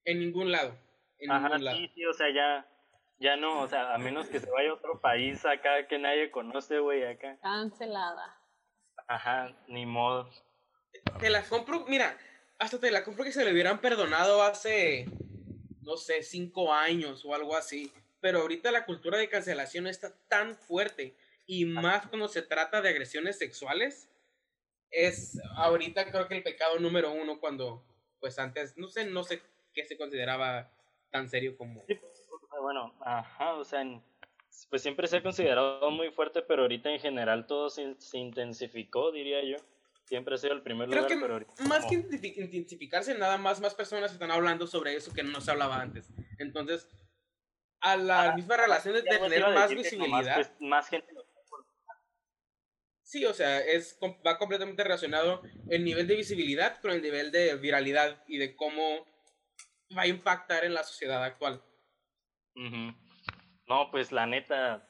en 0.05 0.19
ningún 0.19 0.51
lado. 0.51 0.77
En 1.19 1.31
Ajá, 1.31 1.49
ningún 1.49 1.65
lado. 1.65 1.77
sí, 1.77 1.91
sí, 1.93 2.05
o 2.05 2.13
sea, 2.13 2.27
ya 2.33 2.67
ya 3.21 3.35
no, 3.35 3.61
o 3.61 3.67
sea, 3.67 3.93
a 3.93 3.99
menos 3.99 4.27
que 4.29 4.39
se 4.39 4.49
vaya 4.49 4.71
a 4.71 4.73
otro 4.73 4.99
país 4.99 5.45
acá 5.45 5.87
que 5.87 5.99
nadie 5.99 6.31
conoce, 6.31 6.79
güey, 6.79 7.05
acá. 7.05 7.37
Cancelada. 7.41 8.35
Ajá, 9.07 9.55
ni 9.67 9.85
modo. 9.85 10.27
Te 11.19 11.29
la 11.29 11.43
compro, 11.43 11.85
mira, 11.87 12.17
hasta 12.57 12.79
te 12.79 12.89
la 12.89 13.03
compro 13.03 13.23
que 13.23 13.31
se 13.31 13.45
le 13.45 13.51
hubieran 13.51 13.79
perdonado 13.79 14.41
hace, 14.41 15.05
no 15.83 15.97
sé, 15.97 16.23
cinco 16.23 16.73
años 16.73 17.23
o 17.23 17.35
algo 17.35 17.55
así. 17.55 17.93
Pero 18.21 18.41
ahorita 18.41 18.71
la 18.71 18.85
cultura 18.85 19.19
de 19.19 19.29
cancelación 19.29 19.85
está 19.85 20.11
tan 20.27 20.55
fuerte 20.55 21.15
y 21.51 21.65
más 21.65 22.07
cuando 22.07 22.29
se 22.29 22.41
trata 22.41 22.81
de 22.81 22.87
agresiones 22.87 23.37
sexuales. 23.37 24.09
Es 24.89 25.37
ahorita 25.57 26.09
creo 26.09 26.25
que 26.29 26.37
el 26.37 26.43
pecado 26.43 26.79
número 26.79 27.11
uno 27.11 27.41
cuando, 27.41 27.83
pues 28.21 28.39
antes, 28.39 28.77
no 28.77 28.87
sé, 28.87 29.05
no 29.05 29.23
sé 29.23 29.41
qué 29.73 29.83
se 29.83 29.97
consideraba 29.97 30.71
tan 31.09 31.27
serio 31.27 31.57
como 31.57 31.83
bueno, 32.61 32.93
ajá, 33.01 33.55
o 33.55 33.65
sea, 33.65 33.83
pues 34.69 34.81
siempre 34.81 35.07
se 35.07 35.17
ha 35.17 35.23
considerado 35.23 35.89
muy 35.91 36.11
fuerte, 36.11 36.41
pero 36.41 36.61
ahorita 36.61 36.89
en 36.89 36.99
general 36.99 37.47
todo 37.47 37.69
se, 37.69 37.95
intensificó, 38.13 39.11
diría 39.11 39.43
yo. 39.43 39.57
Siempre 40.05 40.35
ha 40.35 40.37
sido 40.37 40.53
el 40.53 40.61
primer 40.61 40.89
lugar, 40.89 41.07
pero 41.07 41.33
ahorita... 41.33 41.53
Más 41.65 41.85
que 41.85 41.95
intensificarse, 41.95 43.17
nada 43.17 43.37
más, 43.37 43.61
más 43.61 43.73
personas 43.73 44.11
están 44.11 44.31
hablando 44.31 44.67
sobre 44.67 44.95
eso 44.95 45.13
que 45.13 45.23
no 45.23 45.41
se 45.41 45.51
hablaba 45.51 45.81
antes. 45.81 46.11
Entonces, 46.37 46.87
a 47.79 47.95
la 47.95 48.35
misma 48.35 48.57
relación 48.57 48.93
de 48.93 49.03
tener 49.03 49.41
más 49.53 49.73
visibilidad... 49.73 50.35
Pues, 50.35 50.51
más 50.59 50.89
gente 50.89 51.13
Sí, 53.11 53.25
o 53.25 53.33
sea, 53.33 53.59
es, 53.59 53.99
va 54.25 54.37
completamente 54.37 54.85
relacionado 54.85 55.41
el 55.69 55.83
nivel 55.83 56.07
de 56.07 56.15
visibilidad 56.15 56.79
con 56.79 56.91
el 56.91 57.01
nivel 57.01 57.29
de 57.29 57.57
viralidad 57.57 58.23
y 58.25 58.37
de 58.37 58.55
cómo 58.55 59.05
va 59.97 60.03
a 60.03 60.07
impactar 60.07 60.63
en 60.63 60.73
la 60.73 60.85
sociedad 60.85 61.21
actual. 61.21 61.61
No, 62.55 63.91
pues 63.91 64.13
la 64.13 64.27
neta, 64.27 64.87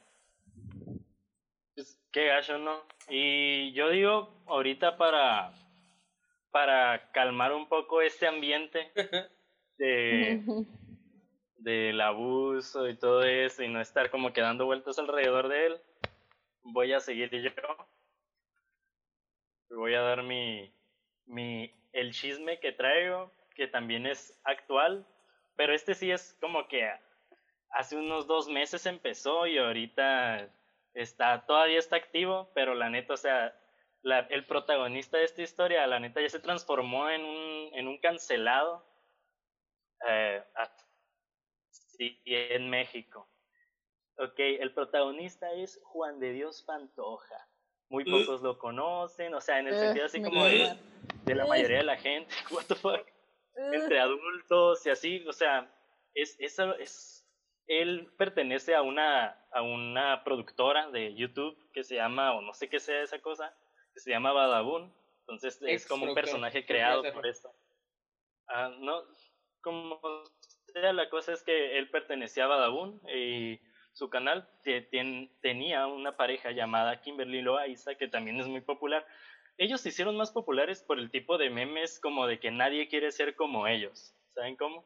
pues, 1.73 1.99
qué 2.11 2.27
gacho, 2.27 2.59
¿no? 2.59 2.83
Y 3.09 3.73
yo 3.73 3.89
digo, 3.89 4.43
ahorita 4.45 4.97
para, 4.97 5.55
para 6.51 7.09
calmar 7.13 7.53
un 7.53 7.67
poco 7.67 8.03
este 8.03 8.27
ambiente 8.27 8.91
de, 9.79 10.43
del 11.57 11.99
abuso 11.99 12.87
y 12.87 12.95
todo 12.95 13.23
eso 13.23 13.63
y 13.63 13.67
no 13.67 13.81
estar 13.81 14.11
como 14.11 14.31
quedando 14.31 14.67
vueltas 14.67 14.99
alrededor 14.99 15.47
de 15.47 15.65
él, 15.65 15.81
voy 16.61 16.93
a 16.93 16.99
seguir 16.99 17.31
yo. 17.31 17.49
Voy 19.75 19.95
a 19.95 20.01
dar 20.01 20.23
mi, 20.23 20.73
mi, 21.25 21.73
el 21.93 22.11
chisme 22.11 22.59
que 22.59 22.71
traigo, 22.73 23.31
que 23.55 23.67
también 23.67 24.05
es 24.05 24.39
actual, 24.43 25.05
pero 25.55 25.73
este 25.73 25.95
sí 25.95 26.11
es 26.11 26.37
como 26.41 26.67
que 26.67 26.91
hace 27.71 27.95
unos 27.95 28.27
dos 28.27 28.49
meses 28.49 28.85
empezó 28.85 29.47
y 29.47 29.57
ahorita 29.57 30.49
está, 30.93 31.45
todavía 31.45 31.79
está 31.79 31.95
activo, 31.95 32.51
pero 32.53 32.75
la 32.75 32.89
neta, 32.89 33.13
o 33.13 33.17
sea, 33.17 33.55
el 34.03 34.45
protagonista 34.45 35.17
de 35.17 35.25
esta 35.25 35.41
historia, 35.41 35.87
la 35.87 35.99
neta, 35.99 36.21
ya 36.21 36.29
se 36.29 36.39
transformó 36.39 37.09
en 37.09 37.23
un, 37.23 37.69
en 37.73 37.87
un 37.87 37.97
cancelado 37.99 38.85
eh, 40.07 40.43
en 42.25 42.69
México. 42.69 43.27
Ok, 44.17 44.39
el 44.39 44.73
protagonista 44.73 45.51
es 45.53 45.79
Juan 45.83 46.19
de 46.19 46.33
Dios 46.33 46.63
Pantoja. 46.63 47.47
Muy 47.91 48.05
pocos 48.05 48.41
lo 48.41 48.57
conocen, 48.57 49.33
o 49.33 49.41
sea, 49.41 49.59
en 49.59 49.67
el 49.67 49.73
Ugh, 49.73 49.79
sentido 49.79 50.05
así 50.05 50.21
como 50.21 50.45
de, 50.45 50.75
de 51.25 51.35
la 51.35 51.43
Ugh. 51.43 51.49
mayoría 51.49 51.77
de 51.77 51.83
la 51.83 51.97
gente, 51.97 52.33
what 52.51 52.65
the 52.67 52.75
fuck, 52.75 53.05
Ugh. 53.55 53.73
entre 53.73 53.99
adultos 53.99 54.85
y 54.85 54.89
así, 54.89 55.27
o 55.27 55.33
sea, 55.33 55.69
es, 56.13 56.35
eso 56.39 56.73
es, 56.77 57.27
él 57.67 58.11
pertenece 58.17 58.73
a 58.73 58.81
una, 58.81 59.37
a 59.51 59.61
una 59.61 60.23
productora 60.23 60.89
de 60.89 61.13
YouTube 61.15 61.55
que 61.73 61.83
se 61.83 61.95
llama, 61.95 62.33
o 62.33 62.41
no 62.41 62.53
sé 62.53 62.69
qué 62.69 62.79
sea 62.79 63.03
esa 63.03 63.19
cosa, 63.19 63.53
que 63.93 63.99
se 63.99 64.09
llama 64.09 64.31
Badabun, 64.31 64.91
entonces 65.19 65.59
es 65.61 65.85
como 65.85 66.05
un 66.05 66.15
personaje 66.15 66.61
¿qué 66.61 66.73
creado 66.73 67.03
por 67.13 67.27
esto. 67.27 67.53
Ah, 68.47 68.73
no, 68.79 69.03
como 69.61 69.99
sea, 70.71 70.93
la 70.93 71.09
cosa 71.09 71.33
es 71.33 71.43
que 71.43 71.77
él 71.77 71.89
pertenecía 71.89 72.45
a 72.45 72.47
Badabun 72.47 73.01
y 73.13 73.59
su 73.93 74.09
canal 74.09 74.47
te- 74.63 74.81
tenía 75.41 75.87
una 75.87 76.15
pareja 76.17 76.51
llamada 76.51 77.01
Kimberly 77.01 77.41
Loaiza, 77.41 77.95
que 77.95 78.07
también 78.07 78.39
es 78.39 78.47
muy 78.47 78.61
popular. 78.61 79.05
Ellos 79.57 79.81
se 79.81 79.89
hicieron 79.89 80.15
más 80.17 80.31
populares 80.31 80.81
por 80.81 80.97
el 80.99 81.11
tipo 81.11 81.37
de 81.37 81.49
memes 81.49 81.99
como 81.99 82.25
de 82.25 82.39
que 82.39 82.51
nadie 82.51 82.87
quiere 82.87 83.11
ser 83.11 83.35
como 83.35 83.67
ellos. 83.67 84.15
¿Saben 84.33 84.55
cómo? 84.55 84.85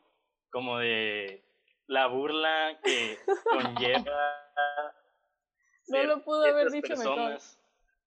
Como 0.51 0.79
de 0.79 1.43
la 1.87 2.07
burla 2.07 2.79
que 2.83 3.17
conlleva. 4.05 4.41
No 5.87 6.03
lo 6.03 6.23
pudo 6.23 6.43
haber 6.45 6.71
dicho 6.71 6.89
mejor. 6.89 7.15
personas 7.15 7.59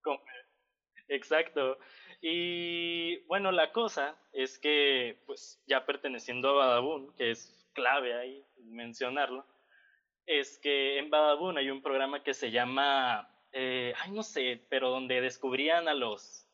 como- 0.03 0.21
Exacto. 1.09 1.79
Y 2.21 3.19
bueno, 3.27 3.53
la 3.53 3.73
cosa 3.73 4.17
es 4.33 4.59
que, 4.59 5.23
pues 5.27 5.63
ya 5.67 5.87
perteneciendo 5.87 6.51
a 6.51 6.67
Badabun, 6.67 7.15
que 7.15 7.31
es 7.31 7.55
clave 7.73 8.15
ahí 8.15 8.45
mencionarlo, 8.59 9.47
es 10.29 10.59
que 10.59 10.99
en 10.99 11.09
Badabun 11.09 11.57
hay 11.57 11.71
un 11.71 11.83
programa 11.83 12.23
que 12.23 12.35
se 12.35 12.51
llama, 12.51 13.35
eh, 13.51 13.95
ay 13.99 14.11
no 14.11 14.23
sé, 14.23 14.63
pero 14.69 14.91
donde 14.91 15.23
descubrían 15.23 15.89
a 15.89 15.95
los 15.95 16.45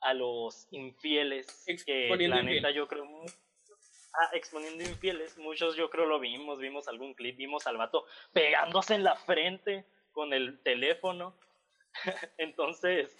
a 0.00 0.14
los 0.14 0.66
infieles, 0.72 1.64
que 1.86 2.06
Exponiendo 2.06 2.36
la 2.36 2.42
neta 2.42 2.70
infieles. 2.70 2.74
yo 2.74 2.88
creo 2.88 3.04
ah, 4.14 4.30
exponiendo 4.32 4.82
infieles, 4.82 5.38
muchos 5.38 5.76
yo 5.76 5.90
creo 5.90 6.06
lo 6.06 6.18
vimos, 6.18 6.58
vimos 6.58 6.88
algún 6.88 7.14
clip, 7.14 7.36
vimos 7.36 7.66
al 7.66 7.76
vato 7.76 8.04
pegándose 8.32 8.94
en 8.94 9.04
la 9.04 9.14
frente 9.14 9.84
con 10.12 10.32
el 10.32 10.60
teléfono. 10.62 11.38
Entonces, 12.38 13.16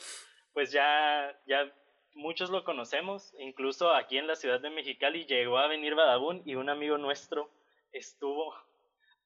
pues 0.53 0.73
ya, 0.73 1.39
ya 1.47 1.73
muchos 2.15 2.51
lo 2.51 2.65
conocemos, 2.65 3.33
incluso 3.39 3.95
aquí 3.95 4.19
en 4.19 4.27
la 4.27 4.35
ciudad 4.35 4.61
de 4.61 4.71
Mexicali 4.71 5.25
llegó 5.27 5.59
a 5.59 5.69
venir 5.69 5.95
Badabun 5.95 6.43
y 6.45 6.57
un 6.57 6.69
amigo 6.69 6.99
nuestro 6.99 7.49
estuvo 7.93 8.55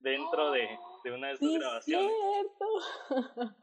dentro 0.04 0.50
de, 0.52 0.68
de 1.02 1.12
una 1.12 1.28
de 1.28 1.36
sus 1.38 1.50
Sí, 1.50 1.58
grabaciones. 1.58 2.12
cierto. 2.22 3.54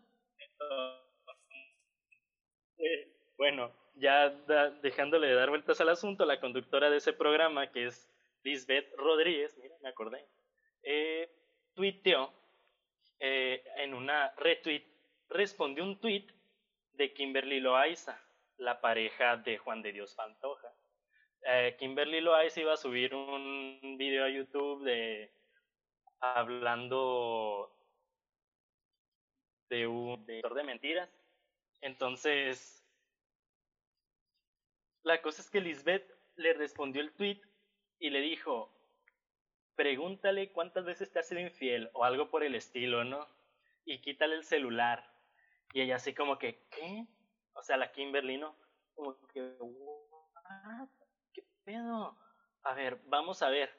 Eh, 2.78 3.08
bueno, 3.38 3.72
ya 3.96 4.30
da- 4.30 4.72
dejándole 4.72 5.28
de 5.28 5.36
dar 5.36 5.50
vueltas 5.50 5.80
al 5.82 5.90
asunto, 5.90 6.26
la 6.26 6.40
conductora 6.40 6.90
de 6.90 6.98
ese 6.98 7.14
programa, 7.14 7.72
que 7.72 7.86
es 7.88 8.10
Lisbeth 8.44 8.92
Rodríguez, 8.98 9.56
mira, 9.62 9.76
me 9.82 9.90
acordé, 9.90 10.26
eh, 10.84 11.30
tuiteó 11.76 12.34
eh, 13.20 13.64
en 13.78 13.94
una 13.94 14.34
retweet, 14.38 14.84
respondió 15.30 15.84
un 15.84 16.00
tweet 16.00 16.26
de 16.94 17.14
Kimberly 17.14 17.60
Loaiza, 17.60 18.20
la 18.58 18.82
pareja 18.82 19.38
de 19.38 19.58
Juan 19.60 19.82
de 19.82 19.92
Dios 19.92 20.16
Pantoja. 20.16 20.68
Eh, 21.46 21.76
Kimberly 21.80 22.22
Loaiza 22.22 22.62
iba 22.62 22.74
a 22.74 22.78
subir 22.78 23.14
un 23.16 23.96
video 23.98 24.26
a 24.26 24.30
YouTube 24.30 24.84
de 24.84 25.32
hablando 26.22 27.76
de 29.70 29.88
un 29.88 30.26
detector 30.26 30.54
de 30.54 30.64
mentiras. 30.64 31.10
Entonces, 31.82 32.86
la 35.04 35.22
cosa 35.22 35.42
es 35.42 35.50
que 35.50 35.62
Lisbeth 35.62 36.08
le 36.36 36.54
respondió 36.54 37.02
el 37.02 37.14
tweet 37.14 37.42
y 38.00 38.10
le 38.10 38.22
dijo, 38.22 38.72
pregúntale 39.76 40.52
cuántas 40.52 40.86
veces 40.86 41.12
te 41.12 41.20
ha 41.20 41.24
sido 41.24 41.42
infiel 41.42 41.90
o 41.94 42.04
algo 42.04 42.30
por 42.30 42.44
el 42.44 42.56
estilo, 42.56 43.04
¿no? 43.04 43.28
Y 43.86 44.00
quítale 44.02 44.36
el 44.36 44.44
celular. 44.44 45.12
Y 45.74 45.82
ella 45.82 45.96
así 45.96 46.14
como 46.14 46.38
que, 46.38 46.68
¿qué? 46.70 47.08
O 47.54 47.64
sea, 47.64 47.78
la 47.78 47.92
Kimberly, 47.92 48.38
¿no? 48.38 48.56
Como 48.94 49.18
que, 49.28 49.42
"What? 49.60 50.90
¿qué 51.34 51.44
pedo? 51.64 52.18
A 52.64 52.74
ver, 52.74 53.00
vamos 53.06 53.42
a 53.42 53.50
ver. 53.50 53.72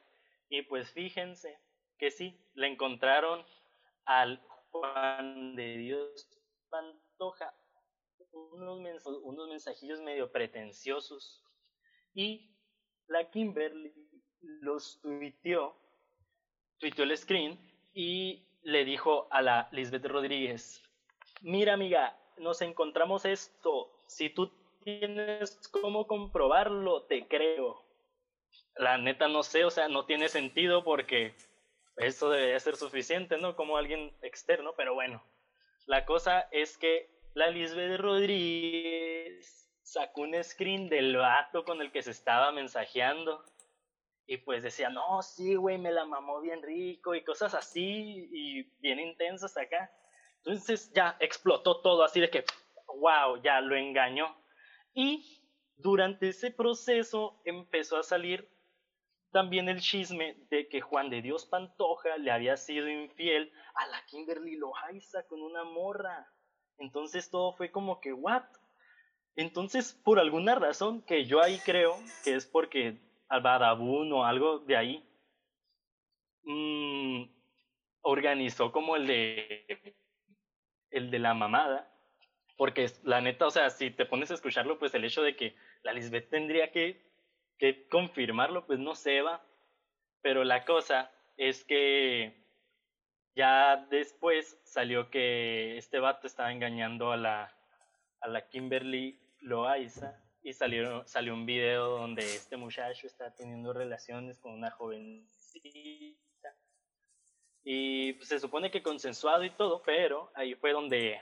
Y 0.49 0.63
pues 0.63 0.91
fíjense 0.93 1.61
que 2.03 2.11
sí, 2.11 2.37
le 2.55 2.67
encontraron 2.67 3.47
al 4.07 4.45
Juan 4.73 5.55
de 5.55 5.77
Dios 5.77 6.29
Pantoja 6.69 7.55
unos, 8.33 9.07
unos 9.23 9.49
mensajillos 9.49 10.01
medio 10.01 10.33
pretenciosos. 10.33 11.45
Y 12.13 12.51
la 13.07 13.31
Kimberly 13.31 13.95
los 14.41 15.01
tuiteó, 15.01 15.77
tuiteó 16.79 17.05
el 17.05 17.17
screen 17.17 17.57
y 17.95 18.49
le 18.63 18.85
dijo 18.85 19.29
a 19.31 19.41
la 19.41 19.69
Lisbeth 19.71 20.07
Rodríguez, 20.07 20.83
mira 21.41 21.75
amiga, 21.75 22.19
nos 22.37 22.63
encontramos 22.63 23.25
esto, 23.25 23.93
si 24.09 24.29
tú 24.29 24.51
tienes 24.83 25.69
cómo 25.69 26.09
comprobarlo, 26.09 27.05
te 27.05 27.29
creo. 27.29 27.85
La 28.75 28.99
neta 28.99 29.29
no 29.29 29.45
sé, 29.45 29.65
o 29.65 29.71
sea, 29.71 29.87
no 29.87 30.05
tiene 30.05 30.29
sentido 30.29 30.83
porque 30.83 31.37
eso 31.97 32.31
debería 32.31 32.59
ser 32.61 32.77
suficiente, 32.77 33.39
¿no? 33.39 33.57
Como 33.57 33.77
alguien 33.77 34.17
externo, 34.23 34.75
pero 34.77 34.95
bueno. 34.95 35.23
La 35.87 36.05
cosa 36.05 36.49
es 36.53 36.79
que 36.79 37.11
la 37.35 37.49
Lisbeth 37.49 38.01
Rodríguez 38.01 39.69
sacó 39.83 40.23
un 40.23 40.43
screen 40.43 40.89
del 40.89 41.17
vato 41.17 41.65
con 41.65 41.81
el 41.81 41.91
que 41.93 42.03
se 42.03 42.11
estaba 42.11 42.53
mensajeando. 42.53 43.45
Y 44.27 44.39
pues 44.39 44.63
decía, 44.63 44.89
no, 44.89 45.21
sí, 45.23 45.57
güey, 45.57 45.79
me 45.79 45.91
la 45.91 46.05
mamó 46.05 46.41
bien 46.41 46.63
rico 46.63 47.15
y 47.15 47.25
cosas 47.25 47.55
así 47.55 48.29
y 48.33 48.63
bien 48.81 49.01
intensas 49.01 49.57
acá. 49.57 49.91
Entonces 50.39 50.93
ya 50.93 51.17
explotó 51.21 51.81
todo 51.81 52.05
así 52.05 52.21
de 52.21 52.31
que, 52.31 52.45
wow, 52.87 53.43
ya 53.43 53.61
lo 53.61 53.77
engañó. 53.77 54.35
Y 54.95 55.43
durante 55.77 56.29
ese 56.29 56.51
proceso 56.51 57.41
empezó 57.45 57.99
a 57.99 58.03
salir 58.03 58.49
también 59.33 59.69
el 59.69 59.81
chisme 59.81 60.37
de 60.51 60.69
que 60.69 60.81
Juan 60.81 61.11
de 61.11 61.23
Dios 61.23 61.47
Pantoja 61.47 62.17
le 62.19 62.31
había 62.31 62.57
sido 62.57 62.89
infiel 62.89 63.53
a 63.75 63.87
la 63.89 64.05
Kimberly 64.07 64.57
Loaiza 64.57 65.27
con 65.27 65.43
una 65.43 65.65
morra. 65.65 66.31
Entonces 66.79 67.31
todo 67.31 67.55
fue 67.55 67.71
como 67.71 68.01
que, 68.01 68.13
¿what? 68.13 68.45
Entonces, 69.35 69.95
por 70.05 70.19
alguna 70.21 70.55
razón 70.55 71.03
que 71.03 71.25
yo 71.25 71.43
ahí 71.43 71.59
creo 71.65 71.97
que 72.23 72.35
es 72.35 72.47
porque 72.47 72.99
al 73.29 73.41
Badabun 73.41 74.13
o 74.13 74.25
algo 74.25 74.59
de 74.59 74.77
ahí 74.77 75.09
mm, 76.45 77.25
organizó 78.03 78.71
como 78.71 78.97
el 78.97 79.07
de 79.07 79.97
el 80.91 81.11
de 81.11 81.19
la 81.19 81.35
mamada. 81.35 81.89
Porque 82.57 82.91
la 83.03 83.21
neta, 83.21 83.47
o 83.47 83.51
sea, 83.51 83.71
si 83.71 83.91
te 83.91 84.05
pones 84.05 84.31
a 84.31 84.35
escucharlo, 84.35 84.79
pues 84.79 84.95
el 84.95 85.05
hecho 85.05 85.23
de 85.23 85.35
que 85.35 85.57
la 85.83 85.93
Lisbeth 85.93 86.29
tendría 86.29 86.71
que, 86.71 87.12
que 87.63 87.87
confirmarlo, 87.87 88.67
pues 88.67 88.81
no 88.81 88.97
se 88.97 89.23
va. 89.23 89.41
Pero 90.21 90.43
la 90.43 90.65
cosa 90.65 91.13
es 91.37 91.63
que 91.63 92.35
ya 93.37 93.87
después 93.89 94.61
salió 94.65 95.11
que 95.11 95.79
este 95.79 96.01
vato 96.01 96.27
estaba 96.27 96.51
engañando 96.51 97.13
a 97.13 97.17
la, 97.17 97.57
a 98.21 98.29
la 98.29 98.49
Kimberly 98.49 99.17
Loaiza 99.43 100.21
y 100.43 100.53
salió, 100.53 101.07
salió 101.07 101.35
un 101.35 101.47
video 101.47 101.99
donde 101.99 102.23
este 102.23 102.57
muchacho 102.57 103.07
está 103.07 103.33
teniendo 103.33 103.73
relaciones 103.73 104.41
con 104.41 104.55
una 104.55 104.73
jovencita. 104.73 106.57
Y 107.63 108.15
pues, 108.15 108.27
se 108.27 108.41
supone 108.41 108.73
que 108.73 108.83
consensuado 108.83 109.45
y 109.45 109.51
todo, 109.51 109.85
pero 109.85 110.33
ahí 110.35 110.57
fue 110.57 110.73
donde, 110.73 111.21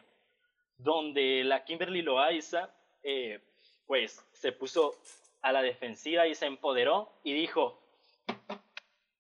donde 0.79 1.45
la 1.45 1.63
Kimberly 1.67 2.01
Loaiza 2.01 2.71
eh, 3.03 3.43
pues 3.87 4.27
se 4.33 4.53
puso 4.53 4.95
a 5.43 5.53
la 5.53 5.63
defensiva 5.63 6.27
y 6.27 6.35
se 6.35 6.47
empoderó 6.47 7.13
y 7.25 7.33
dijo, 7.33 7.83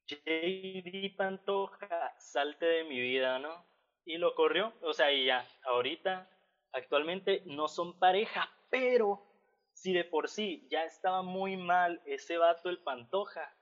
JD 0.07 1.17
Pantoja, 1.17 2.15
salte 2.19 2.67
de 2.67 2.85
mi 2.85 3.01
vida, 3.01 3.39
¿no? 3.39 3.65
Y 4.05 4.19
lo 4.19 4.35
corrió, 4.35 4.73
o 4.83 4.93
sea, 4.93 5.13
y 5.13 5.27
ya, 5.27 5.47
ahorita, 5.65 6.29
actualmente 6.73 7.43
no 7.47 7.69
son 7.69 7.99
pareja, 7.99 8.51
pero 8.71 9.25
si 9.73 9.93
de 9.93 10.05
por 10.05 10.29
sí 10.29 10.67
ya 10.71 10.85
estaba 10.85 11.23
muy 11.23 11.57
mal 11.57 12.03
ese 12.05 12.39
vato 12.39 12.69
el 12.69 12.79
Pantoja, 12.79 13.55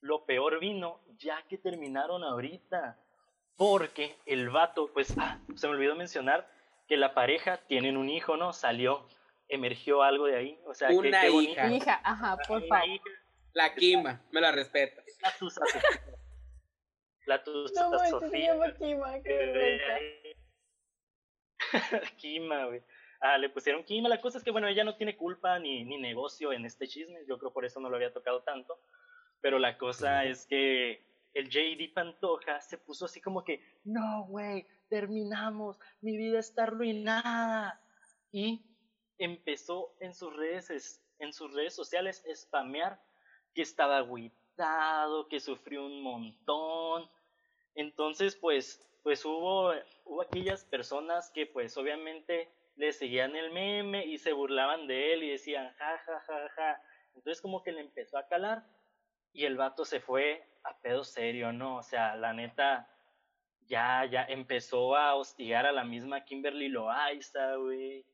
lo 0.00 0.24
peor 0.24 0.60
vino 0.60 1.00
ya 1.18 1.42
que 1.48 1.58
terminaron 1.58 2.22
ahorita, 2.22 2.98
porque 3.56 4.16
el 4.24 4.50
vato, 4.50 4.92
pues, 4.92 5.16
ah, 5.18 5.40
se 5.56 5.66
me 5.66 5.74
olvidó 5.74 5.96
mencionar 5.96 6.48
que 6.86 6.96
la 6.96 7.12
pareja 7.12 7.58
tienen 7.66 7.96
un 7.96 8.08
hijo, 8.08 8.36
¿no? 8.36 8.52
Salió, 8.52 9.04
emergió 9.48 10.02
algo 10.02 10.26
de 10.26 10.36
ahí, 10.36 10.60
o 10.66 10.74
sea, 10.74 10.88
que, 10.88 10.94
Una 10.94 11.20
qué 11.22 11.30
bonito. 11.30 11.52
hija. 11.52 11.72
Hija, 11.72 12.00
ajá, 12.04 12.36
por 12.46 12.58
Una 12.58 12.66
favor. 12.68 12.88
hija. 12.88 13.04
La 13.54 13.74
Kimba, 13.74 14.20
me 14.30 14.40
la 14.40 14.52
respeta. 14.52 15.02
La 15.22 15.32
Tusa 15.38 15.60
Sofía. 15.66 16.00
La 17.26 17.42
Tusa 17.42 17.88
No 17.90 17.98
Sofía. 18.20 18.52
llama 18.54 18.72
Kima, 18.74 19.22
qué. 19.22 20.36
Kima, 22.16 22.64
güey. 22.66 22.82
ah, 23.20 23.38
le 23.38 23.48
pusieron 23.50 23.84
Kima. 23.84 24.08
La 24.08 24.20
cosa 24.20 24.38
es 24.38 24.44
que, 24.44 24.50
bueno, 24.50 24.68
ella 24.68 24.84
no 24.84 24.96
tiene 24.96 25.16
culpa 25.16 25.58
ni, 25.58 25.84
ni 25.84 25.98
negocio 25.98 26.52
en 26.52 26.64
este 26.64 26.86
chisme. 26.86 27.20
Yo 27.28 27.38
creo 27.38 27.52
por 27.52 27.64
eso 27.64 27.80
no 27.80 27.88
lo 27.90 27.96
había 27.96 28.12
tocado 28.12 28.42
tanto. 28.42 28.78
Pero 29.40 29.58
la 29.58 29.76
cosa 29.78 30.24
es 30.24 30.46
que 30.46 31.04
el 31.34 31.48
JD 31.48 31.92
Pantoja 31.94 32.60
se 32.60 32.78
puso 32.78 33.04
así 33.06 33.20
como 33.20 33.44
que, 33.44 33.62
no, 33.84 34.24
güey, 34.26 34.66
terminamos, 34.88 35.78
mi 36.00 36.16
vida 36.16 36.38
está 36.38 36.64
arruinada. 36.64 37.80
Y 38.32 38.62
empezó 39.18 39.94
en 40.00 40.14
sus 40.14 40.34
redes, 40.34 41.02
en 41.18 41.32
sus 41.32 41.52
redes 41.52 41.74
sociales 41.74 42.24
a 42.30 42.34
spamear 42.34 43.00
que 43.54 43.62
estaba 43.62 43.98
agüitado, 43.98 45.28
que 45.28 45.40
sufrió 45.40 45.84
un 45.84 46.02
montón. 46.02 47.10
Entonces, 47.74 48.36
pues, 48.36 48.84
pues 49.02 49.24
hubo, 49.24 49.72
hubo 50.04 50.22
aquellas 50.22 50.64
personas 50.64 51.30
que 51.30 51.46
pues 51.46 51.76
obviamente 51.76 52.50
le 52.76 52.92
seguían 52.92 53.34
el 53.34 53.50
meme 53.50 54.06
y 54.06 54.18
se 54.18 54.32
burlaban 54.32 54.86
de 54.86 55.14
él 55.14 55.24
y 55.24 55.30
decían, 55.30 55.72
ja, 55.74 55.98
ja, 55.98 56.20
ja, 56.20 56.48
ja. 56.50 56.82
Entonces 57.14 57.42
como 57.42 57.62
que 57.62 57.72
le 57.72 57.80
empezó 57.80 58.18
a 58.18 58.28
calar 58.28 58.64
y 59.32 59.44
el 59.44 59.56
vato 59.56 59.84
se 59.84 60.00
fue 60.00 60.44
a 60.62 60.78
pedo 60.78 61.04
serio, 61.04 61.52
¿no? 61.52 61.76
O 61.76 61.82
sea, 61.82 62.16
la 62.16 62.32
neta, 62.32 62.88
ya, 63.66 64.04
ya 64.04 64.24
empezó 64.24 64.96
a 64.96 65.14
hostigar 65.14 65.66
a 65.66 65.72
la 65.72 65.84
misma 65.84 66.24
Kimberly 66.24 66.68
Loaiza, 66.68 67.56
güey. 67.56 68.04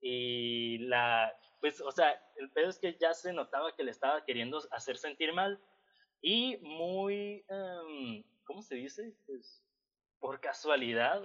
Y 0.00 0.78
la, 0.78 1.34
pues, 1.60 1.80
o 1.80 1.92
sea, 1.92 2.20
el 2.36 2.50
pedo 2.50 2.70
es 2.70 2.78
que 2.78 2.96
ya 2.98 3.12
se 3.14 3.32
notaba 3.32 3.74
que 3.76 3.84
le 3.84 3.90
estaba 3.90 4.24
queriendo 4.24 4.60
hacer 4.70 4.96
sentir 4.96 5.32
mal. 5.32 5.60
Y 6.22 6.56
muy, 6.58 7.44
em, 7.48 8.22
¿cómo 8.44 8.62
se 8.62 8.74
dice? 8.76 9.12
Pues, 9.26 9.62
por 10.18 10.40
casualidad, 10.40 11.22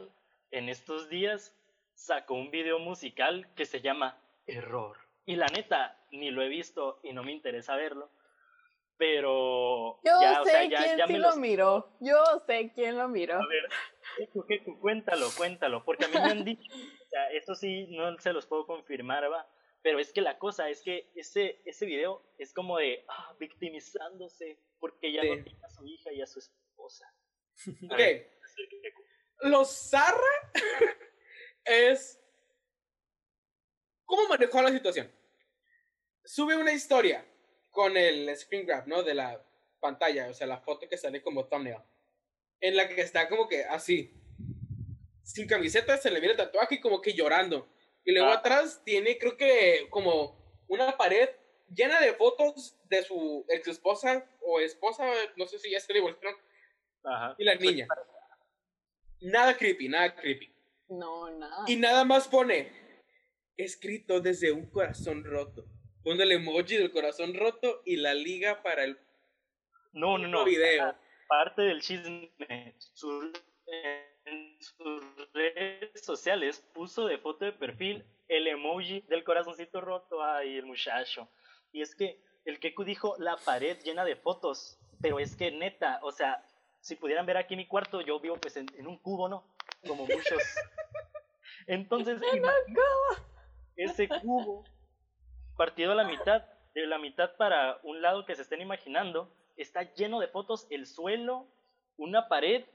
en 0.51 0.69
estos 0.69 1.09
días 1.09 1.53
sacó 1.93 2.33
un 2.35 2.51
video 2.51 2.79
musical 2.79 3.47
que 3.55 3.65
se 3.65 3.81
llama 3.81 4.17
Error. 4.47 4.97
Y 5.25 5.35
la 5.37 5.47
neta, 5.47 5.97
ni 6.11 6.31
lo 6.31 6.41
he 6.41 6.47
visto 6.49 6.99
y 7.03 7.11
no 7.13 7.23
me 7.23 7.31
interesa 7.31 7.75
verlo. 7.75 8.09
Pero. 8.97 9.99
Yo 10.05 10.11
ya, 10.21 10.41
o 10.41 10.45
sé 10.45 10.51
sea, 10.51 10.63
ya, 10.65 10.77
quién 10.77 10.97
ya 10.97 11.07
sí 11.07 11.13
me 11.13 11.19
lo 11.19 11.27
los- 11.29 11.37
miró. 11.37 11.89
Yo 11.99 12.23
sé 12.47 12.71
quién 12.73 12.97
lo 12.97 13.09
miró. 13.09 13.35
A 13.35 13.47
ver, 13.47 14.59
cuéntalo, 14.79 15.27
cuéntalo, 15.35 15.83
porque 15.83 16.05
a 16.05 16.07
mí 16.07 16.13
me 16.13 16.31
han 16.31 16.45
dicho, 16.45 16.71
o 16.73 17.04
sea, 17.15 17.31
esto 17.31 17.55
sí 17.55 17.87
no 17.95 18.17
se 18.19 18.33
los 18.33 18.45
puedo 18.45 18.65
confirmar, 18.65 19.31
va, 19.31 19.49
pero 19.81 19.99
es 19.99 20.11
que 20.11 20.21
la 20.21 20.37
cosa 20.37 20.69
es 20.69 20.81
que 20.81 21.09
ese, 21.15 21.61
ese 21.65 21.85
video 21.85 22.21
es 22.37 22.53
como 22.53 22.77
de 22.77 23.05
ah, 23.07 23.35
victimizándose 23.39 24.59
porque 24.79 25.11
ya 25.13 25.21
Sí. 25.21 25.29
no 25.29 25.43
tiene 25.43 25.59
a 25.63 25.69
su 25.69 25.85
hija 25.85 26.11
y 26.11 26.21
a 26.21 26.25
su 26.27 26.39
esposa. 26.39 27.05
A 27.89 27.93
Ok, 27.93 27.97
ver, 27.97 28.31
zarra 29.65 30.51
es 31.65 32.19
cómo 34.05 34.27
manejó 34.27 34.61
la 34.61 34.71
situación. 34.71 35.11
Sube 36.23 36.55
una 36.57 36.73
historia 36.73 37.25
con 37.69 37.95
el 37.95 38.35
screen 38.35 38.65
grab, 38.65 38.87
¿no? 38.87 39.03
De 39.03 39.13
la 39.13 39.41
pantalla, 39.79 40.29
o 40.29 40.33
sea, 40.33 40.47
la 40.47 40.57
foto 40.59 40.87
que 40.89 40.97
sale 40.97 41.21
como 41.21 41.47
thumbnail. 41.47 41.77
En 42.59 42.75
la 42.75 42.87
que 42.89 43.01
está 43.01 43.29
como 43.29 43.47
que 43.47 43.63
así. 43.65 44.11
Sin 45.25 45.47
camiseta, 45.47 45.97
se 45.97 46.11
le 46.11 46.21
mira 46.21 46.31
el 46.33 46.37
tatuaje 46.37 46.75
y 46.75 46.79
como 46.81 47.01
que 47.01 47.13
llorando. 47.13 47.67
Y 48.05 48.11
luego 48.13 48.29
Ah. 48.29 48.35
atrás 48.35 48.81
tiene, 48.85 49.17
creo 49.17 49.35
que, 49.35 49.87
como 49.89 50.37
una 50.67 50.95
pared 50.95 51.29
llena 51.73 51.99
de 51.99 52.13
fotos 52.13 52.77
de 52.87 53.01
su 53.03 53.43
ex 53.49 53.67
esposa 53.67 54.29
o 54.41 54.59
esposa, 54.59 55.11
no 55.35 55.47
sé 55.47 55.57
si 55.57 55.71
ya 55.71 55.79
se 55.79 55.91
divorciaron, 55.93 56.39
Ajá. 57.03 57.35
y 57.39 57.43
la 57.43 57.55
niña. 57.55 57.87
Nada 59.21 59.57
creepy, 59.57 59.89
nada 59.89 60.15
creepy. 60.15 60.53
No, 60.89 61.29
nada. 61.31 61.63
Y 61.67 61.75
nada 61.77 62.03
más 62.05 62.27
pone 62.27 62.71
escrito 63.57 64.19
desde 64.21 64.51
un 64.51 64.69
corazón 64.69 65.23
roto. 65.23 65.65
Pone 66.03 66.21
el 66.21 66.33
emoji 66.33 66.77
del 66.77 66.91
corazón 66.91 67.33
roto 67.33 67.81
y 67.85 67.95
la 67.95 68.13
liga 68.13 68.61
para 68.61 68.83
el 68.83 68.99
No, 69.93 70.19
no, 70.19 70.27
no. 70.27 70.43
video. 70.45 70.95
Parte 71.27 71.63
del 71.63 71.81
chisme, 71.81 72.75
su- 72.77 73.33
en 74.25 74.61
sus 74.61 75.03
redes 75.33 76.03
sociales 76.03 76.59
puso 76.73 77.05
de 77.05 77.17
foto 77.17 77.45
de 77.45 77.51
perfil 77.53 78.05
el 78.27 78.47
emoji 78.47 79.01
del 79.01 79.23
corazoncito 79.23 79.81
roto. 79.81 80.23
Ay, 80.23 80.57
el 80.57 80.65
muchacho. 80.65 81.29
Y 81.71 81.81
es 81.81 81.95
que 81.95 82.19
el 82.45 82.59
Keku 82.59 82.83
dijo 82.83 83.15
la 83.19 83.37
pared 83.37 83.77
llena 83.83 84.03
de 84.03 84.15
fotos. 84.15 84.79
Pero 85.01 85.19
es 85.19 85.35
que 85.35 85.51
neta, 85.51 85.99
o 86.03 86.11
sea, 86.11 86.43
si 86.79 86.95
pudieran 86.95 87.25
ver 87.25 87.37
aquí 87.37 87.55
mi 87.55 87.67
cuarto, 87.67 88.01
yo 88.01 88.19
vivo 88.19 88.37
pues 88.37 88.57
en, 88.57 88.65
en 88.77 88.87
un 88.87 88.97
cubo, 88.97 89.27
¿no? 89.27 89.43
Como 89.85 90.05
muchos. 90.05 90.41
Entonces, 91.67 92.21
ese 93.75 94.07
cubo 94.07 94.63
partido 95.57 95.91
a 95.91 95.95
la 95.95 96.03
mitad, 96.03 96.43
de 96.73 96.85
la 96.87 96.97
mitad 96.97 97.35
para 97.37 97.79
un 97.83 98.01
lado 98.01 98.25
que 98.25 98.35
se 98.35 98.41
estén 98.41 98.61
imaginando, 98.61 99.33
está 99.57 99.93
lleno 99.93 100.19
de 100.19 100.27
fotos, 100.27 100.67
el 100.69 100.85
suelo, 100.85 101.47
una 101.97 102.27
pared 102.27 102.65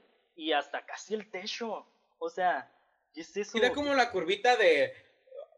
y 0.41 0.53
hasta 0.53 0.83
casi 0.85 1.13
el 1.13 1.29
techo. 1.29 1.85
O 2.17 2.29
sea, 2.29 2.71
¿qué 3.13 3.21
es 3.21 3.37
eso? 3.37 3.57
Y 3.57 3.61
da 3.61 3.71
como 3.73 3.93
la 3.93 4.09
curvita 4.11 4.55
de 4.55 4.91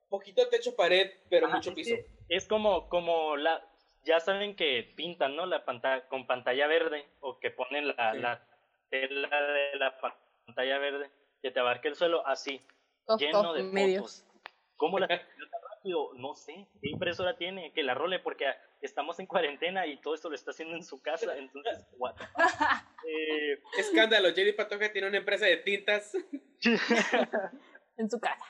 poquito 0.09 0.47
techo 0.49 0.75
pared, 0.75 1.09
pero 1.29 1.47
Ajá, 1.47 1.55
mucho 1.55 1.69
es 1.69 1.75
piso. 1.75 1.95
que 1.95 2.05
Es 2.27 2.47
como, 2.47 2.89
como 2.89 3.38
la, 3.38 3.65
ya 4.03 4.19
saben 4.19 4.55
que 4.57 4.93
pintan, 4.97 5.36
¿no? 5.38 5.45
La 5.45 5.63
pantalla, 5.63 6.05
con 6.09 6.27
pantalla 6.27 6.67
verde, 6.67 7.07
o 7.21 7.39
que 7.39 7.49
ponen 7.51 7.88
la, 7.88 8.11
Sí. 8.13 8.19
la 8.19 8.47
tela 8.89 9.41
de 9.41 9.75
la 9.77 9.97
pantalla 10.45 10.77
verde, 10.79 11.09
que 11.41 11.51
te 11.51 11.59
abarque 11.61 11.88
el 11.88 11.95
suelo, 11.95 12.27
así, 12.27 12.61
Top, 13.07 13.19
lleno 13.19 13.41
top, 13.43 13.55
de 13.55 13.63
medios. 13.63 14.23
fotos. 14.23 14.39
¿Cómo 14.75 14.99
la 14.99 15.07
rápido? 15.77 16.13
No 16.15 16.36
sé. 16.36 16.67
¿Qué 16.81 16.89
impresora 16.89 17.38
tiene? 17.38 17.71
Que 17.71 17.84
la 17.84 17.93
role 17.93 18.19
porque 18.19 18.45
estamos 18.81 19.17
en 19.19 19.27
cuarentena 19.27 19.88
y 19.88 19.95
todo 20.01 20.13
esto 20.13 20.27
lo 20.29 20.36
está 20.36 20.51
haciendo 20.51 20.75
en 20.75 20.84
su 20.84 21.01
casa. 21.01 21.38
Entonces, 21.38 21.86
what 21.97 22.15
the 22.15 22.25
fuck? 22.25 22.36
Eh, 23.08 23.60
Escándalo, 23.78 24.30
JD 24.30 24.56
Patoja 24.56 24.91
tiene 24.91 25.08
una 25.10 25.18
empresa 25.18 25.45
de 25.45 25.58
tintas. 25.58 26.14
En 27.95 28.10
su 28.10 28.20
casa. 28.20 28.43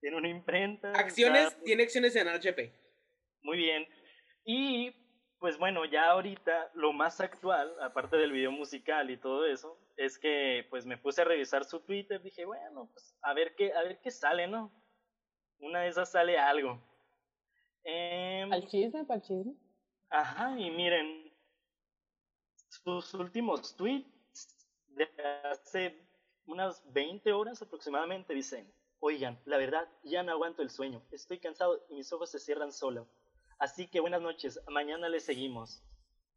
tiene 0.00 0.16
una 0.16 0.28
imprenta. 0.28 0.90
Acciones, 0.92 1.56
tiene 1.62 1.84
acciones 1.84 2.16
en 2.16 2.26
HP. 2.28 2.72
Muy 3.42 3.56
bien. 3.56 3.86
Y 4.44 4.90
pues 5.38 5.56
bueno, 5.58 5.84
ya 5.84 6.06
ahorita 6.10 6.70
lo 6.74 6.92
más 6.92 7.20
actual, 7.20 7.74
aparte 7.80 8.16
del 8.16 8.32
video 8.32 8.50
musical 8.50 9.10
y 9.10 9.16
todo 9.16 9.46
eso, 9.46 9.78
es 9.96 10.18
que 10.18 10.66
pues 10.70 10.84
me 10.86 10.98
puse 10.98 11.22
a 11.22 11.24
revisar 11.24 11.64
su 11.64 11.80
Twitter, 11.80 12.20
dije, 12.22 12.44
bueno, 12.44 12.88
pues 12.92 13.16
a 13.22 13.34
ver 13.34 13.54
qué, 13.56 13.72
a 13.72 13.82
ver 13.82 14.00
qué 14.00 14.10
sale, 14.10 14.48
¿no? 14.48 14.72
Una 15.58 15.82
de 15.82 15.88
esas 15.88 16.10
sale 16.10 16.38
algo. 16.38 16.80
Em, 17.84 18.52
Al 18.52 18.66
chisme, 18.66 19.04
para 19.04 19.18
el 19.20 19.22
chisme. 19.26 19.54
Ajá, 20.10 20.58
y 20.58 20.70
miren, 20.70 21.21
sus 22.84 23.14
últimos 23.14 23.76
tweets 23.76 24.68
de 24.88 25.08
hace 25.50 26.06
unas 26.46 26.82
20 26.92 27.32
horas 27.32 27.62
aproximadamente 27.62 28.34
dicen, 28.34 28.72
oigan, 29.00 29.40
la 29.44 29.56
verdad, 29.56 29.88
ya 30.04 30.22
no 30.22 30.32
aguanto 30.32 30.62
el 30.62 30.70
sueño, 30.70 31.02
estoy 31.10 31.38
cansado 31.38 31.84
y 31.88 31.94
mis 31.94 32.12
ojos 32.12 32.30
se 32.30 32.38
cierran 32.38 32.72
solo. 32.72 33.08
Así 33.58 33.88
que 33.88 34.00
buenas 34.00 34.22
noches, 34.22 34.60
mañana 34.68 35.08
le 35.08 35.20
seguimos. 35.20 35.82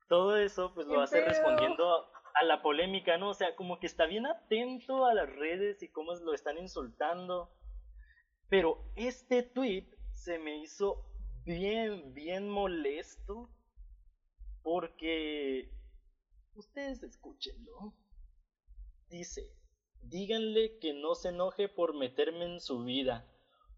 Todo 0.07 0.37
eso 0.37 0.73
pues 0.75 0.85
lo 0.87 0.95
¡Qué 0.95 1.01
hace 1.01 1.21
respondiendo 1.21 2.05
a 2.35 2.43
la 2.43 2.61
polémica, 2.61 3.17
¿no? 3.17 3.29
O 3.29 3.33
sea, 3.33 3.55
como 3.55 3.79
que 3.79 3.87
está 3.87 4.05
bien 4.05 4.27
atento 4.27 5.05
a 5.05 5.13
las 5.13 5.29
redes 5.29 5.81
y 5.81 5.89
cómo 5.89 6.13
lo 6.13 6.33
están 6.33 6.57
insultando. 6.57 7.51
Pero 8.49 8.91
este 8.95 9.41
tweet 9.41 9.87
se 10.13 10.37
me 10.37 10.57
hizo 10.57 11.03
bien, 11.45 12.13
bien 12.13 12.47
molesto 12.49 13.49
porque 14.61 15.71
ustedes 16.55 17.03
escúchenlo. 17.03 17.93
Dice, 19.09 19.41
díganle 20.01 20.77
que 20.79 20.93
no 20.93 21.15
se 21.15 21.29
enoje 21.29 21.69
por 21.69 21.95
meterme 21.95 22.45
en 22.45 22.59
su 22.59 22.83
vida, 22.83 23.27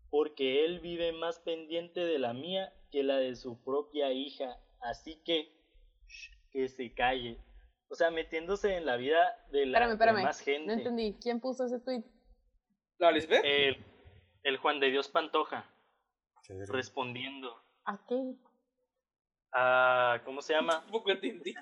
porque 0.09 0.65
él 0.65 0.79
vive 0.79 1.11
más 1.11 1.39
pendiente 1.39 2.01
de 2.01 2.19
la 2.19 2.33
mía 2.33 2.73
que 2.91 3.03
la 3.03 3.17
de 3.17 3.35
su 3.35 3.61
propia 3.63 4.11
hija, 4.11 4.57
así 4.79 5.21
que 5.23 5.51
shh, 6.07 6.31
que 6.51 6.69
se 6.69 6.93
calle. 6.93 7.37
O 7.89 7.95
sea, 7.95 8.11
metiéndose 8.11 8.75
en 8.75 8.85
la 8.85 8.97
vida 8.97 9.19
de 9.51 9.65
la 9.65 9.77
Espérame, 9.77 9.93
espérame. 9.93 10.17
demás 10.17 10.39
gente. 10.41 10.67
No 10.67 10.73
entendí. 10.73 11.17
¿Quién 11.21 11.39
puso 11.39 11.65
ese 11.65 11.79
tweet? 11.79 12.03
¿La 12.97 13.11
Lisbeth? 13.11 13.43
El, 13.43 13.77
el 14.43 14.57
Juan 14.57 14.79
de 14.79 14.89
Dios 14.91 15.07
Pantoja 15.09 15.69
respondiendo 16.69 17.53
¿A 17.85 17.97
qué? 18.07 18.35
a 19.53 20.21
¿cómo 20.25 20.41
se 20.41 20.53
llama? 20.53 20.79
Tampoco 20.81 21.11
entendí. 21.11 21.53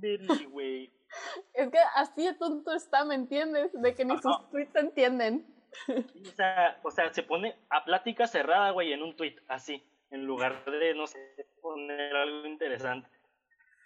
Kimberly, 0.00 0.44
güey. 0.46 0.92
Es 1.52 1.70
que 1.70 1.78
así 1.96 2.24
de 2.24 2.34
tonto 2.34 2.72
está, 2.72 3.04
¿me 3.04 3.14
entiendes? 3.14 3.70
De 3.74 3.94
que 3.94 4.04
ni 4.04 4.12
Ajá. 4.14 4.22
sus 4.22 4.50
tweets 4.50 4.72
se 4.72 4.78
entienden. 4.80 5.46
O 5.88 6.30
sea, 6.36 6.80
o 6.82 6.90
sea, 6.90 7.12
se 7.12 7.22
pone 7.22 7.56
a 7.70 7.84
plática 7.84 8.26
cerrada, 8.26 8.70
güey, 8.70 8.92
en 8.92 9.02
un 9.02 9.14
tweet, 9.16 9.36
así, 9.48 9.82
en 10.10 10.24
lugar 10.26 10.64
de, 10.66 10.94
no 10.94 11.06
sé, 11.06 11.18
poner 11.60 12.14
algo 12.14 12.46
interesante. 12.46 13.08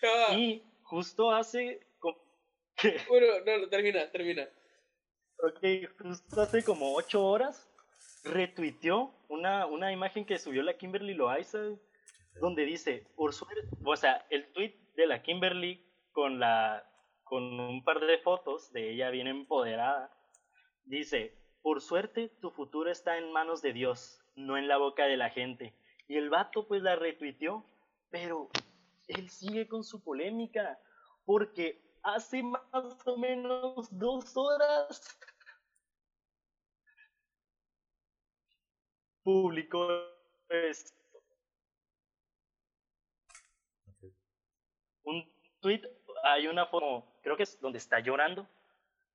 Ah, 0.03 0.35
Y 0.35 0.63
justo 0.83 1.31
hace, 1.31 1.81
Bueno, 3.09 3.27
no, 3.47 3.59
no, 3.59 3.69
termina, 3.69 4.11
termina. 4.11 4.49
ok, 5.43 5.89
justo 6.01 6.41
hace 6.41 6.63
como 6.65 6.95
ocho 6.95 7.25
horas 7.25 7.69
retuiteó 8.25 9.15
una, 9.29 9.67
una 9.67 9.93
imagen 9.93 10.25
que 10.25 10.39
subió 10.39 10.63
la 10.63 10.77
Kimberly 10.77 11.15
Loaiza, 11.15 11.59
donde 12.41 12.65
dice, 12.65 13.07
por 13.17 13.33
suerte, 13.33 13.63
o 13.85 13.97
sea, 13.97 14.27
el 14.31 14.53
tweet 14.53 14.75
de 14.97 15.07
la 15.07 15.23
Kimberly 15.23 15.83
con, 16.17 16.41
la, 16.41 16.83
con 17.25 17.61
un 17.61 17.85
par 17.85 18.01
de 18.01 18.17
fotos 18.17 18.73
de 18.73 18.91
ella 18.91 19.11
bien 19.11 19.27
empoderada, 19.27 20.11
dice, 20.87 21.37
por 21.61 21.83
suerte 21.83 22.31
tu 22.41 22.51
futuro 22.51 22.91
está 22.91 23.19
en 23.19 23.31
manos 23.33 23.61
de 23.61 23.75
Dios, 23.75 24.19
no 24.35 24.57
en 24.57 24.67
la 24.67 24.79
boca 24.79 25.05
de 25.05 25.19
la 25.19 25.29
gente. 25.29 25.75
Y 26.09 26.17
el 26.17 26.31
vato 26.31 26.67
pues 26.67 26.81
la 26.81 26.97
retuiteó, 26.97 27.67
pero 28.09 28.49
él 29.09 29.29
sigue 29.29 29.69
con 29.69 29.85
su 29.85 30.03
polémica, 30.03 30.81
porque 31.27 31.83
hace 32.03 32.43
más 32.43 33.07
o 33.07 33.19
menos 33.19 33.87
dos 33.91 34.35
horas 34.39 35.19
publicó 39.23 39.87
esto. 40.49 40.97
Un 45.05 45.31
tweet, 45.61 45.96
hay 46.27 46.49
una 46.49 46.67
foto, 46.67 47.07
creo 47.23 47.37
que 47.37 47.45
es 47.45 47.61
donde 47.61 47.79
está 47.79 48.01
llorando, 48.01 48.49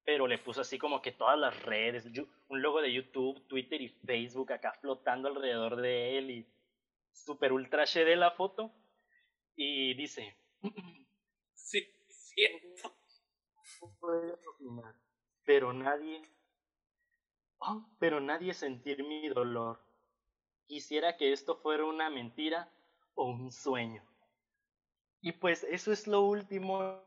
pero 0.04 0.28
le 0.28 0.38
puso 0.38 0.62
así 0.62 0.78
como 0.78 1.02
que 1.02 1.12
todas 1.12 1.38
las 1.38 1.62
redes, 1.64 2.08
un 2.48 2.62
logo 2.62 2.82
de 2.82 2.94
YouTube, 2.94 3.46
Twitter 3.48 3.82
y 3.82 3.90
Facebook 3.90 4.54
acá 4.54 4.74
flotando 4.80 5.28
alrededor 5.28 5.76
de 5.76 6.18
él 6.18 6.32
y 6.32 6.48
super 7.12 7.52
ultra 7.52 7.86
de 7.86 8.16
la 8.16 8.32
foto 8.32 8.72
y 9.56 9.94
dice 9.96 10.36
sí 11.54 11.86
siento 12.08 12.96
pero 15.44 15.74
nadie 15.74 16.22
oh, 17.60 17.86
pero 18.00 18.22
nadie 18.22 18.54
sentir 18.54 19.04
mi 19.04 19.28
dolor. 19.28 19.80
Quisiera 20.66 21.18
que 21.18 21.34
esto 21.34 21.58
fuera 21.58 21.84
una 21.84 22.10
mentira 22.10 22.72
o 23.16 23.26
un 23.26 23.52
sueño 23.52 24.11
y 25.22 25.32
pues 25.34 25.64
eso 25.64 25.92
es 25.92 26.08
lo 26.08 26.22
último 26.22 27.04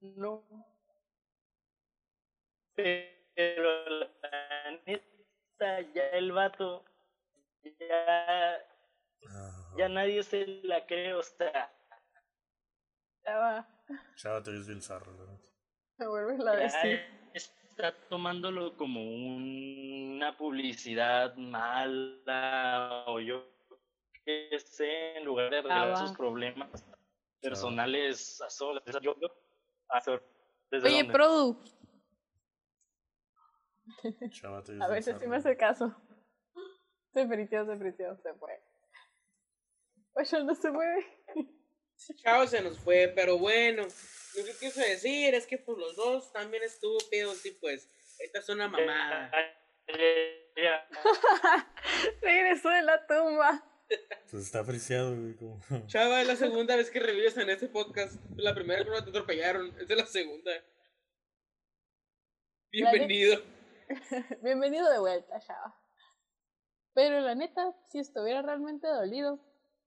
no 0.00 0.44
pero 2.74 3.88
la 3.88 4.80
neta 4.86 5.80
ya 5.92 6.08
el 6.12 6.32
vato 6.32 6.84
ya 7.78 8.66
ya 9.76 9.88
nadie 9.88 10.22
se 10.22 10.46
la 10.64 10.86
cree, 10.86 11.14
o 11.14 11.22
sea. 11.22 11.72
Ya 13.24 13.38
va. 13.38 13.68
Chava, 14.16 14.42
te 14.42 14.50
bien 14.50 14.82
zarro, 14.82 15.12
Me 15.98 16.06
vuelves 16.06 16.46
a 16.46 16.56
decir. 16.56 17.00
Está 17.34 17.94
tomándolo 18.08 18.76
como 18.76 19.00
una 19.02 20.36
publicidad 20.36 21.34
mala 21.36 23.04
o 23.06 23.20
yo 23.20 23.46
qué 24.24 24.58
sé, 24.58 25.16
en 25.16 25.24
lugar 25.24 25.50
de 25.50 25.58
arreglar 25.58 25.96
sus 25.96 26.12
problemas 26.12 26.84
personales 27.40 28.40
a 28.40 28.50
solas. 28.50 28.84
Yo, 29.02 29.16
Oye, 30.84 31.04
Produ. 31.06 31.62
Chava, 34.30 34.62
te 34.62 34.78
a 34.80 34.88
veces 34.88 35.16
sí 35.20 35.26
me 35.26 35.36
hace 35.36 35.56
caso. 35.56 35.94
Se 37.12 37.26
fritió, 37.26 37.66
se 37.66 37.76
fritió, 37.76 38.16
se 38.22 38.34
fue. 38.34 38.62
Pues 40.12 40.32
no 40.32 40.54
se 40.54 40.70
mueve. 40.70 41.06
Chao 42.16 42.46
se 42.46 42.62
nos 42.62 42.78
fue, 42.78 43.12
pero 43.14 43.38
bueno, 43.38 43.82
lo 43.82 44.44
que 44.44 44.52
quiso 44.58 44.80
decir 44.80 45.34
es 45.34 45.46
que 45.46 45.58
pues 45.58 45.76
los 45.76 45.96
dos 45.96 46.32
bien 46.50 46.62
estúpidos 46.62 47.44
y 47.44 47.50
pues 47.52 47.90
esta 48.18 48.38
es 48.38 48.48
una 48.48 48.68
mamada. 48.68 49.30
Regresó 52.22 52.70
de 52.70 52.82
la 52.82 53.06
tumba. 53.06 53.69
Pues 54.30 54.44
está 54.44 54.60
apreciado, 54.60 55.16
güey. 55.16 55.36
Chava, 55.86 56.20
es 56.20 56.26
la 56.28 56.36
segunda 56.36 56.76
vez 56.76 56.90
que 56.90 57.00
revives 57.00 57.36
en 57.36 57.50
este 57.50 57.68
podcast. 57.68 58.14
La 58.36 58.54
primera 58.54 58.84
que 58.84 58.90
te 58.90 58.96
atropellaron, 59.10 59.74
es 59.80 59.88
la 59.88 60.06
segunda. 60.06 60.52
Bienvenido. 62.70 63.42
Bienvenido 64.42 64.88
de 64.88 65.00
vuelta, 65.00 65.40
Chava. 65.40 65.76
Pero 66.94 67.20
la 67.20 67.34
neta, 67.34 67.74
si 67.90 67.98
estuviera 67.98 68.42
realmente 68.42 68.86
dolido, 68.86 69.40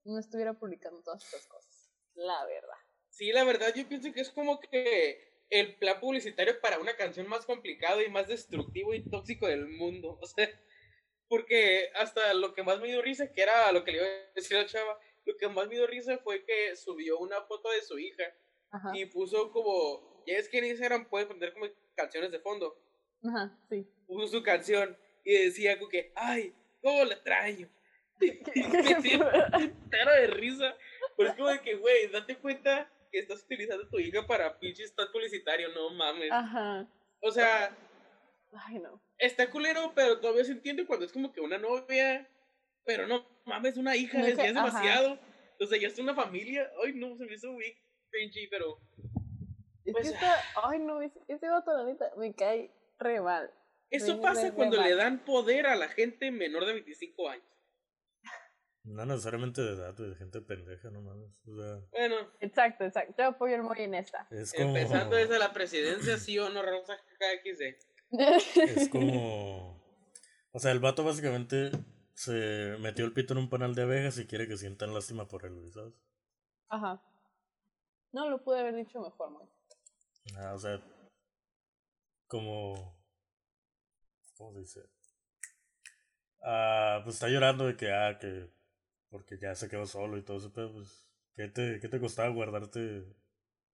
no 0.04 0.20
estuviera 0.20 0.54
publicando 0.54 1.02
todas 1.04 1.24
estas 1.24 1.48
cosas. 1.48 1.90
La 2.16 2.44
verdad. 2.46 2.78
Sí, 3.10 3.32
la 3.32 3.46
verdad, 3.46 3.74
yo 3.74 3.88
pienso 3.88 4.12
que 4.12 4.22
es 4.22 4.32
como 4.32 4.60
que 4.60 5.46
el 5.50 5.76
plan 5.76 6.00
publicitario 6.00 6.60
para 6.60 6.80
una 6.80 6.96
canción 6.96 7.28
más 7.28 7.46
complicado 7.46 8.02
y 8.02 8.10
más 8.10 8.28
destructivo 8.28 8.94
y 8.94 9.10
tóxico 9.10 9.48
del 9.48 9.68
mundo. 9.68 10.20
O 10.22 10.26
sea, 10.26 10.50
porque 11.34 11.90
hasta 11.96 12.32
lo 12.36 12.54
que 12.54 12.62
más 12.62 12.80
me 12.80 12.90
dio 12.90 13.02
risa, 13.02 13.34
que 13.34 13.42
era 13.42 13.72
lo 13.72 13.84
que 13.84 13.92
le 13.92 13.98
iba 13.98 14.06
a 14.06 14.34
decir 14.36 14.56
a 14.56 14.68
Chava, 14.68 15.00
lo 15.26 15.36
que 15.36 15.48
más 15.48 15.68
me 15.68 15.74
dio 15.74 15.88
risa 15.88 16.20
fue 16.20 16.46
que 16.46 16.76
subió 16.76 17.18
una 17.18 17.42
foto 17.42 17.72
de 17.72 17.82
su 17.82 17.98
hija 17.98 18.24
y 18.94 19.08
puso 19.08 19.52
como, 19.52 20.24
ya 20.28 20.38
es 20.38 20.48
que 20.48 20.60
en 20.60 20.66
Instagram 20.66 21.10
puede 21.10 21.26
poner 21.26 21.52
como 21.54 21.66
canciones 21.96 22.32
de 22.32 22.40
fondo. 22.40 22.80
Ajá, 23.24 23.58
sí. 23.68 23.84
Puso 24.06 24.28
su 24.28 24.44
canción 24.44 24.96
y 25.24 25.34
decía 25.46 25.80
como 25.80 25.90
que, 25.90 26.12
ay, 26.14 26.54
cómo 26.84 27.04
la 27.04 27.16
extraño 27.16 27.68
cara 29.90 30.14
de 30.14 30.28
risa. 30.28 30.78
Pero 31.18 31.30
es 31.30 31.36
como 31.36 31.50
de 31.50 31.62
que, 31.62 31.74
güey, 31.78 32.10
date 32.10 32.38
cuenta 32.38 32.92
que 33.12 33.18
estás 33.18 33.42
utilizando 33.42 33.90
tu 33.90 33.98
hija 33.98 34.28
para 34.28 34.60
pinche 34.60 34.84
stat 34.84 35.12
publicitario, 35.12 35.70
no 35.70 35.90
mames. 35.96 36.32
Ajá. 36.32 36.88
O 37.22 37.32
sea. 37.32 37.76
Ay, 38.66 38.80
no. 38.80 39.02
Está 39.18 39.50
culero, 39.50 39.94
pero 39.96 40.20
todavía 40.20 40.44
se 40.44 40.52
entiende 40.52 40.86
cuando 40.86 41.06
es 41.06 41.12
como 41.12 41.32
que 41.32 41.42
una 41.42 41.58
novia. 41.58 42.30
Pero 42.86 43.08
no 43.08 43.26
mames, 43.46 43.78
una 43.78 43.96
hija, 43.96 44.20
es, 44.28 44.38
ya 44.38 44.46
es 44.46 44.54
demasiado. 44.54 45.20
O 45.60 45.66
sea, 45.66 45.80
ya 45.80 45.88
es 45.88 46.00
una 46.00 46.14
familia. 46.14 46.70
Ay, 46.84 46.94
no, 46.94 47.16
se 47.18 47.26
me 47.26 47.34
hizo 47.34 47.52
muy 47.52 47.78
cringy, 48.10 48.48
pero. 48.48 48.80
Es 49.86 49.94
pues, 49.94 50.10
que 50.10 50.14
está. 50.14 50.36
Ay, 50.64 50.80
no, 50.80 51.02
ese 51.02 51.50
vato, 51.50 51.72
la 51.76 51.86
neta, 51.86 52.12
me 52.18 52.34
cae 52.34 52.72
re 53.00 53.22
mal. 53.22 53.52
Eso 53.90 54.20
pasa 54.22 54.54
cuando 54.54 54.82
le 54.82 54.96
dan 54.96 55.24
poder 55.24 55.68
a 55.68 55.76
la 55.76 55.88
gente 55.88 56.32
menor 56.32 56.66
de 56.66 56.74
25 56.74 57.30
años. 57.30 57.46
No 58.84 59.06
necesariamente 59.06 59.62
de 59.62 59.74
edad, 59.76 59.94
de 59.94 60.16
gente 60.16 60.42
pendeja, 60.42 60.90
no 60.90 61.02
mames. 61.02 61.32
O 61.48 61.56
sea, 61.56 61.88
bueno. 61.92 62.16
Exacto, 62.42 62.84
exacto. 62.84 63.14
Yo 63.18 63.28
apoyo 63.30 63.56
el 63.56 63.64
muy 63.64 63.80
en 63.80 63.94
esta. 63.94 64.28
Es 64.30 64.52
como... 64.52 64.76
Empezando 64.76 65.16
desde 65.16 65.40
la 65.40 65.54
presidencia, 65.54 66.18
sí 66.18 66.38
o 66.38 66.50
no, 66.50 66.62
Rosa 66.62 66.98
KXD. 66.98 67.93
Es 68.14 68.90
como. 68.90 69.82
O 70.52 70.60
sea, 70.60 70.72
el 70.72 70.80
vato 70.80 71.04
básicamente 71.04 71.72
se 72.14 72.78
metió 72.80 73.06
el 73.06 73.14
pito 73.14 73.34
en 73.34 73.40
un 73.40 73.50
panal 73.50 73.74
de 73.74 73.84
abejas 73.84 74.18
y 74.20 74.28
quiere 74.28 74.48
que 74.48 74.58
sientan 74.58 74.94
lástima 74.94 75.28
por 75.28 75.46
él, 75.46 75.72
¿sabes? 75.74 75.94
Ajá. 76.70 77.02
No 78.12 78.30
lo 78.30 78.44
pude 78.44 78.60
haber 78.60 78.76
dicho 78.76 79.02
mejor, 79.02 79.32
man. 79.32 79.50
Ah, 80.38 80.54
o 80.54 80.60
sea. 80.60 80.80
Como. 82.28 82.96
¿Cómo 84.38 84.54
se 84.54 84.60
dice? 84.60 84.82
Ah, 86.42 87.02
pues 87.04 87.16
está 87.16 87.30
llorando 87.30 87.66
de 87.66 87.78
que, 87.78 87.92
ah, 87.92 88.18
que 88.20 88.52
porque 89.10 89.38
ya 89.38 89.56
se 89.56 89.70
quedó 89.70 89.86
solo 89.86 90.18
y 90.18 90.24
todo 90.24 90.38
eso, 90.38 90.52
pero 90.54 90.74
pues, 90.74 91.08
¿qué 91.36 91.48
te, 91.48 91.80
qué 91.80 91.88
te 91.88 92.00
costaba 92.00 92.30
guardarte 92.30 93.06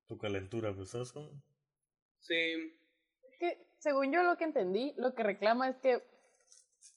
tu 0.06 0.18
calentura? 0.18 0.74
Pues, 0.74 0.90
¿sabes 0.90 1.12
cómo? 1.12 1.32
Sí. 2.20 2.78
Es 3.24 3.38
que, 3.40 3.69
según 3.80 4.12
yo 4.12 4.24
lo 4.24 4.38
que 4.38 4.44
entendí, 4.44 4.94
lo 4.98 5.16
que 5.16 5.24
reclama 5.24 5.70
es 5.70 5.78
que 5.78 6.04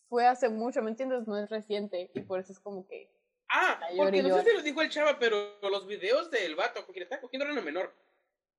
fue 0.09 0.27
hace 0.27 0.49
mucho, 0.49 0.83
¿me 0.83 0.91
entiendes? 0.91 1.27
No 1.27 1.39
es 1.39 1.49
reciente, 1.49 2.11
y 2.15 2.21
por 2.21 2.41
eso 2.41 2.53
es 2.53 2.61
como 2.61 2.87
que... 2.87 3.11
Ah, 3.49 3.81
porque 3.97 4.23
no 4.23 4.35
sé 4.37 4.45
si 4.45 4.57
lo 4.57 4.63
dijo 4.63 4.83
el 4.83 4.91
chava, 4.91 5.19
pero 5.19 5.59
los 5.63 5.87
videos 5.87 6.31
del 6.31 6.55
vato 6.55 6.85
con 6.85 6.93
quien 6.93 7.05
está 7.05 7.21
cogiendo 7.21 7.45
era 7.45 7.53
una 7.53 7.63
menor. 7.63 7.95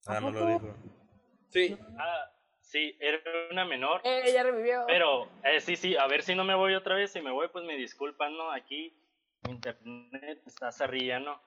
Ah, 0.05 0.19
no 0.19 0.31
lo 0.31 0.45
dijo. 0.45 0.75
Sí. 1.49 1.77
Ah, 1.97 2.31
sí, 2.61 2.95
era 2.99 3.19
una 3.51 3.65
menor. 3.65 4.01
Eh, 4.03 4.31
ya 4.33 4.43
revivió. 4.43 4.83
Pero, 4.87 5.29
eh, 5.43 5.61
sí, 5.61 5.75
sí, 5.75 5.95
a 5.95 6.05
ver 6.07 6.21
si 6.21 6.35
no 6.35 6.43
me 6.43 6.53
voy 6.53 6.75
otra 6.75 6.95
vez. 6.95 7.11
Si 7.11 7.21
me 7.21 7.31
voy, 7.31 7.47
pues 7.47 7.65
me 7.65 7.75
disculpan, 7.75 8.35
¿no? 8.37 8.51
Aquí 8.51 8.95
internet 9.49 10.41
está 10.45 10.69
¿no? 11.19 11.41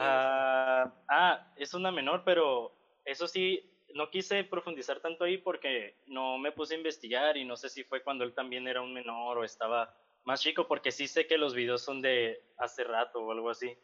Ah, 0.00 0.92
ah, 1.08 1.52
es 1.56 1.74
una 1.74 1.92
menor, 1.92 2.24
pero 2.24 2.72
eso 3.04 3.28
sí, 3.28 3.71
no 3.94 4.10
quise 4.10 4.44
profundizar 4.44 5.00
tanto 5.00 5.24
ahí 5.24 5.38
porque 5.38 5.96
no 6.06 6.38
me 6.38 6.52
puse 6.52 6.74
a 6.74 6.78
investigar 6.78 7.36
y 7.36 7.44
no 7.44 7.56
sé 7.56 7.68
si 7.68 7.84
fue 7.84 8.02
cuando 8.02 8.24
él 8.24 8.34
también 8.34 8.68
era 8.68 8.82
un 8.82 8.92
menor 8.92 9.38
o 9.38 9.44
estaba 9.44 9.94
más 10.24 10.40
chico, 10.40 10.66
porque 10.68 10.92
sí 10.92 11.08
sé 11.08 11.26
que 11.26 11.38
los 11.38 11.54
videos 11.54 11.82
son 11.82 12.00
de 12.00 12.40
hace 12.58 12.84
rato 12.84 13.20
o 13.20 13.32
algo 13.32 13.50
así. 13.50 13.76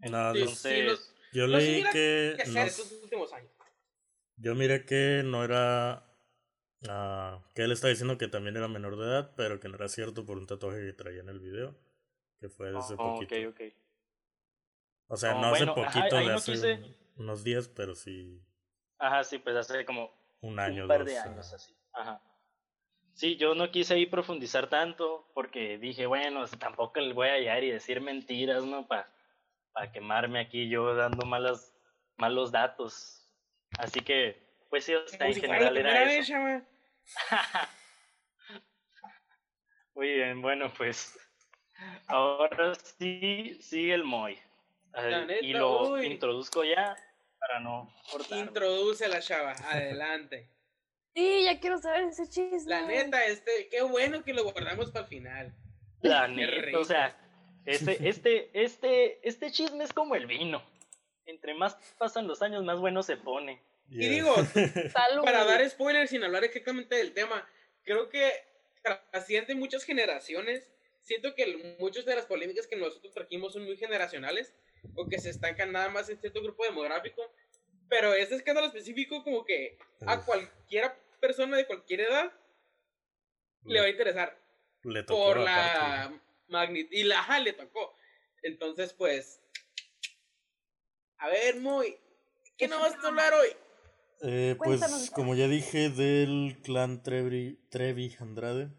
Entonces, 0.00 1.14
yo 1.32 1.46
leí 1.46 1.84
que... 1.92 2.36
Yo 4.38 4.54
miré 4.54 4.84
que 4.84 5.22
no 5.24 5.44
era... 5.44 6.02
Ah, 6.88 7.42
que 7.54 7.62
él 7.62 7.72
está 7.72 7.88
diciendo 7.88 8.18
que 8.18 8.28
también 8.28 8.56
era 8.56 8.68
menor 8.68 8.96
de 8.96 9.04
edad, 9.04 9.32
pero 9.36 9.58
que 9.58 9.68
no 9.68 9.76
era 9.76 9.88
cierto 9.88 10.24
por 10.24 10.36
un 10.36 10.46
tatuaje 10.46 10.84
que 10.86 10.92
traía 10.92 11.20
en 11.20 11.28
el 11.30 11.40
video 11.40 11.74
que 12.38 12.48
fue 12.48 12.70
de 12.70 12.78
hace 12.78 12.94
oh, 12.94 13.14
poquito. 13.14 13.34
Okay, 13.34 13.46
okay. 13.46 13.74
O 15.08 15.16
sea, 15.16 15.36
oh, 15.36 15.40
no 15.40 15.48
hace 15.48 15.66
poquito, 15.66 16.16
de 16.16 16.32
hace 16.32 16.80
unos 17.16 17.44
días, 17.44 17.68
pero 17.68 17.94
sí. 17.94 18.42
Ajá, 18.98 19.24
sí, 19.24 19.38
pues 19.38 19.56
hace 19.56 19.84
como 19.84 20.10
un 20.40 20.58
año, 20.58 20.82
un 20.82 20.88
par 20.88 21.04
de 21.04 21.18
años 21.18 21.52
así. 21.52 21.74
Ajá. 21.92 22.20
sí, 23.14 23.36
yo 23.36 23.54
no 23.54 23.70
quise 23.70 23.94
ahí 23.94 24.06
profundizar 24.06 24.68
tanto 24.68 25.30
porque 25.34 25.78
dije, 25.78 26.06
bueno, 26.06 26.46
tampoco 26.58 27.00
le 27.00 27.12
voy 27.12 27.28
a 27.28 27.32
hallar 27.32 27.64
y 27.64 27.70
decir 27.70 28.00
mentiras, 28.00 28.64
¿no? 28.64 28.86
Para 28.86 29.08
pa 29.72 29.90
quemarme 29.90 30.40
aquí 30.40 30.68
yo 30.68 30.94
dando 30.94 31.26
malas, 31.26 31.74
malos 32.16 32.52
datos. 32.52 33.28
Así 33.78 34.00
que, 34.00 34.42
pues 34.70 34.84
sí, 34.84 34.94
o 34.94 35.06
sea, 35.06 35.26
en 35.26 35.34
general 35.34 35.76
era 35.76 36.12
eso. 36.12 36.34
Muy 39.94 40.12
bien, 40.12 40.42
bueno, 40.42 40.72
pues 40.76 41.18
ahora 42.06 42.74
sí 42.74 43.58
sigue 43.60 43.94
el 43.94 44.04
Moy. 44.04 44.38
y 45.40 45.52
lo 45.52 46.02
introduzco 46.02 46.64
ya 46.64 46.96
para 47.38 47.60
no 47.60 47.92
cortar. 48.10 48.38
Introduce 48.38 49.06
la 49.08 49.20
chava, 49.20 49.52
adelante. 49.52 50.50
Sí, 51.16 51.44
ya 51.44 51.58
quiero 51.58 51.78
saber 51.78 52.04
ese 52.04 52.28
chisme. 52.28 52.68
La 52.68 52.82
neta, 52.82 53.24
este, 53.24 53.70
qué 53.70 53.80
bueno 53.80 54.22
que 54.22 54.34
lo 54.34 54.44
guardamos 54.44 54.90
para 54.90 55.06
el 55.06 55.08
final. 55.08 55.54
La 56.02 56.28
neta, 56.28 56.78
o 56.78 56.84
sea, 56.84 57.16
este, 57.64 58.06
este, 58.06 58.50
este, 58.52 59.26
este 59.26 59.50
chisme 59.50 59.82
es 59.82 59.94
como 59.94 60.14
el 60.14 60.26
vino. 60.26 60.62
Entre 61.24 61.54
más 61.54 61.74
pasan 61.96 62.26
los 62.26 62.42
años, 62.42 62.64
más 62.64 62.78
bueno 62.80 63.02
se 63.02 63.16
pone. 63.16 63.62
Y 63.88 64.08
digo, 64.08 64.34
para 65.24 65.44
dar 65.44 65.68
spoilers 65.70 66.10
sin 66.10 66.22
hablar 66.22 66.44
exactamente 66.44 66.96
del 66.96 67.14
tema, 67.14 67.48
creo 67.82 68.10
que 68.10 68.30
trasciende 68.82 69.54
muchas 69.54 69.84
generaciones. 69.84 70.68
Siento 71.00 71.34
que 71.34 71.76
muchas 71.78 72.04
de 72.04 72.14
las 72.14 72.26
polémicas 72.26 72.66
que 72.66 72.76
nosotros 72.76 73.14
trajimos 73.14 73.54
son 73.54 73.64
muy 73.64 73.78
generacionales 73.78 74.54
o 74.94 75.08
que 75.08 75.18
se 75.18 75.30
estancan 75.30 75.72
nada 75.72 75.88
más 75.88 76.08
en 76.08 76.18
cierto 76.18 76.42
grupo 76.42 76.64
demográfico. 76.64 77.22
Pero 77.88 78.14
este 78.14 78.34
escándalo 78.34 78.66
específico 78.66 79.22
como 79.22 79.44
que 79.44 79.78
a 80.06 80.20
cualquiera 80.24 80.98
persona 81.20 81.56
de 81.56 81.66
cualquier 81.66 82.00
edad 82.00 82.32
le, 83.64 83.80
va 83.80 83.86
a 83.86 83.90
interesar. 83.90 84.38
por 85.06 85.38
la 85.38 86.12
magnitud. 86.48 86.92
Y 86.92 87.04
la 87.04 87.38
le 87.40 87.52
tocó. 87.52 87.96
Entonces, 88.42 88.92
pues. 88.92 89.40
A 91.18 91.28
ver, 91.28 91.56
muy. 91.60 91.96
¿Qué 92.56 92.68
nos 92.68 92.80
vas 92.80 93.04
a 93.04 93.08
hablar 93.08 93.34
hoy? 93.34 93.48
Eh, 94.22 94.54
pues, 94.56 95.10
como 95.10 95.34
ya 95.34 95.46
dije, 95.46 95.90
del 95.90 96.58
clan 96.62 97.02
Trevi, 97.02 97.58
Trevi 97.70 98.16
Andrade. 98.18 98.70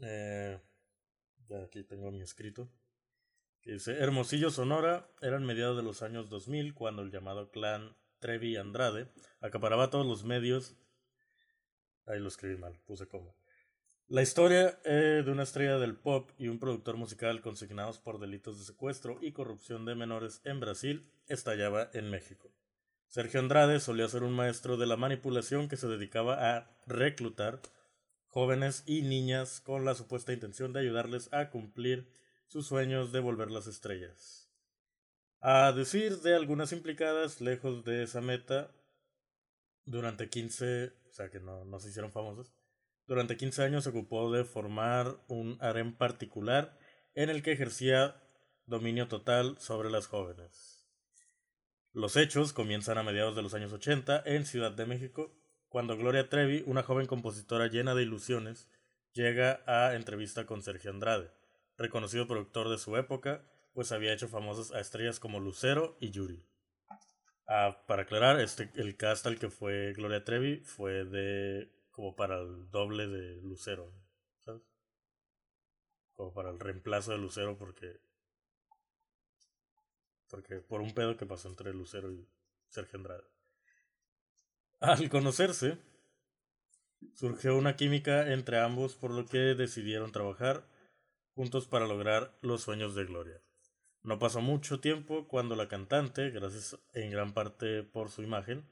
Eh, 0.00 0.58
ya 1.48 1.62
aquí 1.64 1.82
tengo 1.84 2.10
mi 2.10 2.22
escrito. 2.22 2.70
Hermosillo, 3.64 4.50
Sonora, 4.50 5.08
eran 5.20 5.44
mediados 5.44 5.76
de 5.76 5.82
los 5.82 6.02
años 6.02 6.28
2000 6.30 6.74
cuando 6.74 7.02
el 7.02 7.10
llamado 7.10 7.50
clan 7.50 7.96
Trevi 8.18 8.56
Andrade 8.56 9.08
acaparaba 9.40 9.90
todos 9.90 10.06
los 10.06 10.24
medios 10.24 10.76
Ahí 12.10 12.18
lo 12.18 12.28
escribí 12.28 12.56
mal, 12.56 12.76
puse 12.86 13.06
como. 13.06 13.36
La 14.08 14.22
historia 14.22 14.80
eh, 14.84 15.22
de 15.24 15.30
una 15.30 15.44
estrella 15.44 15.78
del 15.78 15.94
pop 15.94 16.30
y 16.38 16.48
un 16.48 16.58
productor 16.58 16.96
musical 16.96 17.40
consignados 17.40 17.98
por 17.98 18.18
delitos 18.18 18.58
de 18.58 18.64
secuestro 18.64 19.18
y 19.20 19.30
corrupción 19.30 19.84
de 19.84 19.94
menores 19.94 20.40
en 20.44 20.58
Brasil 20.58 21.08
estallaba 21.28 21.88
en 21.92 22.10
México. 22.10 22.50
Sergio 23.06 23.38
Andrade 23.38 23.78
solía 23.78 24.08
ser 24.08 24.24
un 24.24 24.32
maestro 24.32 24.76
de 24.76 24.86
la 24.86 24.96
manipulación 24.96 25.68
que 25.68 25.76
se 25.76 25.86
dedicaba 25.86 26.56
a 26.56 26.76
reclutar 26.86 27.60
jóvenes 28.26 28.82
y 28.86 29.02
niñas 29.02 29.60
con 29.60 29.84
la 29.84 29.94
supuesta 29.94 30.32
intención 30.32 30.72
de 30.72 30.80
ayudarles 30.80 31.32
a 31.32 31.50
cumplir 31.50 32.08
sus 32.50 32.66
sueños 32.66 33.12
de 33.12 33.20
volver 33.20 33.50
las 33.50 33.66
estrellas. 33.66 34.52
A 35.40 35.72
decir 35.72 36.18
de 36.18 36.34
algunas 36.34 36.72
implicadas, 36.72 37.40
lejos 37.40 37.84
de 37.84 38.02
esa 38.02 38.20
meta, 38.20 38.74
durante 39.86 40.28
15 40.28 41.00
o 41.10 41.12
sea 41.12 41.28
que 41.28 41.40
no, 41.40 41.64
no 41.64 41.80
se 41.80 41.88
hicieron 41.88 42.12
famosos. 42.12 42.54
Durante 43.06 43.36
15 43.36 43.64
años 43.64 43.84
se 43.84 43.90
ocupó 43.90 44.30
de 44.32 44.44
formar 44.44 45.16
un 45.26 45.58
harem 45.60 45.96
particular 45.96 46.78
en 47.14 47.28
el 47.28 47.42
que 47.42 47.52
ejercía 47.52 48.22
dominio 48.66 49.08
total 49.08 49.58
sobre 49.58 49.90
las 49.90 50.06
jóvenes. 50.06 50.88
Los 51.92 52.16
hechos 52.16 52.52
comienzan 52.52 52.98
a 52.98 53.02
mediados 53.02 53.34
de 53.34 53.42
los 53.42 53.54
años 53.54 53.72
80 53.72 54.22
en 54.24 54.46
Ciudad 54.46 54.70
de 54.70 54.86
México, 54.86 55.36
cuando 55.68 55.96
Gloria 55.96 56.28
Trevi, 56.28 56.62
una 56.66 56.84
joven 56.84 57.06
compositora 57.06 57.66
llena 57.66 57.96
de 57.96 58.02
ilusiones, 58.02 58.68
llega 59.12 59.60
a 59.66 59.96
entrevista 59.96 60.46
con 60.46 60.62
Sergio 60.62 60.92
Andrade, 60.92 61.32
reconocido 61.80 62.26
productor 62.26 62.68
de 62.68 62.78
su 62.78 62.96
época, 62.96 63.42
pues 63.72 63.90
había 63.90 64.12
hecho 64.12 64.28
famosas 64.28 64.70
a 64.72 64.80
estrellas 64.80 65.18
como 65.18 65.40
Lucero 65.40 65.96
y 65.98 66.10
Yuri. 66.10 66.46
Ah, 67.48 67.82
para 67.86 68.02
aclarar, 68.02 68.38
este, 68.38 68.70
el 68.76 68.96
cast 68.96 69.26
al 69.26 69.38
que 69.38 69.50
fue 69.50 69.92
Gloria 69.94 70.24
Trevi 70.24 70.60
fue 70.60 71.04
de 71.04 71.72
como 71.90 72.14
para 72.14 72.38
el 72.40 72.70
doble 72.70 73.08
de 73.08 73.42
Lucero, 73.42 73.92
¿sabes? 74.44 74.62
Como 76.14 76.32
para 76.32 76.50
el 76.50 76.60
reemplazo 76.60 77.12
de 77.12 77.18
Lucero 77.18 77.58
porque 77.58 78.00
porque 80.28 80.60
por 80.60 80.80
un 80.80 80.94
pedo 80.94 81.16
que 81.16 81.26
pasó 81.26 81.48
entre 81.48 81.74
Lucero 81.74 82.12
y 82.12 82.28
Sergio 82.68 82.98
Andrade. 82.98 83.24
Al 84.78 85.10
conocerse, 85.10 85.78
surgió 87.14 87.56
una 87.56 87.74
química 87.74 88.32
entre 88.32 88.60
ambos 88.60 88.94
por 88.94 89.10
lo 89.10 89.26
que 89.26 89.54
decidieron 89.56 90.12
trabajar 90.12 90.64
juntos 91.34 91.66
para 91.66 91.86
lograr 91.86 92.36
los 92.42 92.62
sueños 92.62 92.94
de 92.94 93.04
Gloria. 93.04 93.42
No 94.02 94.18
pasó 94.18 94.40
mucho 94.40 94.80
tiempo 94.80 95.28
cuando 95.28 95.56
la 95.56 95.68
cantante, 95.68 96.30
gracias 96.30 96.78
en 96.94 97.10
gran 97.10 97.34
parte 97.34 97.82
por 97.82 98.10
su 98.10 98.22
imagen, 98.22 98.66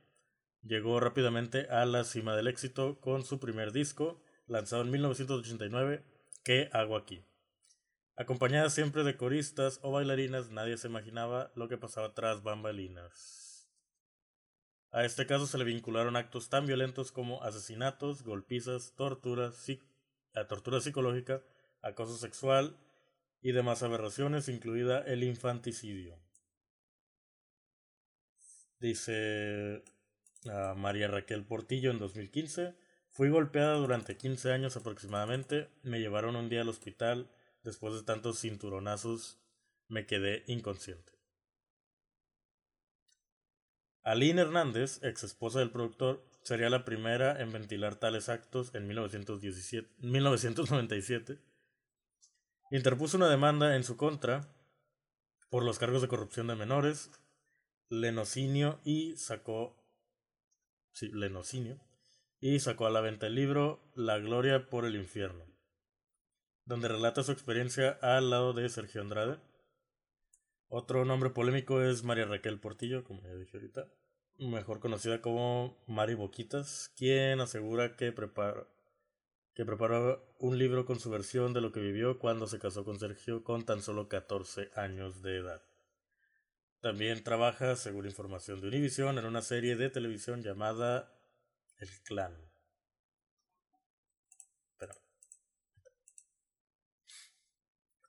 llegó 0.63 1.01
rápidamente 1.01 1.69
a 1.71 1.85
la 1.87 2.05
cima 2.05 2.35
del 2.37 2.49
éxito 2.49 3.01
con 3.01 3.25
su 3.25 3.39
primer 3.39 3.73
disco, 3.73 4.23
lanzado 4.47 4.83
en 4.83 4.91
1989, 4.91 6.05
¿Qué 6.49 6.71
hago 6.73 6.97
aquí? 6.97 7.23
Acompañada 8.17 8.71
siempre 8.71 9.05
de 9.05 9.19
coristas 9.19 9.81
o 9.83 9.93
bailarinas, 9.93 10.51
nadie 10.51 10.79
se 10.79 10.89
imaginaba 10.89 11.53
lo 11.55 11.69
que 11.69 11.77
pasaba 11.77 12.15
tras 12.15 12.43
bambalinas. 12.43 13.69
A 14.91 15.05
este 15.05 15.27
caso 15.27 15.47
se 15.47 15.59
le 15.59 15.65
vincularon 15.65 16.17
actos 16.17 16.49
tan 16.49 16.65
violentos 16.65 17.13
como 17.13 17.43
asesinatos, 17.43 18.23
golpizas, 18.23 18.95
torturas, 18.97 19.67
tortura 20.49 20.81
psicológica, 20.81 21.43
acoso 21.83 22.17
sexual 22.17 22.77
y 23.41 23.53
demás 23.53 23.83
aberraciones, 23.83 24.49
incluida 24.49 25.01
el 25.01 25.23
infanticidio. 25.23 26.19
Dice 28.81 29.85
a 30.51 30.75
María 30.75 31.09
Raquel 31.09 31.45
Portillo 31.45 31.91
en 31.91 31.99
2015, 31.99 32.77
fui 33.11 33.29
golpeada 33.29 33.75
durante 33.75 34.17
15 34.17 34.53
años 34.53 34.77
aproximadamente, 34.77 35.69
me 35.83 36.01
llevaron 36.01 36.37
un 36.37 36.49
día 36.49 36.63
al 36.63 36.69
hospital, 36.69 37.31
después 37.65 37.95
de 37.95 38.03
tantos 38.03 38.41
cinturonazos 38.41 39.41
me 39.89 40.07
quedé 40.07 40.45
inconsciente. 40.47 41.13
Aline 44.05 44.43
Hernández, 44.43 45.01
ex 45.03 45.25
esposa 45.25 45.59
del 45.59 45.71
productor, 45.71 46.25
sería 46.43 46.71
la 46.71 46.85
primera 46.85 47.43
en 47.43 47.53
ventilar 47.53 47.97
tales 47.97 48.29
actos 48.29 48.75
en 48.75 48.87
1917, 48.87 49.89
1997 49.99 51.48
interpuso 52.71 53.17
una 53.17 53.29
demanda 53.29 53.77
en 53.77 53.85
su 53.85 53.97
contra 53.97 54.53
por 55.51 55.65
los 55.65 55.79
cargos 55.79 56.03
de 56.03 56.09
corrupción 56.09 56.47
de 56.49 56.57
menores, 56.57 57.11
lenocinio 57.89 58.81
y 58.85 59.17
sacó 59.17 59.77
lenocinio 61.01 61.81
y 62.41 62.61
sacó 62.61 62.87
a 62.87 62.91
la 62.91 63.01
venta 63.01 63.27
el 63.27 63.35
libro 63.35 63.81
La 63.95 64.19
gloria 64.19 64.69
por 64.69 64.85
el 64.85 64.97
infierno, 64.97 65.45
donde 66.65 66.89
relata 66.89 67.23
su 67.23 67.33
experiencia 67.33 67.99
al 68.03 68.31
lado 68.31 68.53
de 68.53 68.69
Sergio 68.69 69.01
Andrade. 69.01 69.39
Otro 70.69 71.05
nombre 71.05 71.31
polémico 71.31 71.81
es 71.81 72.05
María 72.05 72.27
Raquel 72.27 72.61
Portillo, 72.61 73.05
como 73.05 73.23
ya 73.23 73.35
dije 73.35 73.57
ahorita, 73.57 73.89
mejor 74.39 74.81
conocida 74.81 75.23
como 75.23 75.83
Mari 75.87 76.15
Boquitas, 76.15 76.93
quien 76.97 77.41
asegura 77.41 77.97
que 77.97 78.13
prepara 78.13 78.67
que 79.59 79.65
preparó 79.65 80.25
un 80.39 80.57
libro 80.57 80.87
con 80.87 81.01
su 81.01 81.11
versión 81.11 81.53
de 81.53 81.61
lo 81.61 81.73
que 81.73 81.81
vivió 81.81 82.21
cuando 82.21 82.47
se 82.47 82.61
casó 82.61 82.85
con 82.85 83.01
Sergio 83.01 83.43
con 83.43 83.65
tan 83.65 83.83
solo 83.83 84.09
14 84.09 84.71
años 84.77 85.21
de 85.21 85.39
edad. 85.39 85.61
También 86.81 87.25
trabaja, 87.25 87.75
según 87.75 88.07
información 88.07 88.61
de 88.61 88.69
Univision, 88.69 89.19
en 89.19 89.25
una 89.25 89.43
serie 89.43 89.75
de 89.75 89.91
televisión 89.91 90.45
llamada 90.45 91.13
El 91.79 91.89
Clan. 92.05 92.37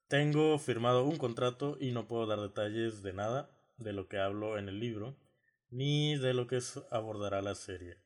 Tengo 0.07 0.59
firmado 0.59 1.03
un 1.03 1.17
contrato 1.17 1.77
y 1.79 1.93
no 1.93 2.07
puedo 2.07 2.27
dar 2.27 2.41
detalles 2.41 3.01
de 3.01 3.13
nada 3.13 3.49
de 3.77 3.93
lo 3.93 4.07
que 4.07 4.19
hablo 4.19 4.59
en 4.59 4.69
el 4.69 4.79
libro, 4.79 5.17
ni 5.71 6.15
de 6.15 6.35
lo 6.35 6.45
que 6.45 6.59
abordará 6.91 7.41
la 7.41 7.55
serie. 7.55 7.97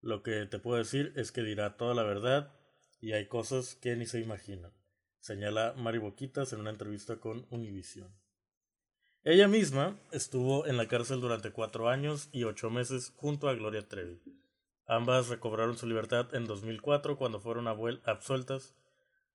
Lo 0.00 0.22
que 0.22 0.46
te 0.46 0.58
puedo 0.58 0.78
decir 0.78 1.12
es 1.14 1.30
que 1.30 1.42
dirá 1.42 1.76
toda 1.76 1.94
la 1.94 2.02
verdad 2.02 2.55
y 3.00 3.12
hay 3.12 3.26
cosas 3.26 3.74
que 3.74 3.96
ni 3.96 4.06
se 4.06 4.20
imaginan, 4.20 4.72
señala 5.20 5.74
Mari 5.76 5.98
Boquitas 5.98 6.52
en 6.52 6.60
una 6.60 6.70
entrevista 6.70 7.16
con 7.20 7.46
Univision. 7.50 8.14
Ella 9.24 9.48
misma 9.48 9.98
estuvo 10.12 10.66
en 10.66 10.76
la 10.76 10.86
cárcel 10.86 11.20
durante 11.20 11.50
cuatro 11.50 11.88
años 11.88 12.28
y 12.30 12.44
ocho 12.44 12.70
meses 12.70 13.12
junto 13.16 13.48
a 13.48 13.54
Gloria 13.54 13.88
Trevi. 13.88 14.22
Ambas 14.86 15.28
recobraron 15.28 15.76
su 15.76 15.86
libertad 15.88 16.32
en 16.32 16.46
2004 16.46 17.16
cuando 17.16 17.40
fueron 17.40 17.66
absueltas 17.66 18.76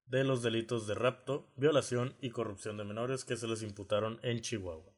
de 0.05 0.23
los 0.23 0.41
delitos 0.41 0.87
de 0.87 0.95
rapto, 0.95 1.51
violación 1.57 2.15
y 2.21 2.29
corrupción 2.29 2.77
de 2.77 2.85
menores 2.85 3.25
que 3.25 3.35
se 3.35 3.47
les 3.47 3.63
imputaron 3.63 4.19
en 4.23 4.39
Chihuahua. 4.39 4.93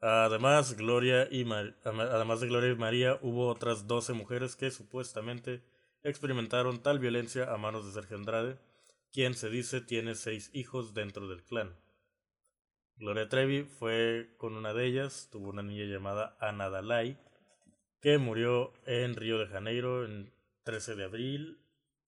Además, 0.00 0.76
Gloria 0.76 1.26
y 1.30 1.44
además 1.84 2.40
de 2.40 2.46
Gloria 2.46 2.70
y 2.70 2.76
María, 2.76 3.18
hubo 3.22 3.48
otras 3.48 3.86
12 3.86 4.12
mujeres 4.12 4.54
que 4.54 4.70
supuestamente 4.70 5.64
experimentaron 6.04 6.82
tal 6.82 6.98
violencia 6.98 7.52
a 7.52 7.56
manos 7.56 7.86
de 7.86 7.92
Sergio 7.92 8.16
Andrade, 8.16 8.58
quien 9.12 9.34
se 9.34 9.50
dice 9.50 9.80
tiene 9.80 10.14
seis 10.14 10.50
hijos 10.52 10.94
dentro 10.94 11.28
del 11.28 11.42
clan. 11.42 11.76
Gloria 12.96 13.28
Trevi 13.28 13.64
fue 13.64 14.34
con 14.36 14.54
una 14.54 14.72
de 14.72 14.86
ellas, 14.86 15.28
tuvo 15.32 15.48
una 15.48 15.62
niña 15.62 15.84
llamada 15.84 16.36
Ana 16.38 16.70
Dalai, 16.70 17.18
que 18.00 18.18
murió 18.18 18.72
en 18.86 19.16
Río 19.16 19.38
de 19.38 19.46
Janeiro 19.46 20.06
13 20.62 20.94
de 20.94 21.04
abril 21.04 21.58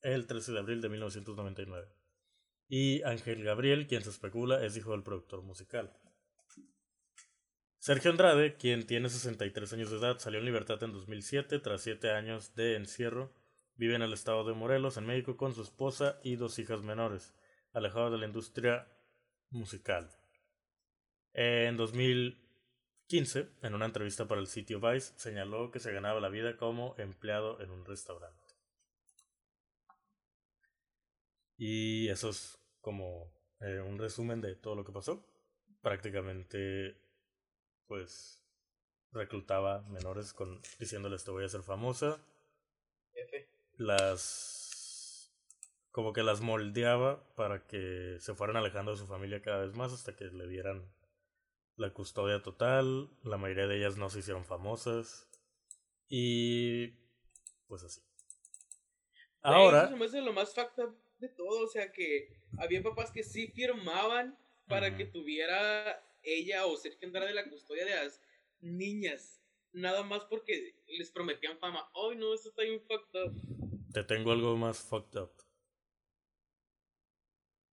el 0.03 0.27
13 0.27 0.53
de 0.53 0.59
abril 0.59 0.81
de 0.81 0.89
1999. 0.89 1.89
Y 2.69 3.03
Ángel 3.03 3.43
Gabriel, 3.43 3.87
quien 3.87 4.03
se 4.03 4.11
especula 4.11 4.65
es 4.65 4.77
hijo 4.77 4.93
del 4.93 5.03
productor 5.03 5.43
musical. 5.43 5.93
Sergio 7.79 8.11
Andrade, 8.11 8.57
quien 8.57 8.87
tiene 8.87 9.09
63 9.09 9.73
años 9.73 9.91
de 9.91 9.99
edad, 9.99 10.19
salió 10.19 10.41
en 10.41 10.45
libertad 10.45 10.83
en 10.83 10.93
2007 10.93 11.59
tras 11.61 11.83
7 11.83 12.11
años 12.11 12.55
de 12.55 12.77
encierro. 12.77 13.33
Vive 13.77 13.95
en 13.95 14.03
el 14.03 14.15
estado 14.15 14.45
de 14.45 14.55
Morelos, 14.55 14.97
en 14.97 15.07
México, 15.07 15.37
con 15.37 15.55
su 15.55 15.63
esposa 15.63 16.19
y 16.23 16.37
dos 16.37 16.59
hijas 16.59 16.83
menores, 16.83 17.35
alejado 17.73 18.11
de 18.11 18.19
la 18.19 18.27
industria 18.27 18.89
musical. 19.51 20.11
En 21.35 21.77
2015, 21.77 23.51
en 23.61 23.75
una 23.75 23.85
entrevista 23.85 24.27
para 24.27 24.41
el 24.41 24.47
sitio 24.47 24.81
Vice, 24.81 25.13
señaló 25.17 25.71
que 25.71 25.81
se 25.81 25.93
ganaba 25.93 26.21
la 26.21 26.31
vida 26.31 26.57
como 26.57 26.95
empleado 26.97 27.61
en 27.61 27.71
un 27.71 27.85
restaurante. 27.85 28.55
Y 31.59 32.09
eso 32.09 32.31
es 32.31 32.59
como 32.81 33.31
eh, 33.61 33.81
un 33.81 33.99
resumen 33.99 34.41
de 34.41 34.57
todo 34.57 34.75
lo 34.75 34.85
que 34.85 34.93
pasó. 34.93 35.23
Prácticamente, 35.83 36.97
pues, 37.87 38.43
reclutaba 39.13 39.83
menores 39.83 40.33
con 40.33 40.61
diciéndoles 40.79 41.25
te 41.25 41.31
voy 41.31 41.45
a 41.45 41.49
ser 41.49 41.63
famosa. 41.63 42.19
Las 43.77 45.33
como 45.91 46.13
que 46.13 46.23
las 46.23 46.43
moldeaba 46.43 47.27
para 47.37 47.67
que 47.67 48.19
se 48.21 48.35
fueran 48.35 48.57
alejando 48.57 48.91
de 48.91 48.99
su 48.99 49.07
familia 49.07 49.41
cada 49.41 49.65
vez 49.65 49.75
más 49.75 49.95
hasta 49.95 50.15
que 50.15 50.27
le 50.27 50.47
dieran 50.47 50.93
la 51.77 51.93
custodia 51.93 52.43
total. 52.43 53.09
La 53.25 53.39
mayoría 53.39 53.67
de 53.67 53.79
ellas 53.79 53.97
no 53.97 54.11
se 54.11 54.19
hicieron 54.19 54.45
famosas. 54.45 55.27
Y 56.09 56.89
pues 57.67 57.83
así. 57.83 58.03
Ahora. 59.43 59.85
Eso 59.85 59.97
me 59.97 60.07
hace 60.07 60.21
lo 60.21 60.33
más 60.33 60.55
de 61.19 61.29
todo, 61.31 61.65
o 61.65 61.69
sea 61.69 61.93
que 61.93 62.29
había 62.59 62.83
papás 62.83 63.11
que 63.11 63.23
sí 63.23 63.49
firmaban 63.49 64.39
para 64.69 64.97
que 64.97 65.07
tuviera 65.07 66.03
ella 66.23 66.67
o 66.67 66.77
Sergio 66.77 67.11
de 67.11 67.33
la 67.33 67.49
custodia 67.49 67.85
de 67.85 67.95
las 67.95 68.21
niñas, 68.61 69.41
nada 69.73 70.03
más 70.03 70.25
porque 70.25 70.75
les 70.89 71.11
prometían 71.11 71.59
fama. 71.59 71.89
Ay, 71.95 72.17
no, 72.17 72.35
eso 72.35 72.49
está 72.49 72.63
bien 72.63 72.83
fucked 72.83 73.25
up. 73.25 73.56
Te 73.93 74.05
tengo 74.05 74.33
algo 74.33 74.57
más 74.57 74.79
fucked 74.79 75.21
up. 75.21 75.33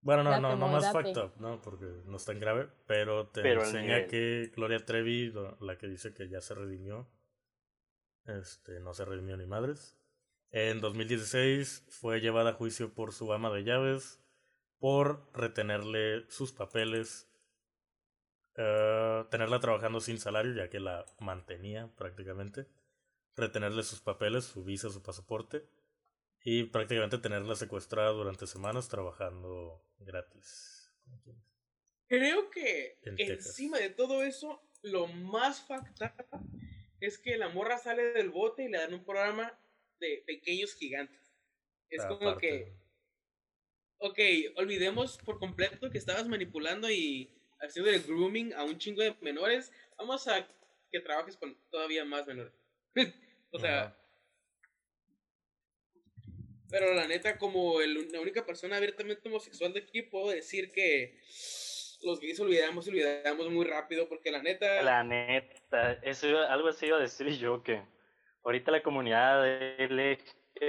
Bueno, 0.02 0.24
no, 0.24 0.40
no, 0.40 0.56
no 0.56 0.68
más 0.68 0.92
fucked 0.92 1.18
up, 1.18 1.34
no, 1.40 1.62
porque 1.62 1.86
no 2.06 2.18
es 2.18 2.26
tan 2.26 2.40
grave, 2.40 2.68
pero 2.88 3.28
te 3.28 3.52
enseña 3.52 4.08
que 4.08 4.52
Gloria 4.56 4.84
Trevi, 4.84 5.32
la 5.60 5.78
que 5.78 5.88
dice 5.88 6.14
que 6.14 6.28
ya 6.28 6.42
se 6.42 6.56
redimió, 6.56 7.08
este, 8.26 8.80
no 8.80 8.96
se 8.96 9.06
redimió 9.06 9.38
ni 9.38 9.46
madres. 9.46 9.96
En 10.50 10.82
2016 10.82 11.86
fue 11.90 12.20
llevada 12.20 12.50
a 12.52 12.54
juicio 12.54 12.94
por 12.94 13.14
su 13.14 13.32
ama 13.32 13.52
de 13.52 13.64
llaves 13.64 14.20
por 14.80 15.30
retenerle 15.34 16.26
sus 16.30 16.52
papeles, 16.52 17.30
uh, 18.58 19.30
tenerla 19.30 19.60
trabajando 19.60 20.00
sin 20.00 20.18
salario 20.18 20.56
ya 20.56 20.68
que 20.68 20.80
la 20.80 21.06
mantenía 21.20 21.94
prácticamente, 21.96 22.68
retenerle 23.36 23.84
sus 23.84 24.02
papeles, 24.02 24.46
su 24.46 24.64
visa, 24.64 24.90
su 24.90 25.04
pasaporte 25.04 25.70
y 26.44 26.64
prácticamente 26.64 27.18
tenerla 27.18 27.56
secuestrada 27.56 28.12
durante 28.12 28.48
semanas 28.48 28.90
trabajando 28.90 29.84
gratis. 30.00 30.92
Creo 32.08 32.50
que 32.50 32.98
encima 33.04 33.78
de 33.78 33.90
todo 33.90 34.24
eso, 34.24 34.62
lo 34.82 35.08
más 35.08 35.66
facta 35.66 36.16
es 37.00 37.18
que 37.18 37.38
la 37.38 37.50
morra 37.50 37.78
sale 37.78 38.14
del 38.14 38.30
bote 38.30 38.64
y 38.64 38.70
le 38.70 38.80
dan 38.80 38.94
un 38.94 39.06
programa 39.06 39.58
de 40.00 40.24
pequeños 40.26 40.76
gigantes. 40.76 41.34
Es 41.90 42.06
como 42.06 42.38
que, 42.38 42.74
ok, 44.00 44.20
olvidemos 44.56 45.18
por 45.20 45.40
completo 45.40 45.90
que 45.90 45.98
estabas 45.98 46.28
manipulando 46.28 46.90
y 46.90 47.30
haciendo 47.60 47.92
el 47.92 48.02
grooming 48.02 48.54
a 48.54 48.64
un 48.64 48.78
chingo 48.78 49.02
de 49.02 49.16
menores. 49.22 49.72
Vamos 49.98 50.28
a 50.28 50.48
que 50.92 51.00
trabajes 51.00 51.38
con 51.38 51.56
todavía 51.70 52.04
más 52.04 52.26
menores. 52.28 52.54
o 53.52 53.60
sea, 53.60 53.96
pero 56.72 56.94
la 56.94 57.08
neta, 57.08 57.38
como 57.38 57.82
el, 57.82 58.12
la 58.12 58.22
única 58.22 58.46
persona 58.46 58.78
abiertamente 58.78 59.28
homosexual 59.28 59.74
de 59.74 59.82
aquí, 59.82 60.02
puedo 60.02 60.30
decir 60.32 60.72
que 60.72 61.20
los 62.04 62.20
gays 62.20 62.40
olvidamos, 62.40 62.88
olvidamos 62.88 63.50
muy 63.50 63.66
rápido, 63.66 64.08
porque 64.08 64.32
la 64.32 64.42
neta. 64.42 64.82
La 64.82 65.04
neta, 65.04 65.94
eso 66.02 66.40
algo 66.40 66.70
así 66.70 66.88
iba 66.88 66.98
a 66.98 67.02
decir 67.02 67.28
yo 67.38 67.62
que 67.62 67.84
ahorita 68.44 68.72
la 68.72 68.82
comunidad 68.82 69.46
LGBT 69.78 70.64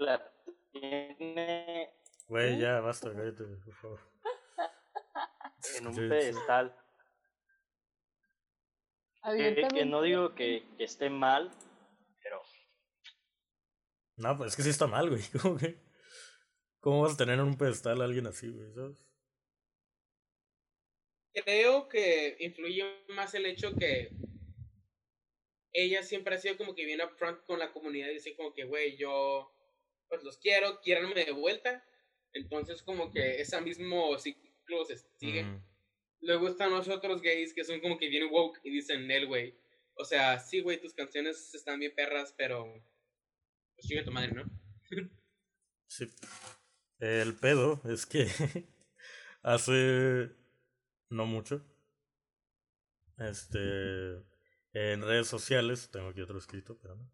la 0.00 0.32
tiene. 0.72 1.90
Güey, 2.28 2.58
ya, 2.58 2.80
basta, 2.80 3.12
cállate, 3.12 3.44
por 3.44 3.74
favor. 3.74 4.00
En 5.78 5.86
un 5.88 5.96
pedestal. 5.96 6.74
Que, 9.24 9.66
que, 9.74 9.84
no 9.84 10.02
digo 10.02 10.34
que, 10.34 10.64
que, 10.76 10.84
esté 10.84 11.10
mal. 11.10 11.50
No, 14.16 14.36
pues 14.36 14.52
es 14.52 14.56
que 14.56 14.62
sí 14.62 14.70
está 14.70 14.86
mal, 14.86 15.10
güey. 15.10 15.22
¿Cómo, 15.42 15.56
que? 15.56 15.78
¿Cómo 16.80 17.02
vas 17.02 17.14
a 17.14 17.16
tener 17.16 17.38
en 17.38 17.44
un 17.44 17.58
pedestal 17.58 18.00
a 18.00 18.04
alguien 18.04 18.26
así, 18.26 18.48
güey? 18.48 18.72
¿Sabes? 18.72 19.04
Creo 21.34 21.88
que 21.88 22.36
influye 22.40 22.84
más 23.08 23.34
el 23.34 23.44
hecho 23.44 23.74
que 23.74 24.10
ella 25.74 26.02
siempre 26.02 26.34
ha 26.34 26.38
sido 26.38 26.56
como 26.56 26.74
que 26.74 26.86
bien 26.86 27.02
upfront 27.02 27.44
con 27.44 27.58
la 27.58 27.72
comunidad 27.72 28.08
y 28.08 28.14
dice 28.14 28.34
como 28.34 28.54
que, 28.54 28.64
güey, 28.64 28.96
yo 28.96 29.52
pues 30.08 30.22
los 30.22 30.38
quiero, 30.38 30.80
quieranme 30.80 31.24
de 31.24 31.32
vuelta. 31.32 31.84
Entonces 32.32 32.82
como 32.82 33.10
que 33.10 33.40
ese 33.40 33.60
mismo 33.60 34.16
ciclo 34.18 34.84
se 34.86 34.96
sigue. 35.18 35.44
Luego 36.20 36.48
están 36.48 36.70
los 36.70 36.88
otros 36.88 37.20
gays 37.20 37.52
que 37.52 37.64
son 37.64 37.80
como 37.80 37.98
que 37.98 38.08
bien 38.08 38.28
woke 38.30 38.60
y 38.64 38.70
dicen, 38.70 39.06
Nel, 39.06 39.26
güey. 39.26 39.58
O 39.94 40.04
sea, 40.04 40.38
sí, 40.38 40.60
güey, 40.60 40.80
tus 40.80 40.94
canciones 40.94 41.54
están 41.54 41.80
bien 41.80 41.94
perras, 41.94 42.34
pero 42.36 42.82
pues 43.76 43.86
sigue 43.86 44.02
tu 44.02 44.10
madre, 44.10 44.32
¿no? 44.32 44.44
sí. 45.86 46.06
El 46.98 47.34
pedo 47.34 47.80
es 47.84 48.06
que 48.06 48.26
hace 49.42 50.34
no 51.10 51.26
mucho, 51.26 51.62
este 53.18 54.16
en 54.72 55.02
redes 55.02 55.26
sociales, 55.28 55.90
tengo 55.90 56.08
aquí 56.08 56.20
otro 56.20 56.38
escrito, 56.38 56.78
pero 56.82 56.96
no. 56.96 57.10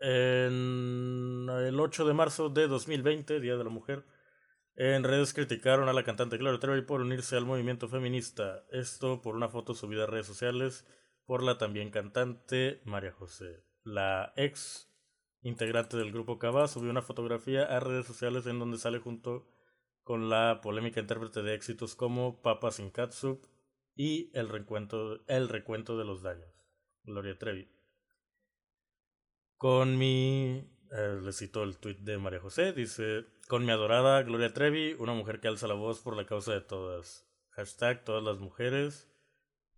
En 0.00 1.48
el 1.48 1.78
8 1.78 2.04
de 2.04 2.14
marzo 2.14 2.48
de 2.50 2.66
2020, 2.66 3.40
Día 3.40 3.56
de 3.56 3.64
la 3.64 3.70
Mujer, 3.70 4.04
en 4.74 5.04
redes 5.04 5.32
criticaron 5.32 5.88
a 5.88 5.92
la 5.92 6.04
cantante 6.04 6.36
Gloria 6.36 6.60
Trevi 6.60 6.82
por 6.82 7.00
unirse 7.00 7.36
al 7.36 7.46
movimiento 7.46 7.88
feminista. 7.88 8.66
Esto 8.70 9.22
por 9.22 9.36
una 9.36 9.48
foto 9.48 9.74
subida 9.74 10.04
a 10.04 10.06
redes 10.06 10.26
sociales 10.26 10.86
por 11.24 11.42
la 11.42 11.58
también 11.58 11.90
cantante 11.90 12.82
María 12.84 13.12
José. 13.12 13.64
La 13.84 14.32
ex 14.36 14.92
integrante 15.42 15.96
del 15.96 16.12
grupo 16.12 16.38
Cava 16.38 16.68
subió 16.68 16.90
una 16.90 17.02
fotografía 17.02 17.64
a 17.64 17.80
redes 17.80 18.06
sociales 18.06 18.46
en 18.46 18.58
donde 18.58 18.78
sale 18.78 18.98
junto 18.98 19.46
con 20.02 20.28
la 20.28 20.60
polémica 20.62 21.00
intérprete 21.00 21.42
de 21.42 21.54
éxitos 21.54 21.96
como 21.96 22.40
Papa 22.40 22.70
Sin 22.70 22.90
Catsup 22.90 23.44
y 23.94 24.30
el 24.38 24.48
recuento, 24.48 25.24
el 25.26 25.48
recuento 25.48 25.98
de 25.98 26.04
los 26.04 26.22
daños. 26.22 26.48
Gloria 27.02 27.36
Trevi. 27.38 27.68
Con 29.56 29.96
mi... 29.98 30.70
Eh, 30.92 31.18
le 31.20 31.32
cito 31.32 31.64
el 31.64 31.78
tweet 31.78 31.96
de 31.96 32.18
María 32.18 32.38
José, 32.38 32.72
dice, 32.72 33.26
con 33.48 33.64
mi 33.64 33.72
adorada 33.72 34.22
Gloria 34.22 34.52
Trevi, 34.52 34.94
una 35.00 35.14
mujer 35.14 35.40
que 35.40 35.48
alza 35.48 35.66
la 35.66 35.74
voz 35.74 36.00
por 36.00 36.16
la 36.16 36.26
causa 36.26 36.52
de 36.52 36.60
todas. 36.60 37.26
Hashtag 37.50 38.04
todas 38.04 38.22
las 38.22 38.38
mujeres. 38.38 39.10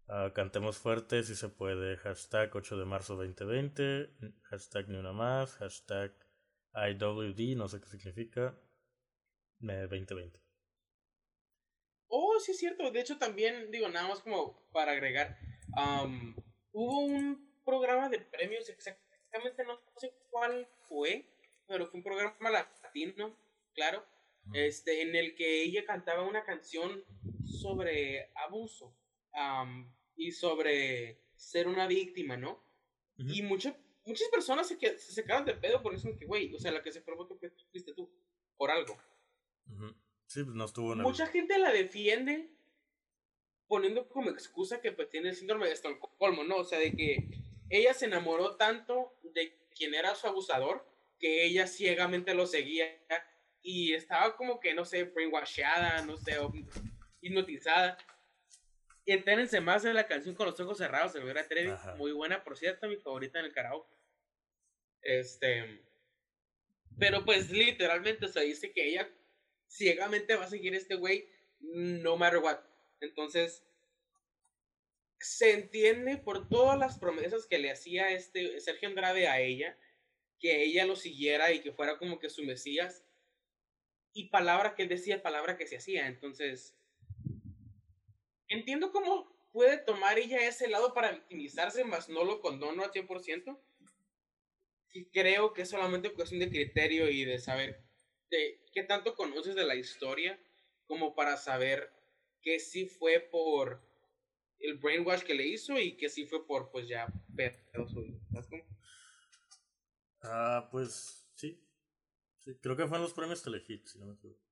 Uh, 0.08 0.32
cantemos 0.32 0.78
fuerte 0.78 1.22
si 1.22 1.34
se 1.34 1.50
puede. 1.50 1.98
Hashtag 1.98 2.54
8 2.56 2.78
de 2.78 2.84
marzo 2.86 3.14
2020. 3.16 4.08
Hashtag 4.44 4.88
ni 4.88 4.96
una 4.96 5.12
más. 5.12 5.52
Hashtag 5.56 6.14
IWD, 6.72 7.56
no 7.56 7.68
sé 7.68 7.78
qué 7.80 7.88
significa. 7.88 8.58
2020. 9.60 10.40
Oh, 12.06 12.40
sí 12.40 12.52
es 12.52 12.58
cierto. 12.58 12.90
De 12.90 13.00
hecho, 13.00 13.18
también, 13.18 13.70
digo, 13.70 13.88
nada 13.90 14.08
más 14.08 14.20
como 14.20 14.66
para 14.72 14.92
agregar. 14.92 15.36
hubo 16.72 17.00
un 17.00 17.60
programa 17.66 18.08
de 18.08 18.20
premios, 18.20 18.66
exactamente 18.70 19.62
no 19.64 19.78
sé 19.98 20.14
cuál 20.30 20.66
fue, 20.88 21.26
pero 21.66 21.86
fue 21.86 21.98
un 21.98 22.04
programa 22.04 22.50
latino, 22.50 23.36
claro, 23.74 24.06
este, 24.54 25.02
en 25.02 25.14
el 25.14 25.34
que 25.34 25.64
ella 25.64 25.84
cantaba 25.84 26.22
una 26.22 26.44
canción 26.44 27.04
sobre 27.44 28.30
abuso 28.46 28.96
y 30.18 30.32
sobre 30.32 31.22
ser 31.36 31.68
una 31.68 31.86
víctima, 31.86 32.36
¿no? 32.36 32.62
Y 33.16 33.42
muchas 33.42 33.74
muchas 34.04 34.28
personas 34.28 34.66
se, 34.66 34.98
se 34.98 35.24
quedan 35.24 35.44
de 35.44 35.54
pedo 35.54 35.82
por 35.82 35.94
eso 35.94 36.08
que, 36.18 36.26
güey, 36.26 36.54
o 36.54 36.58
sea, 36.58 36.72
la 36.72 36.82
que 36.82 36.92
se 36.92 37.00
probó 37.00 37.28
que 37.38 37.50
fuiste 37.70 37.92
tú, 37.94 38.10
por 38.56 38.70
algo. 38.70 38.96
Sí, 40.26 40.44
pues 40.44 40.56
no 40.56 40.64
estuvo 40.64 40.92
en 40.92 41.00
Mucha 41.00 41.26
gente 41.26 41.58
la 41.58 41.72
defiende 41.72 42.50
poniendo 43.66 44.08
como 44.08 44.30
excusa 44.30 44.80
que 44.80 44.92
pues 44.92 45.10
tiene 45.10 45.28
el 45.28 45.36
síndrome 45.36 45.66
de 45.66 45.72
Estocolmo, 45.72 46.42
¿no? 46.42 46.56
O 46.56 46.64
sea, 46.64 46.78
de 46.78 46.94
que 46.94 47.28
ella 47.68 47.92
se 47.92 48.06
enamoró 48.06 48.56
tanto 48.56 49.18
de 49.34 49.58
quien 49.76 49.94
era 49.94 50.14
su 50.14 50.26
abusador 50.26 50.86
que 51.18 51.44
ella 51.44 51.66
ciegamente 51.66 52.34
lo 52.34 52.46
seguía 52.46 52.86
y 53.60 53.92
estaba 53.92 54.36
como 54.36 54.60
que, 54.60 54.72
no 54.72 54.84
sé, 54.84 55.04
brainwashada, 55.04 56.02
no 56.06 56.16
sé, 56.16 56.36
hipnotizada. 57.20 57.98
Y 59.08 59.12
entérense 59.12 59.62
más 59.62 59.86
en 59.86 59.94
la 59.94 60.06
canción 60.06 60.34
con 60.34 60.44
los 60.44 60.60
ojos 60.60 60.76
cerrados 60.76 61.14
de 61.14 61.20
Gloria 61.20 61.48
Trevi. 61.48 61.72
Muy 61.96 62.12
buena, 62.12 62.44
por 62.44 62.58
cierto, 62.58 62.86
mi 62.86 62.96
favorita 62.96 63.38
en 63.38 63.46
el 63.46 63.54
karaoke. 63.54 63.96
Este. 65.00 65.82
Pero 66.98 67.24
pues 67.24 67.50
literalmente 67.50 68.28
se 68.28 68.40
dice 68.42 68.70
que 68.70 68.86
ella 68.86 69.10
ciegamente 69.66 70.36
va 70.36 70.44
a 70.44 70.50
seguir 70.50 70.74
este 70.74 70.94
güey 70.96 71.26
no 71.58 72.18
matter 72.18 72.40
what. 72.40 72.58
Entonces, 73.00 73.64
se 75.18 75.54
entiende 75.54 76.18
por 76.18 76.46
todas 76.50 76.78
las 76.78 76.98
promesas 76.98 77.46
que 77.46 77.56
le 77.56 77.70
hacía 77.70 78.10
este 78.10 78.60
Sergio 78.60 78.90
Andrade 78.90 79.26
a 79.26 79.40
ella, 79.40 79.78
que 80.38 80.64
ella 80.64 80.84
lo 80.84 80.96
siguiera 80.96 81.50
y 81.50 81.62
que 81.62 81.72
fuera 81.72 81.96
como 81.96 82.18
que 82.18 82.28
su 82.28 82.42
mesías. 82.42 83.06
Y 84.12 84.28
palabra 84.28 84.74
que 84.74 84.82
él 84.82 84.90
decía, 84.90 85.22
palabra 85.22 85.56
que 85.56 85.66
se 85.66 85.78
hacía. 85.78 86.08
Entonces, 86.08 86.77
entiendo 88.48 88.92
cómo 88.92 89.32
puede 89.52 89.78
tomar 89.78 90.18
ella 90.18 90.46
ese 90.46 90.68
lado 90.68 90.94
para 90.94 91.12
victimizarse, 91.12 91.84
más 91.84 92.08
no 92.08 92.24
lo 92.24 92.40
condono 92.40 92.82
al 92.82 92.92
100%. 92.92 93.58
Y 94.92 95.06
creo 95.06 95.52
que 95.52 95.62
es 95.62 95.70
solamente 95.70 96.12
cuestión 96.12 96.40
de 96.40 96.48
criterio 96.48 97.08
y 97.10 97.24
de 97.24 97.38
saber 97.38 97.84
de 98.30 98.64
qué 98.72 98.82
tanto 98.82 99.14
conoces 99.14 99.54
de 99.54 99.64
la 99.64 99.74
historia 99.74 100.38
como 100.86 101.14
para 101.14 101.36
saber 101.36 101.92
que 102.40 102.58
sí 102.58 102.86
fue 102.86 103.20
por 103.20 103.82
el 104.58 104.78
brainwash 104.78 105.22
que 105.22 105.34
le 105.34 105.46
hizo 105.46 105.78
y 105.78 105.96
que 105.96 106.08
sí 106.08 106.26
fue 106.26 106.46
por 106.46 106.70
pues 106.70 106.88
ya 106.88 107.06
pedo 107.36 107.88
suyo. 107.88 108.18
Ah, 110.22 110.68
pues 110.70 111.28
sí. 111.34 111.62
Creo 112.60 112.76
que 112.76 112.86
fue 112.86 112.96
en 112.96 113.02
los 113.02 113.12
premios 113.12 113.42
Telehit, 113.42 113.86
si 113.86 113.98
no 113.98 114.06
me 114.06 114.14
equivoco. 114.14 114.42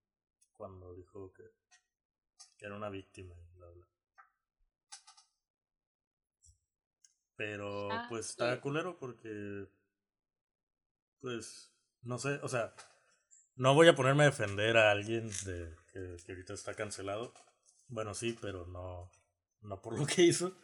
Cuando 0.53 0.95
dijo 0.95 1.33
que, 1.33 1.45
era 2.59 2.75
una 2.75 2.91
víctima 2.91 3.35
bla 3.57 3.69
bla. 3.69 3.87
Pero 7.37 7.93
ah, 7.93 8.07
pues 8.09 8.31
está 8.31 8.61
culero 8.61 8.99
porque 8.99 9.69
pues 11.21 11.73
no 12.03 12.19
sé, 12.19 12.39
o 12.43 12.49
sea, 12.49 12.75
no 13.57 13.75
voy 13.75 13.89
a 13.89 13.95
ponerme 13.95 14.23
a 14.23 14.27
defender 14.27 14.77
a 14.77 14.91
alguien 14.91 15.29
de 15.45 15.75
que, 15.93 16.17
que 16.25 16.33
ahorita 16.33 16.55
está 16.55 16.75
cancelado. 16.75 17.35
Bueno, 17.89 18.15
sí, 18.15 18.37
pero 18.41 18.67
no 18.67 19.11
no 19.67 19.83
por 19.83 19.99
lo 19.99 20.07
que 20.07 20.23
hizo. 20.23 20.57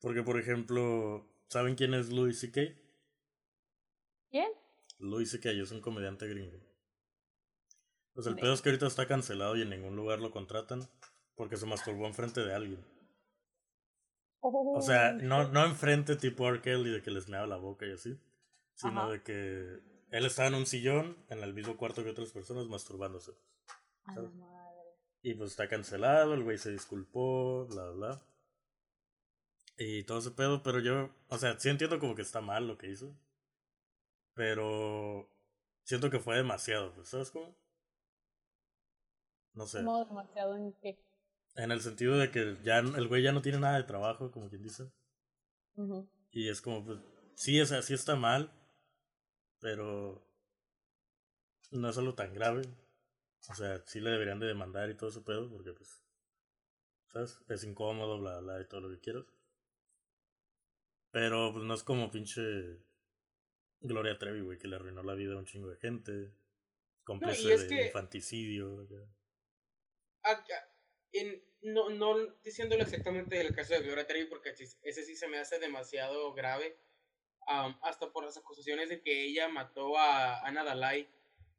Porque, 0.00 0.22
por 0.22 0.38
ejemplo, 0.38 1.28
¿saben 1.48 1.74
quién 1.74 1.94
es 1.94 2.10
Louis 2.10 2.38
C.K.? 2.38 2.60
¿Quién? 4.30 4.48
Louis 4.98 5.30
C.K. 5.30 5.50
es 5.50 5.70
un 5.72 5.80
comediante 5.80 6.28
gringo. 6.28 6.58
Pues 8.14 8.26
el 8.26 8.36
pedo 8.36 8.52
es 8.52 8.62
que 8.62 8.70
ahorita 8.70 8.86
está 8.86 9.06
cancelado 9.06 9.56
y 9.56 9.62
en 9.62 9.70
ningún 9.70 9.94
lugar 9.96 10.20
lo 10.20 10.30
contratan 10.30 10.88
porque 11.38 11.56
se 11.56 11.66
masturbó 11.66 12.06
enfrente 12.06 12.44
de 12.44 12.52
alguien. 12.52 12.84
o 14.40 14.82
sea, 14.82 15.14
oh, 15.16 15.22
no, 15.22 15.48
no 15.48 15.64
enfrente 15.64 16.16
tipo 16.16 16.48
R. 16.48 16.60
Kelly 16.60 16.90
de 16.90 17.00
que 17.00 17.12
les 17.12 17.28
meaba 17.28 17.46
la 17.46 17.56
boca 17.56 17.86
y 17.86 17.92
así, 17.92 18.20
sino 18.74 19.08
de 19.08 19.22
que 19.22 19.80
él 20.10 20.26
estaba 20.26 20.48
en 20.48 20.54
un 20.54 20.66
sillón 20.66 21.16
en 21.30 21.38
el 21.44 21.54
mismo 21.54 21.76
cuarto 21.76 22.02
que 22.02 22.10
otras 22.10 22.32
personas 22.32 22.66
masturbándose. 22.66 23.32
Y 25.22 25.34
pues 25.34 25.52
está 25.52 25.68
cancelado, 25.68 26.34
el 26.34 26.42
güey 26.42 26.58
se 26.58 26.72
disculpó, 26.72 27.66
bla, 27.66 27.90
bla. 27.90 28.22
Y 29.76 30.02
todo 30.04 30.18
ese 30.18 30.32
pedo, 30.32 30.64
pero 30.64 30.80
yo, 30.80 31.10
o 31.28 31.38
sea, 31.38 31.58
sí 31.60 31.68
entiendo 31.68 32.00
como 32.00 32.16
que 32.16 32.22
está 32.22 32.40
mal 32.40 32.66
lo 32.66 32.76
que 32.76 32.90
hizo. 32.90 33.14
Pero 34.34 35.30
siento 35.84 36.10
que 36.10 36.18
fue 36.18 36.36
demasiado, 36.36 36.92
pues, 36.94 37.08
¿sabes 37.08 37.30
cómo? 37.30 37.54
No 39.54 39.66
sé. 39.66 39.84
¿Cómo 39.84 40.04
demasiado 40.04 40.56
en 40.56 40.72
qué? 40.80 41.07
En 41.54 41.72
el 41.72 41.80
sentido 41.80 42.16
de 42.16 42.30
que 42.30 42.56
ya 42.62 42.78
el 42.78 43.08
güey 43.08 43.22
ya 43.22 43.32
no 43.32 43.42
tiene 43.42 43.58
nada 43.58 43.76
de 43.76 43.84
trabajo, 43.84 44.30
como 44.30 44.48
quien 44.48 44.62
dice. 44.62 44.90
Y 46.30 46.48
es 46.48 46.60
como, 46.60 46.84
pues, 46.84 46.98
sí, 47.34 47.60
o 47.60 47.66
sea, 47.66 47.82
sí 47.82 47.94
está 47.94 48.16
mal, 48.16 48.52
pero 49.60 50.24
no 51.70 51.88
es 51.88 51.98
algo 51.98 52.14
tan 52.14 52.32
grave. 52.32 52.62
O 53.48 53.54
sea, 53.54 53.82
sí 53.86 54.00
le 54.00 54.10
deberían 54.10 54.40
de 54.40 54.46
demandar 54.46 54.90
y 54.90 54.96
todo 54.96 55.10
ese 55.10 55.20
pedo, 55.20 55.48
porque 55.50 55.72
pues, 55.72 56.04
¿sabes? 57.06 57.40
Es 57.48 57.64
incómodo, 57.64 58.18
bla, 58.20 58.40
bla, 58.40 58.60
y 58.60 58.68
todo 58.68 58.82
lo 58.82 58.90
que 58.90 59.00
quieras. 59.00 59.24
Pero 61.10 61.52
pues 61.52 61.64
no 61.64 61.74
es 61.74 61.82
como 61.82 62.10
pinche 62.10 62.42
Gloria 63.80 64.18
Trevi, 64.18 64.40
güey, 64.40 64.58
que 64.58 64.68
le 64.68 64.76
arruinó 64.76 65.02
la 65.02 65.14
vida 65.14 65.34
a 65.34 65.38
un 65.38 65.46
chingo 65.46 65.68
de 65.68 65.76
gente. 65.76 66.34
Cómplice 67.04 67.56
no, 67.56 67.62
de 67.64 67.86
infanticidio. 67.86 68.86
En, 71.12 71.42
no, 71.62 71.90
no 71.90 72.26
diciéndolo 72.44 72.82
exactamente 72.82 73.40
el 73.40 73.54
caso 73.54 73.74
de 73.74 73.80
Gloria 73.80 74.06
Trevi, 74.06 74.26
porque 74.26 74.50
ese 74.50 75.04
sí 75.04 75.16
se 75.16 75.28
me 75.28 75.38
hace 75.38 75.58
demasiado 75.58 76.32
grave. 76.34 76.76
hasta 77.82 78.10
por 78.12 78.24
las 78.24 78.36
acusaciones 78.36 78.88
de 78.88 79.00
que 79.00 79.24
ella 79.24 79.48
mató 79.48 79.96
a 79.98 80.46
Ana 80.46 80.64
Dalai 80.64 81.08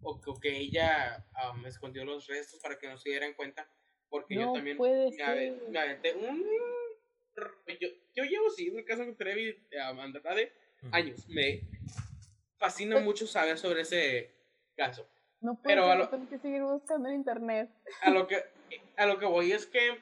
o, 0.02 0.20
que 0.40 0.58
ella 0.58 1.26
me 1.62 1.70
escondió 1.70 2.06
los 2.06 2.28
restos 2.28 2.60
para 2.62 2.78
que 2.78 2.88
no 2.88 2.98
se 2.98 3.10
dieran 3.10 3.34
cuenta. 3.34 3.70
Porque 4.10 4.36
yo 4.36 4.54
también 4.54 4.78
puede 4.78 5.12
me, 5.70 5.80
aventé 5.80 6.16
un. 6.16 6.44
Yo, 7.80 7.88
yo 8.16 8.24
llevo, 8.24 8.50
sí, 8.50 8.70
un 8.70 8.84
caso 8.84 9.06
con 9.06 9.16
Trevi 9.16 9.56
Andrade 9.80 10.52
años. 10.92 11.28
Me 11.28 11.62
fascina 12.58 12.96
pues 12.96 13.06
mucho 13.06 13.28
saber 13.28 13.58
sobre 13.58 13.82
ese 13.82 14.32
caso. 14.76 15.08
No 15.42 15.56
puede 15.56 15.76
Pero 15.76 15.88
ser, 15.88 16.10
tengo 16.10 16.30
que 16.30 16.40
seguir 16.40 16.64
buscando 16.64 17.10
en 17.10 17.16
internet. 17.16 17.70
A 18.02 18.10
lo 18.10 18.28
que, 18.28 18.44
a 18.98 19.06
lo 19.06 19.20
que 19.20 19.26
voy 19.26 19.52
es 19.52 19.66
que 19.66 20.02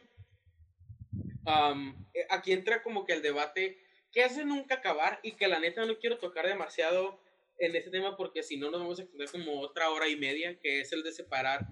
aquí 2.29 2.51
entra 2.51 2.81
como 2.83 3.05
que 3.05 3.13
el 3.13 3.21
debate 3.21 3.77
que 4.11 4.23
hace 4.23 4.45
nunca 4.45 4.75
acabar 4.75 5.19
y 5.23 5.33
que 5.33 5.47
la 5.47 5.59
neta 5.59 5.85
no 5.85 5.97
quiero 5.99 6.17
tocar 6.17 6.47
demasiado 6.47 7.21
en 7.59 7.75
este 7.75 7.89
tema 7.89 8.15
porque 8.15 8.43
si 8.43 8.57
no 8.57 8.69
nos 8.69 8.81
vamos 8.81 8.99
a 8.99 9.03
extender 9.03 9.29
como 9.31 9.59
otra 9.61 9.89
hora 9.89 10.07
y 10.07 10.15
media, 10.15 10.59
que 10.59 10.81
es 10.81 10.91
el 10.93 11.03
de 11.03 11.11
separar 11.11 11.67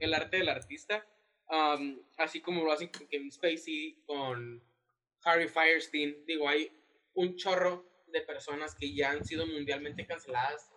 el 0.00 0.14
arte 0.14 0.38
del 0.38 0.48
artista, 0.48 1.06
así 2.16 2.40
como 2.40 2.64
lo 2.64 2.72
hacen 2.72 2.88
con 2.88 3.06
Kevin 3.08 3.30
Spacey, 3.30 4.02
con 4.06 4.62
Harry 5.22 5.48
Firestein. 5.48 6.24
Digo, 6.26 6.48
hay 6.48 6.70
un 7.14 7.36
chorro 7.36 7.84
de 8.08 8.20
personas 8.20 8.74
que 8.74 8.94
ya 8.94 9.10
han 9.10 9.24
sido 9.24 9.46
mundialmente 9.46 10.06
canceladas, 10.06 10.70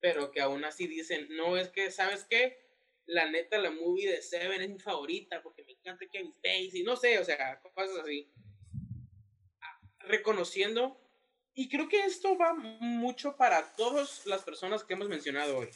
pero 0.00 0.30
que 0.30 0.40
aún 0.40 0.64
así 0.64 0.86
dicen, 0.86 1.28
no, 1.30 1.56
es 1.56 1.68
que, 1.70 1.90
¿sabes 1.90 2.24
qué? 2.28 2.58
La 3.06 3.30
neta, 3.30 3.58
la 3.58 3.70
movie 3.70 4.10
de 4.10 4.22
Seven 4.22 4.62
es 4.62 4.70
mi 4.70 4.78
favorita 4.78 5.42
porque 5.42 5.62
me 5.64 5.72
encanta 5.72 6.06
Kevin 6.10 6.32
Spacey, 6.32 6.82
no 6.82 6.96
sé, 6.96 7.18
o 7.18 7.24
sea, 7.24 7.60
cosas 7.60 7.98
así. 8.02 8.30
Reconociendo 9.98 10.98
y 11.54 11.68
creo 11.68 11.88
que 11.88 12.04
esto 12.04 12.36
va 12.36 12.52
mucho 12.54 13.36
para 13.36 13.74
todas 13.76 14.26
las 14.26 14.42
personas 14.42 14.82
que 14.82 14.94
hemos 14.94 15.08
mencionado 15.08 15.58
hoy. 15.58 15.68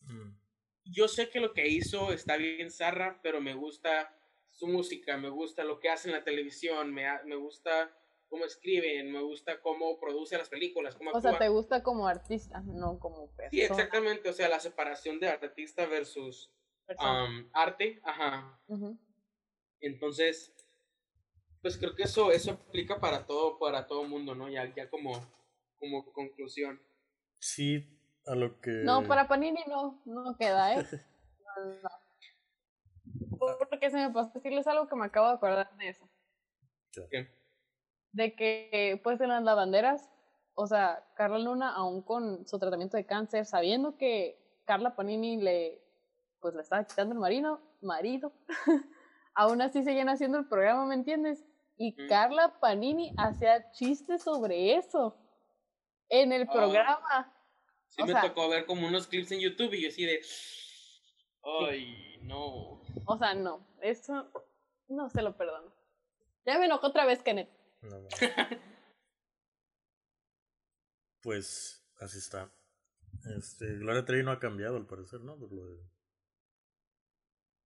Mm. 0.00 0.32
Yo 0.84 1.06
sé 1.06 1.28
que 1.28 1.38
lo 1.38 1.52
que 1.52 1.68
hizo 1.68 2.12
está 2.12 2.36
bien 2.36 2.70
zarra, 2.70 3.20
pero 3.22 3.40
me 3.40 3.54
gusta 3.54 4.14
su 4.50 4.66
música, 4.66 5.18
me 5.18 5.28
gusta 5.28 5.64
lo 5.64 5.80
que 5.80 5.90
hace 5.90 6.08
en 6.08 6.14
la 6.14 6.24
televisión, 6.24 6.94
me, 6.94 7.06
me 7.26 7.36
gusta 7.36 7.94
cómo 8.28 8.46
escriben, 8.46 9.12
me 9.12 9.20
gusta 9.20 9.60
cómo 9.60 10.00
produce 10.00 10.38
las 10.38 10.48
películas. 10.48 10.96
Cómo 10.96 11.10
o 11.10 11.20
sea, 11.20 11.36
te 11.38 11.48
gusta 11.48 11.82
como 11.82 12.08
artista, 12.08 12.60
no 12.60 12.98
como 12.98 13.30
persona. 13.32 13.50
Sí, 13.50 13.60
exactamente, 13.60 14.30
o 14.30 14.32
sea, 14.32 14.48
la 14.48 14.60
separación 14.60 15.20
de 15.20 15.28
artista 15.28 15.86
versus 15.86 16.50
arte, 17.52 18.00
ajá. 18.04 18.60
Entonces, 19.80 20.54
pues 21.62 21.78
creo 21.78 21.94
que 21.94 22.04
eso, 22.04 22.32
eso 22.32 22.52
aplica 22.52 23.00
para 23.00 23.26
todo, 23.26 23.58
para 23.58 23.86
todo 23.86 24.04
mundo, 24.04 24.34
¿no? 24.34 24.48
Ya, 24.48 24.72
ya 24.74 24.88
como, 24.88 25.12
como 25.78 26.10
conclusión. 26.12 26.80
Sí, 27.40 27.86
a 28.26 28.34
lo 28.34 28.60
que... 28.60 28.70
No, 28.70 29.06
para 29.06 29.28
Panini 29.28 29.64
no, 29.68 30.02
no 30.04 30.36
queda, 30.36 30.74
¿eh? 30.74 30.84
Porque 33.70 33.90
se 33.90 33.96
me 33.96 34.10
pasó 34.10 34.32
decirles 34.34 34.66
algo 34.66 34.88
que 34.88 34.96
me 34.96 35.06
acabo 35.06 35.28
de 35.28 35.34
acordar 35.34 35.76
de 35.76 35.88
eso. 35.88 36.08
¿Qué? 37.10 37.38
de 38.12 38.34
que 38.34 39.00
pues 39.02 39.20
en 39.20 39.28
las 39.28 39.42
lavanderas, 39.42 40.08
o 40.54 40.66
sea, 40.66 41.04
Carla 41.14 41.38
Luna 41.38 41.72
aún 41.72 42.02
con 42.02 42.46
su 42.46 42.58
tratamiento 42.58 42.96
de 42.96 43.06
cáncer, 43.06 43.46
sabiendo 43.46 43.96
que 43.96 44.38
Carla 44.64 44.96
Panini 44.96 45.36
le 45.36 45.82
pues 46.40 46.54
le 46.54 46.62
estaba 46.62 46.84
quitando 46.84 47.14
el 47.14 47.20
marido, 47.20 47.60
marido, 47.80 48.32
aún 49.34 49.60
así 49.62 49.82
seguían 49.82 50.08
haciendo 50.08 50.38
el 50.38 50.48
programa, 50.48 50.86
¿me 50.86 50.94
entiendes? 50.94 51.44
Y 51.76 51.94
Carla 52.08 52.58
Panini 52.60 53.14
hacía 53.16 53.70
chistes 53.70 54.24
sobre 54.24 54.74
eso 54.74 55.16
en 56.08 56.32
el 56.32 56.42
ah. 56.42 56.52
programa. 56.52 57.34
Sí, 57.86 58.02
me 58.02 58.20
tocó 58.20 58.48
ver 58.48 58.66
como 58.66 58.86
unos 58.86 59.06
clips 59.06 59.32
en 59.32 59.40
YouTube 59.40 59.72
y 59.74 59.82
yo 59.82 59.88
así 59.88 60.04
de. 60.04 60.20
Ay, 61.42 62.18
no. 62.22 62.82
O 63.06 63.16
sea, 63.18 63.34
no. 63.34 63.66
Eso 63.80 64.30
no 64.88 65.08
se 65.08 65.22
lo 65.22 65.36
perdono. 65.36 65.72
Ya 66.44 66.58
me 66.58 66.66
enojó 66.66 66.88
otra 66.88 67.04
vez, 67.06 67.22
Kenneth. 67.22 67.50
pues 71.22 71.86
así 72.00 72.18
está. 72.18 72.52
Este, 73.36 73.66
Gloria 73.78 74.04
Trevi 74.04 74.24
no 74.24 74.32
ha 74.32 74.40
cambiado 74.40 74.76
al 74.76 74.86
parecer, 74.86 75.20
¿no? 75.20 75.38
Por 75.38 75.52
lo 75.52 75.66
de, 75.66 75.78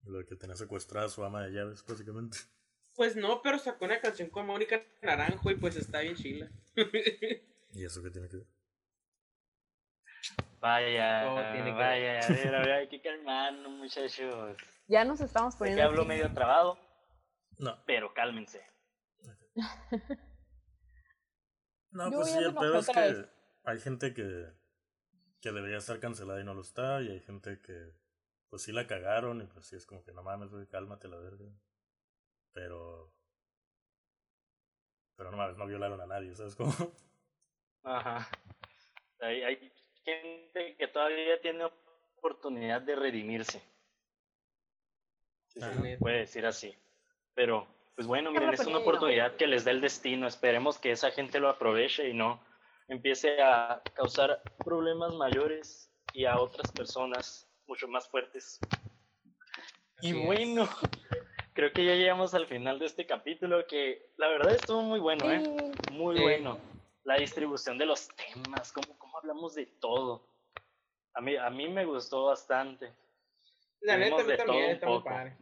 lo 0.05 0.19
de 0.19 0.25
que 0.25 0.37
tenía 0.37 0.57
secuestrada 0.57 1.07
a 1.07 1.11
su 1.11 1.25
ama 1.25 1.43
de 1.43 1.53
llaves, 1.53 1.85
básicamente. 1.87 2.39
Pues 2.95 3.17
no, 3.17 3.41
pero 3.43 3.59
sacó 3.59 3.87
una 3.87 4.01
canción 4.01 4.29
con 4.29 4.47
Mónica 4.47 4.83
Naranjo 5.01 5.51
y 5.51 5.57
pues 5.57 5.77
está 5.77 6.01
bien 6.01 6.15
chila. 6.15 6.51
¿Y 7.73 7.85
eso 7.85 8.03
qué 8.03 8.11
tiene 8.11 8.29
que 8.29 8.37
ver? 8.39 8.47
Vaya, 10.61 11.25
vaya, 11.25 12.21
a 12.21 12.29
ver, 12.29 12.55
a 12.55 12.61
ver, 12.61 12.73
hay 12.73 12.89
que 12.89 13.01
calmarnos, 13.01 13.73
muchachos. 13.73 14.57
Ya 14.87 15.05
nos 15.05 15.21
estamos 15.21 15.57
poniendo. 15.57 15.81
que 15.81 15.85
hablo 15.85 16.05
medio 16.05 16.33
trabado. 16.33 16.79
No. 17.59 17.83
Pero 17.87 18.15
cálmense. 18.15 18.65
no, 21.91 22.11
pues 22.11 22.31
sí, 22.31 22.39
el 22.39 22.55
peor 22.55 22.77
es 22.77 22.89
que 22.89 23.27
hay 23.65 23.81
gente 23.81 24.15
que, 24.15 24.47
que 25.41 25.53
debería 25.53 25.79
estar 25.79 25.99
cancelada 25.99 26.41
y 26.41 26.45
no 26.45 26.55
lo 26.55 26.61
está, 26.61 27.01
y 27.03 27.09
hay 27.09 27.21
gente 27.21 27.61
que 27.61 28.02
pues 28.53 28.65
sí 28.65 28.73
la 28.73 28.87
cagaron, 28.87 29.41
y 29.41 29.47
pues 29.47 29.65
sí 29.65 29.77
es 29.77 29.87
como 29.87 30.05
que 30.05 30.13
no 30.13 30.23
mames, 30.23 30.51
güey, 30.51 30.67
cálmate 30.67 31.09
la 31.09 31.17
verga. 31.17 31.47
Pero. 32.53 33.11
Pero 35.17 35.31
no 35.31 35.39
mames, 35.39 35.57
no 35.57 35.67
violaron 35.67 35.99
a 36.03 36.05
nadie, 36.05 36.35
¿sabes 36.35 36.55
cómo? 36.55 36.71
Ajá. 37.83 38.29
Hay, 39.21 39.43
hay 39.43 39.73
gente 40.05 40.77
que 40.77 40.87
todavía 40.87 41.41
tiene 41.41 41.65
oportunidad 42.19 42.83
de 42.83 42.95
redimirse. 42.95 43.63
se 45.47 45.97
puede 45.99 46.19
decir 46.19 46.45
así. 46.45 46.77
Pero, 47.33 47.67
pues 47.95 48.07
bueno, 48.07 48.33
miren, 48.33 48.53
es 48.53 48.67
una 48.67 48.81
oportunidad 48.81 49.37
que 49.37 49.47
les 49.47 49.65
da 49.65 49.71
el 49.71 49.81
destino. 49.81 50.27
Esperemos 50.27 50.79
que 50.79 50.91
esa 50.91 51.11
gente 51.11 51.41
lo 51.41 51.49
aproveche 51.49 52.07
y 52.07 52.13
no 52.13 52.39
empiece 52.89 53.41
a 53.41 53.81
causar 53.95 54.43
problemas 54.59 55.15
mayores 55.15 55.91
y 56.13 56.27
a 56.27 56.39
otras 56.39 56.71
personas 56.71 57.49
mucho 57.73 57.89
más 57.89 58.07
fuertes. 58.07 58.61
y 60.03 60.13
bueno, 60.13 60.69
creo 61.55 61.73
que 61.73 61.87
ya 61.87 61.95
llegamos 61.95 62.35
al 62.35 62.47
final 62.47 62.79
de 62.79 62.85
este 62.85 63.07
capítulo 63.07 63.67
que 63.67 64.11
la 64.19 64.29
verdad 64.29 64.55
estuvo 64.55 64.83
muy 64.83 65.01
bueno, 65.01 65.33
¿eh? 65.33 65.73
Muy 65.91 66.21
bueno. 66.21 66.59
La 67.05 67.17
distribución 67.17 67.79
de 67.79 67.87
los 67.87 68.09
temas, 68.09 68.73
cómo, 68.73 68.99
cómo 68.99 69.17
hablamos 69.17 69.55
de 69.55 69.65
todo. 69.81 70.29
A 71.15 71.23
mí, 71.23 71.35
a 71.35 71.49
mí 71.49 71.67
me 71.69 71.87
gustó 71.87 72.27
bastante. 72.27 72.93
La 73.81 73.97
neta, 73.97 74.19
también 74.19 74.73
está 74.73 74.87
muy 74.87 75.03
padre. 75.03 75.39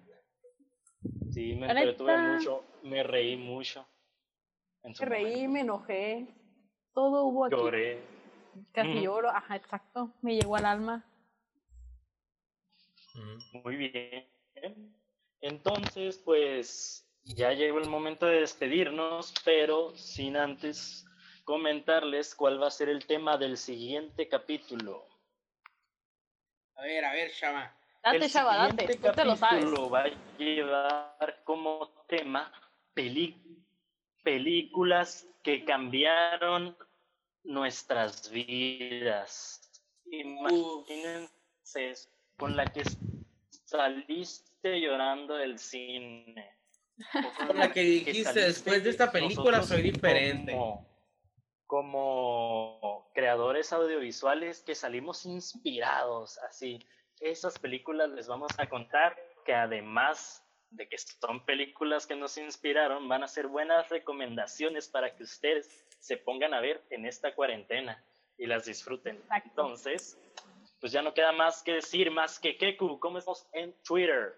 Sí, 1.33 1.55
me 1.57 1.69
entretuve 1.69 2.17
mucho, 2.17 2.65
me 2.85 3.03
reí 3.03 3.37
mucho. 3.37 3.85
Me 4.85 5.05
reí, 5.05 5.49
me 5.49 5.61
enojé, 5.63 6.29
todo 6.95 7.25
hubo 7.25 7.47
aquí. 7.47 7.57
Lloré. 7.57 8.01
Casi 8.73 9.03
lloro, 9.03 9.31
ajá, 9.31 9.57
exacto, 9.57 10.13
me 10.23 10.37
llegó 10.37 10.55
al 10.55 10.67
alma. 10.67 11.10
Muy 13.65 13.77
bien. 13.77 14.29
Entonces, 15.41 16.19
pues 16.19 17.07
ya 17.25 17.53
llegó 17.53 17.79
el 17.79 17.89
momento 17.89 18.27
de 18.27 18.41
despedirnos, 18.41 19.33
pero 19.45 19.97
sin 19.97 20.37
antes 20.37 21.07
comentarles 21.45 22.35
cuál 22.35 22.63
va 22.63 22.69
a 22.69 22.71
ser 22.71 22.89
el 22.89 23.07
tema 23.07 23.37
del 23.37 23.57
siguiente 23.57 24.29
capítulo. 24.29 25.07
A 26.75 26.83
ver, 26.83 27.05
a 27.05 27.13
ver, 27.13 27.33
Chava. 27.33 27.77
Date, 28.03 28.25
el 28.25 28.31
Chava, 28.31 28.57
date. 28.57 28.97
Tú 28.97 29.13
te 29.13 29.25
lo 29.25 29.37
sabes. 29.37 29.65
va 29.67 30.05
a 30.05 30.11
llevar 30.39 31.43
como 31.45 31.89
tema 32.07 32.53
películas 34.23 35.27
que 35.43 35.65
cambiaron 35.65 36.77
nuestras 37.45 38.31
vidas. 38.31 39.61
Imagínense 40.11 41.95
con 42.37 42.57
la 42.57 42.65
que 42.67 42.83
saliste 43.71 44.81
llorando 44.81 45.37
del 45.37 45.59
cine. 45.59 46.57
Con 47.47 47.57
la 47.57 47.73
que 47.73 47.81
dijiste, 47.81 48.41
después 48.41 48.83
de 48.85 48.91
esta 48.91 49.11
película 49.11 49.63
soy 49.63 49.83
diferente. 49.83 50.59
como 51.67 53.09
creadores 53.15 53.73
audiovisuales 53.73 54.61
que 54.63 54.75
salimos 54.75 55.25
inspirados, 55.25 56.37
así 56.39 56.81
esas 57.21 57.59
películas 57.59 58.11
les 58.11 58.27
vamos 58.27 58.51
a 58.59 58.69
contar 58.69 59.17
que 59.45 59.55
además 59.55 60.45
de 60.71 60.89
que 60.89 60.99
son 60.99 61.45
películas 61.45 62.07
que 62.07 62.17
nos 62.17 62.37
inspiraron, 62.39 63.09
van 63.09 63.23
a 63.23 63.29
ser 63.29 63.47
buenas 63.47 63.89
recomendaciones 63.89 64.89
para 64.89 65.15
que 65.15 65.23
ustedes 65.23 65.87
se 66.01 66.17
pongan 66.17 66.55
a 66.55 66.61
ver 66.61 66.83
en 66.91 67.07
esta 67.07 67.35
cuarentena 67.35 68.03
y 68.37 68.47
las 68.47 68.65
disfruten. 68.65 69.23
Entonces, 69.45 70.19
pues 70.81 70.93
ya 70.93 71.03
no 71.03 71.13
queda 71.13 71.33
más 71.33 71.63
que 71.63 71.75
decir, 71.75 72.11
más 72.11 72.39
que 72.39 72.57
Keku, 72.57 72.99
¿cómo 72.99 73.19
estamos 73.19 73.47
en 73.53 73.75
Twitter? 73.85 74.35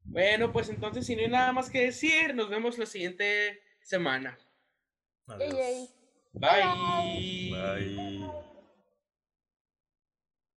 Bueno, 0.03 0.51
pues 0.51 0.70
entonces, 0.70 1.05
si 1.05 1.15
no 1.15 1.22
hay 1.22 1.28
nada 1.28 1.51
más 1.51 1.70
que 1.70 1.86
decir, 1.86 2.34
nos 2.34 2.49
vemos 2.49 2.78
la 2.78 2.86
siguiente 2.86 3.61
semana. 3.82 4.38
Adiós. 5.28 5.97
Bye. 6.39 7.49
Bye. 7.51 8.03